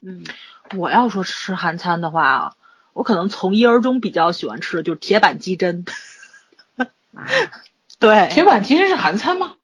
[0.00, 0.24] 嗯，
[0.76, 2.54] 我要说吃韩餐的话啊，
[2.92, 5.84] 我可能从一而终比较喜欢吃的就是铁板鸡胗。
[7.14, 7.26] 啊
[7.98, 9.54] 对，铁板鸡胗是韩餐吗？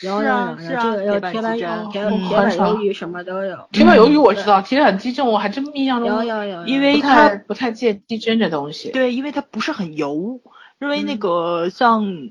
[0.00, 3.68] 有有有有是啊是啊这个有铁板铁板鸡胗铁板鱿鱼什么都有。
[3.72, 8.90] 铁板鱿鱼我知道，铁板鸡胗我还真印象中有有有，因为它不太见鸡胗这东西。
[8.90, 10.40] 对，因为它不是很油，
[10.80, 12.30] 因为那嗯个像，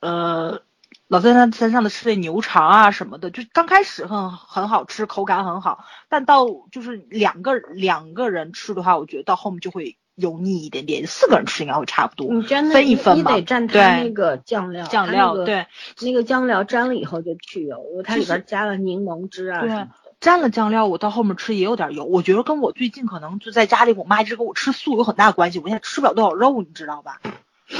[0.00, 0.62] 呃，
[1.08, 12.32] 老在山山上的吃的牛肠啊什么的，就刚开始很很好吃，口感很好，但到就是两个两个人吃的话，我觉得到后面就会油腻一点点，四个人吃应该会差不多。
[12.32, 15.66] 你真的分一你分嘛你得蘸它那个酱料，酱它那个料对，
[16.00, 19.90] 那个酱料沾了以后就去油，因为它里边加了柠檬汁啊对什么的。
[20.20, 22.04] 沾了酱料，我到后面吃也有点油。
[22.04, 25.60] 我觉得跟我最近可能就在家里，我妈一直给我吃素有很大关系。
[25.60, 27.20] 我现在吃不了多少肉，你知道吧？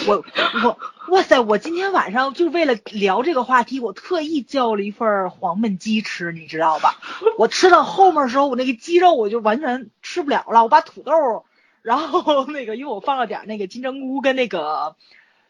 [0.06, 0.22] 我
[0.62, 0.78] 我
[1.08, 1.40] 哇塞！
[1.40, 6.98] 我今天晚上就为了聊这个话题，我特意叫了一份儿黄焖鸡吃，你知道吧？
[7.38, 10.62] 我吃到后面的时候，我那个鸡肉我就完全吃不了了。
[10.62, 11.46] 我把土豆，
[11.82, 14.96] 然后那个因为我放了点儿那个金针菇跟那个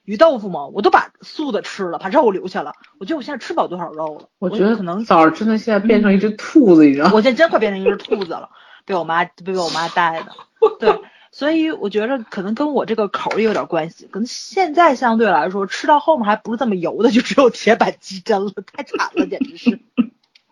[0.05, 2.75] 鱼豆腐嘛，我都把素的吃了，把肉留下了。
[2.99, 4.29] 我觉得我现在吃不了多少肉了。
[4.39, 7.13] 我觉得可能早上真的现在变成一只兔子，你知道吗？
[7.15, 8.51] 我现在真快变成一只兔子了，
[8.85, 10.33] 被我妈被我妈带的。
[10.81, 11.01] 对，
[11.31, 14.07] 所以我觉着可能跟我这个口儿也有点关系。
[14.07, 19.81] 可能现在相对来说吃到后面还不是这么油的，就只有铁板鸡胗了，太惨了，简直是。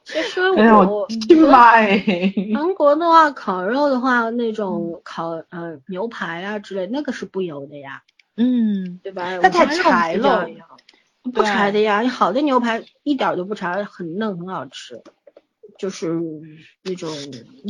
[0.06, 1.08] 其实我
[1.50, 2.32] 妈哎！
[2.54, 8.02] 韩国的话，烤肉的话，那种烤呃牛排啊之类，那个是不油的呀，
[8.36, 9.38] 嗯，对吧？
[9.42, 10.48] 它太柴了。
[11.34, 15.02] 不柴的呀，你好的牛排一点儿都不柴，很嫩，很好吃。
[15.76, 16.20] 就是
[16.84, 17.10] 那种，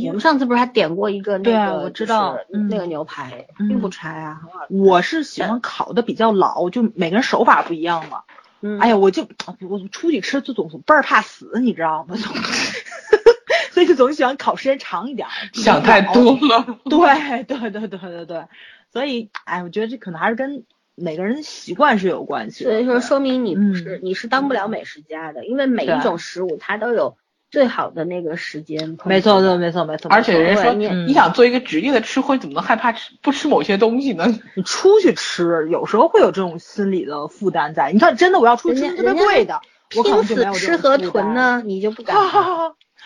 [0.05, 2.37] 我们上次不是还点过一个那对个，啊我知道
[2.69, 4.75] 那个牛排，嗯并不柴啊，很好吃。
[4.75, 8.21] 我是喜欢烤的比较老，就每个人手法不一样嘛。
[8.61, 9.27] 嗯，哎呀，我就
[9.69, 12.15] 我出去吃就总倍儿怕死，你知道吗？
[12.15, 12.33] 总
[13.71, 15.31] 所以就总喜欢烤时间长一点儿。
[15.53, 16.79] 想太多了。
[16.89, 18.43] 对对对对对对，
[18.91, 20.63] 所以哎，我觉得这可能还是跟
[20.95, 22.71] 每个人习惯是有关系的。
[22.71, 27.17] 所以说说明你不是、嗯你是当不了美食家的，因为每一种食物它都有
[27.49, 28.97] 最好的那个时间。
[29.05, 30.09] 没错，对，没错，没错。
[30.11, 34.25] 而且人家说，你你想做一个职业的吃货，怎么能害怕吃不吃某些东西呢？
[34.55, 37.91] 你出去吃，有时候会有这种心理的负担在。
[37.91, 39.61] 你看，真的我要出去吃特别贵的，
[39.95, 41.11] 我可拼能就没死有这种吃河负担。
[41.11, 42.15] 豚呢，你就不 敢。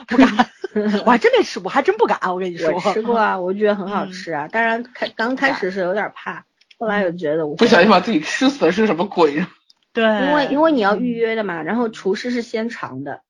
[0.07, 0.27] 不敢，
[1.05, 2.18] 我还真没吃，我还真不敢。
[2.23, 4.47] 我跟你说，我吃过啊，我觉得很好嗯吃啊。
[4.47, 6.45] 当然开刚开始是有点怕，
[6.80, 9.45] 后来又觉得我不小心把自己吃死了是什么鬼？
[9.93, 13.22] 对，因为因为你要预约的嘛，然后厨师是先尝的，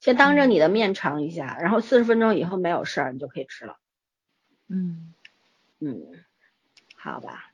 [0.00, 3.76] 先当着你的面尝一下，然后四十分钟以后没有事儿，你就可以吃了。
[4.68, 5.14] 嗯，
[5.80, 6.02] 嗯，
[6.96, 7.50] 好吧。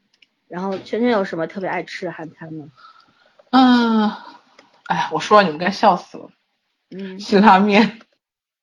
[0.48, 2.70] 然后圈圈有什么特别爱吃的韩餐吗？
[3.50, 4.10] 嗯，
[4.86, 6.30] 哎呀，我说了你们该笑死了。
[6.90, 7.98] 嗯，辛拉面，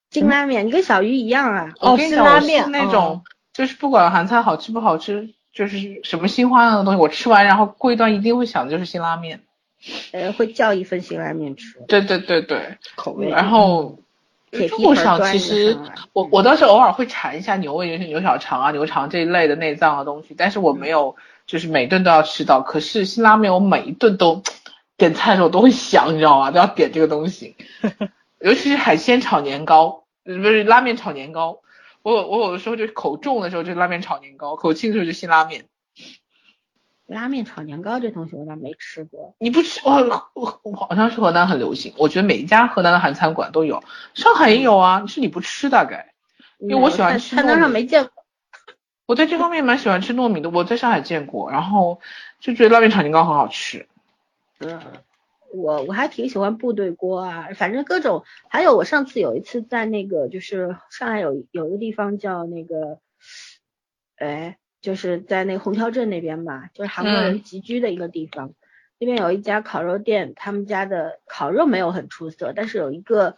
[0.09, 1.73] 辛拉面，你跟小鱼一样啊。
[1.79, 9.41] 哦辛拉面那种，就是不管韩餐好吃不好吃，就是什么新花样的东西，我吃完然后过一段一定会想的就是辛拉面。
[10.11, 11.79] 呃，会叫一份辛拉面吃。
[11.87, 13.29] 对对对对，口味。
[13.29, 13.97] 然后
[14.51, 15.77] 铁中国肠皮盆端其实
[16.13, 21.15] 我我倒是偶尔会馋一下牛胃、牛小肠啊、牛肠这一类的内脏的东西，但是我没有
[21.47, 22.61] 就是每顿都要吃到。
[22.61, 24.43] 可是辛拉面我每一顿都
[24.97, 26.51] 点菜的时候都会想，你知道吗？
[26.51, 27.55] 都要点这个东西，
[28.39, 31.59] 尤其是海鲜炒年糕，呃不是拉面炒年糕。
[32.03, 35.65] 我有我有的时候就口重的时候就拉面炒年糕，口轻的时候就辛拉面。
[37.11, 39.35] 拉面炒年糕这东西我倒没吃过。
[39.39, 43.83] 你不吃，我我我好像是河南很流行，我觉得每一家河南的韩餐馆都有，
[44.13, 46.13] 上海也有啊，是你不吃大概。
[46.59, 48.11] 因为我喜欢吃菜单上没见过。
[49.07, 51.99] 我在这方面蛮喜欢吃糯米的，我在上海见过，然后
[52.39, 53.87] 就觉得拉面炒年糕很好吃。
[54.59, 54.79] 嗯，
[55.53, 62.99] 我我还挺喜欢部队锅啊，反正各种，还有我上次有一次在那个就是上海有有一个地方叫那个，
[64.17, 67.43] 哎，就是在那个虹桥镇那边吧，就是韩国人嗯。
[67.43, 68.53] 集居的一个地方，
[68.97, 73.37] 那边有一家烤肉店，他们家的烤肉没有很出色，但是有一个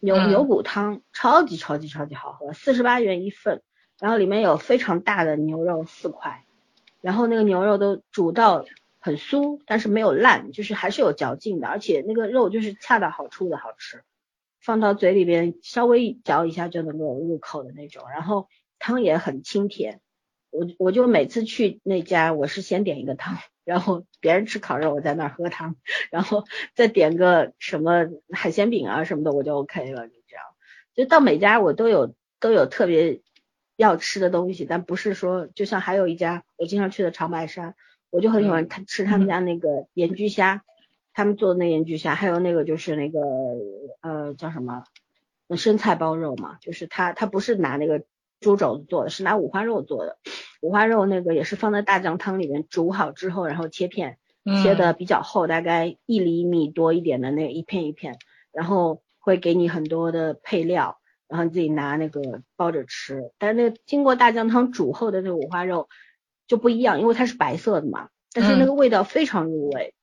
[0.00, 0.28] 牛、嗯。
[0.28, 3.62] 牛骨汤，超级超级超级好喝，四十八元一份，
[4.00, 6.44] 然后里面有非常大的牛肉四块，
[7.00, 8.64] 然后那个牛肉都煮到
[8.98, 14.02] 很酥，但是没有烂，就是还是有嚼劲的，而且那个肉就是恰到好处的好吃，
[14.60, 18.48] 放到嘴里边稍微嚼一下就能够入口的那种，然后
[18.80, 20.00] 汤也很清甜。
[20.52, 25.76] 我我就每次去那家，我是先点一个汤，然后别人吃烤肉，我在那儿喝汤，
[26.10, 30.44] 然后再点个什么海鲜饼啊什么的，我就 OK 了，就这样。
[30.94, 33.22] 就到每家我都有都有特别
[33.76, 37.74] 要吃的东西，但不是说就像还有一家我经常去的长白山，
[38.10, 40.62] 我就很喜欢他吃他们家那个盐焗虾，
[41.14, 43.20] 他们做的那盐焗虾，还有那个就是那个
[44.02, 44.84] 呃叫什么
[45.56, 48.04] 生菜包肉嘛，就是他他不是拿那个
[48.42, 50.18] 猪肘子做的，是拿五花肉做的，
[50.60, 54.18] 五花肉那个也是放在大酱汤里面煮好之后，然后切片，
[54.62, 58.18] 切的比较厚，大概一厘米多一点的那一片一片，
[58.52, 60.98] 然后会给你很多的配料，
[61.28, 63.32] 然后你自己拿那个包着吃。
[63.38, 65.88] 但是那个经过大酱汤煮后的那个五花肉
[66.46, 69.94] 就不一样，因为它是白色的嘛，但是那个味道非常入味，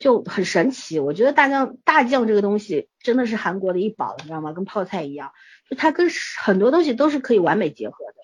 [0.00, 0.98] 就很神奇。
[0.98, 4.52] 我觉得大酱大酱这个东西真的是韩国的一宝，你知道吗？
[4.52, 5.30] 跟泡菜一样，
[5.68, 6.08] 就它跟
[6.42, 8.14] 很多东西都是可以完美结合的。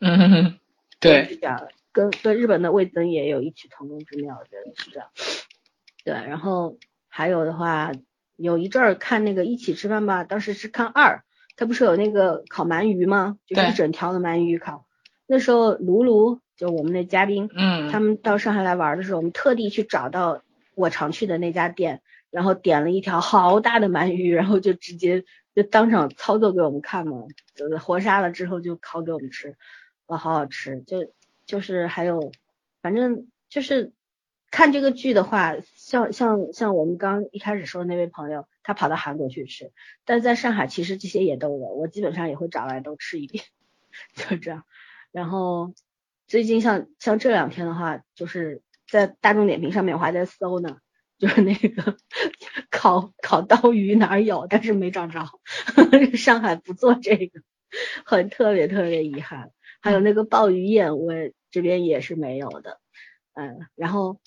[0.00, 0.58] 嗯
[0.98, 5.08] 对，是这样，跟跟日本的味增也有异曲同工之妙，我觉得是这样。
[6.04, 6.78] 对，然后
[7.08, 7.92] 还有的话，
[8.36, 11.22] 有一阵儿看那个一起吃饭吧，当时是看二，
[11.56, 13.36] 它不是有那个烤鳗鱼吗？
[13.46, 14.86] 就是一整条的鳗鱼烤。
[15.26, 20.42] 那时候卢卢就我们的嘉宾，嗯，他们到上海来玩的时候，我们特地去找到
[20.80, 25.24] 我常去的那家店，然后点了一条好大的鳗鱼，然后就直接
[25.54, 29.56] 就当场操作给我们看嘛，就是活杀了之后就烤给我们吃，
[30.06, 30.80] 哇，好好吃！
[30.80, 31.12] 就
[31.46, 32.32] 就是还有，
[32.82, 33.92] 反正就是
[34.50, 39.72] 看这个剧的话，像像像我们刚一开始说的那位朋友，他跑到韩国去吃，
[40.04, 43.44] 但在上海其实这些也都有，我基本上也会找来都吃一遍，
[44.14, 44.64] 就这样。
[45.12, 45.74] 然后
[46.26, 50.78] 最近像像这两天的话，就是在大众点评上面我还在搜呢，
[51.18, 51.96] 就是那个
[52.70, 55.26] 烤烤刀鱼哪儿有，但是没找着，
[56.16, 57.40] 上海不做这个，
[58.04, 59.50] 很特别特别遗憾。
[59.80, 61.12] 还有那个鲍鱼宴，我
[61.50, 62.78] 这边也是没有的，
[63.34, 64.20] 嗯，然后。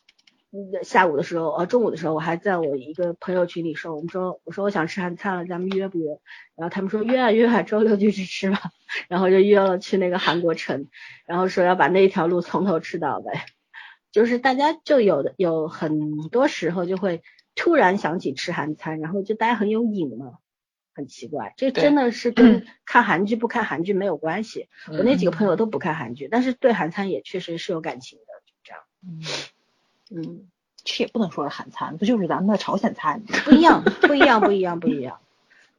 [0.84, 6.10] 下午的时候，呃，中午的时候，我还在我一个朋友群里说，我们说，我说我想吃韩餐了，咱们约不约？
[6.56, 8.62] 然后他们说约啊约啊，周六就去吃吧。
[9.10, 10.90] 然后就约了去那个韩国城，
[11.26, 13.34] 然后说要把那一条路从头吃到尾。
[14.14, 17.22] 就是大家就有的有很多时候就会
[17.56, 20.38] 突然想起吃韩餐，然后就大家很有瘾嘛，
[20.94, 21.54] 很奇怪。
[21.58, 24.70] 这真的是 跟看韩剧不看韩剧没有关系。
[24.88, 28.84] 嗯我那几个朋友都不看韩剧，但是对韩餐也确实是有感情的，就这样。
[29.04, 30.48] 嗯，嗯，
[30.84, 33.24] 这也不能说是韩餐，不就是咱们的朝鲜菜吗？
[33.44, 35.20] 不一样，不一样，不一样，不一样。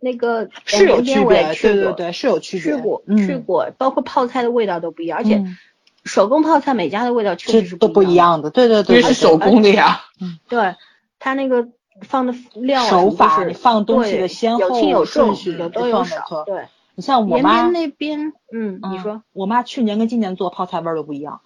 [0.00, 2.76] 那个是有区别，对对对，是有区别。
[2.76, 5.56] 去过，去过，包括泡菜的味道都不一样，而且嗯
[6.04, 10.02] 手工泡菜每家的味道确实是这都不一一样样的，对对对，因为是手工的呀。
[10.20, 10.38] 嗯。
[10.48, 10.74] 对，
[11.18, 11.68] 它那个
[12.02, 16.04] 放的料啊手法什么都是你放东西的先后有轻有重，顺序有都多有
[16.46, 21.40] 对，你像我妈，那边，嗯，你嗯说，我妈去年跟今年做泡菜味儿都不一样。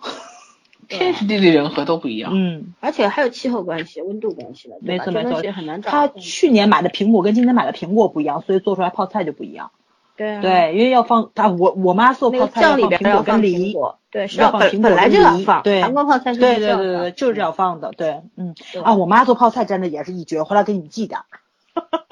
[0.89, 2.31] 天时地利人和都不一样。
[2.35, 5.91] 嗯，而且还有气候关系、温度关系的，没错没错西很难找。
[5.91, 9.71] 她嗯去年买的苹果跟今年买的苹果不一样，所以做出来泡菜就不一样。
[10.19, 13.75] 对啊，对，因为要放啊我我妈做泡菜要放苹果边要放跟梨。
[14.11, 17.93] 对，是要放苹果本本来跟梨就要放，对韩国泡菜是对对对对，就是这样放的。
[17.97, 21.25] 对，嗯啊，我妈做泡菜真的也是一绝，回来给你们寄点儿。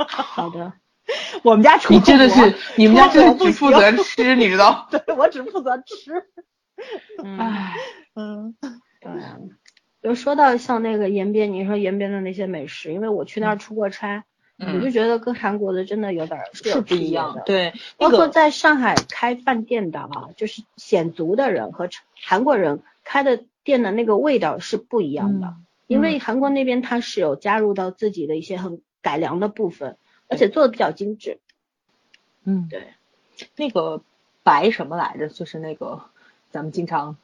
[0.06, 0.72] 好的，
[1.42, 4.86] 我们家除你真的是，你们家 真的只负责吃，你知道？
[4.92, 6.24] 对我只负责吃。
[7.24, 7.74] 嗯，唉，
[8.14, 8.54] 嗯
[9.00, 9.38] 对啊。
[10.02, 14.24] 就说到像那个延边，你说延边的那些美食，因为我去那儿出过差，
[14.58, 17.42] 我就觉得跟韩国的真的有点是不一样的。
[17.42, 25.54] 对，包括在上海开饭店的啊，就是鲜族的人和韩国人开的店的那个味道是不一样的，
[25.86, 31.38] 因为韩国那边它是有加入到自己的一些很改良的部分，而且做的比较精致。
[32.44, 32.88] 嗯，对，
[33.56, 34.02] 那个
[34.42, 35.28] 白什么来着？
[35.28, 36.02] 就是那个
[36.50, 37.16] 咱们经常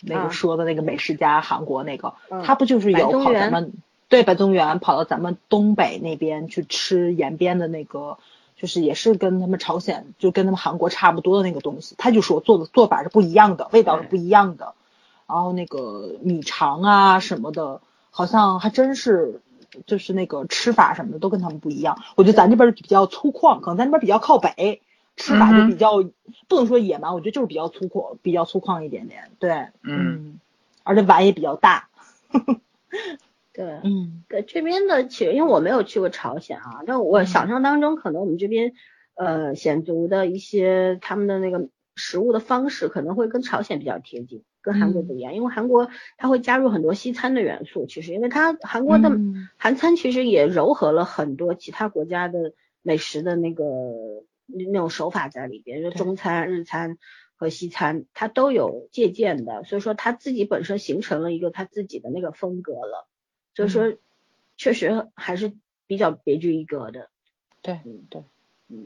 [0.00, 2.14] 那个说的那个美食家，韩国那个，
[2.44, 3.72] 他不就是有跑咱们
[4.12, 8.18] 对白宗元跑到咱们东北那边去吃延边的那个，
[8.56, 14.74] 就是也是跟他们朝鲜就跟他们韩国差不多的那个东西，他就说做的做法是不一样的，味道是不一样的，
[15.26, 17.80] 然后那个米肠啊什么的，
[18.10, 19.40] 好像还真是。
[19.86, 24.82] 就是那个吃法什么的都跟他们不一样，我觉得咱这边比较粗犷，可能咱这边比较靠北，
[25.16, 26.04] 吃法就比较
[26.46, 29.30] 不能说野蛮，我觉得就是比较粗犷，比较粗犷一点点。
[29.38, 30.38] 对，嗯，
[30.82, 31.88] 而且碗也比较大。
[33.52, 38.72] 对，嗯，对，这边的其实因为我没有去过朝鲜啊，但我想象当中可能我们这边
[39.14, 44.44] 呃鲜族的一些他们的那个食物的方式可能会跟朝鲜比较贴近。
[44.64, 49.10] 跟韩国不一样，因为韩国它会加入很多西餐的元素，其实因为它韩国的
[49.56, 53.64] 韩餐其实也糅合了很多其他国家的美食的那个
[54.46, 56.96] 那种手法在里边，就中餐、日餐
[57.34, 63.08] 和西餐它都有借鉴的，所以说它自己本身形成了一个它自己的那个风格了，
[63.54, 63.92] 所以说
[64.56, 65.52] 确实还是
[65.86, 67.08] 比较别具一格的。
[67.62, 67.80] 对，
[68.10, 68.22] 对。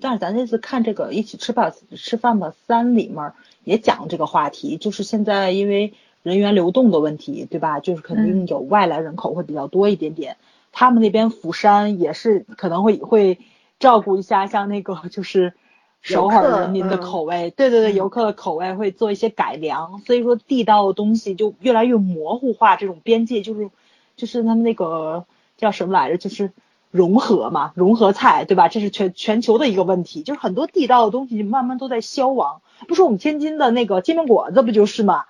[0.01, 3.33] 但是咱这次看这个一起吃吧吃饭吧三里面
[3.63, 5.95] 也讲这个话题，就是现在因为
[6.25, 7.79] 人员流动的问题，对吧？
[7.79, 10.39] 就是肯定有外来人口会比较多一点点。
[10.73, 13.39] 他们那边釜山也是可能会会
[13.79, 15.55] 照顾一下，像那个就是
[16.03, 20.01] 首尔人民的口味，对对对，游客的口味会做一些改良。
[20.01, 23.71] 所以说地道的东西就越来越模糊化，这种边界就是
[24.17, 25.27] 就是他们那个
[25.57, 26.17] 叫什么来着？
[26.17, 26.53] 就是。
[26.93, 28.69] 融合嘛，融合菜，对吧？
[28.69, 32.63] 这是全全球的一个问题，就是很多地道的东西慢慢都在消亡。
[32.89, 35.27] 不说我们天津的那个煎饼果子不就是嘛？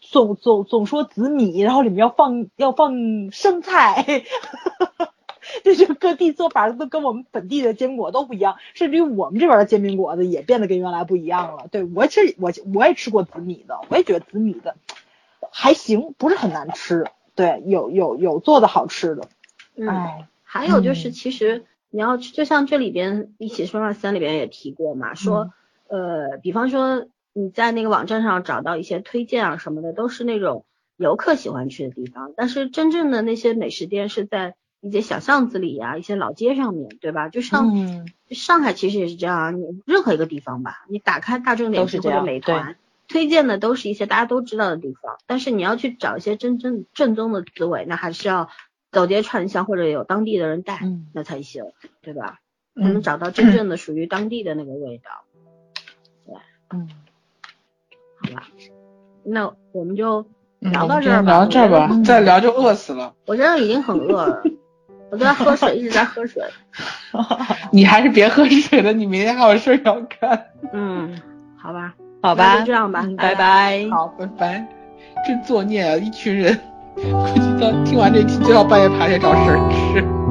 [0.00, 4.22] 总总总说紫米，然后里面要放要放生菜，
[4.78, 5.12] 哈哈哈
[5.64, 11.66] 就是各地做法都跟我们本地的煎饼果都不一样，甚至于我们这边的煎饼果子也变得跟原来不一样了。
[11.72, 14.76] 对我吃我我也吃过紫米的，我也觉得紫米的
[15.50, 17.06] 还行，不是很难吃。
[17.34, 19.28] 对，有有有做的好吃的，
[19.88, 20.28] 哎。
[20.44, 25.50] 还有就是，其实你要就像这里边一起说话三里边也提过嘛，说
[25.88, 30.66] 呃，比方说你在那个网站上找到一些推荐啊什么的，都是那种
[30.98, 37.30] 游客喜欢去的地方，但是真正的那些美食店是在一些小巷子里呀，一些老街上面对吧？
[37.30, 37.74] 就像
[38.28, 42.76] 上海其实也是这样，你任何一个地方吧，你打开大众点评或者美团，
[43.08, 48.48] 推荐的都是一些大家都知道的地方，但是你要去找一些真正正宗的滋味，那还是要。
[48.94, 50.80] 走街串巷或者有当地的人带，
[51.14, 51.64] 那才行，
[52.02, 52.40] 对吧？
[52.76, 55.24] 才能找到真正的属于当地的那个味道。
[56.26, 56.34] 对，
[56.68, 56.90] 嗯，
[58.20, 58.48] 好吧，
[59.24, 60.26] 那我们就
[60.58, 61.32] 聊到这儿吧。
[61.32, 63.14] 聊到这儿吧，再聊就饿死了。
[63.24, 64.42] 我现在已经很饿了，
[65.10, 66.44] 我在喝水，一直在喝水。
[67.72, 70.50] 你还是别喝水了，你明天还有事要干。
[70.74, 71.18] 嗯，
[71.56, 73.84] 好吧，好吧，就这样吧，拜拜。
[73.90, 74.64] 好，拜拜。
[75.26, 76.58] 真作孽啊，一群人。
[76.94, 80.21] 估计到听完这期就要半夜爬起来找食儿吃。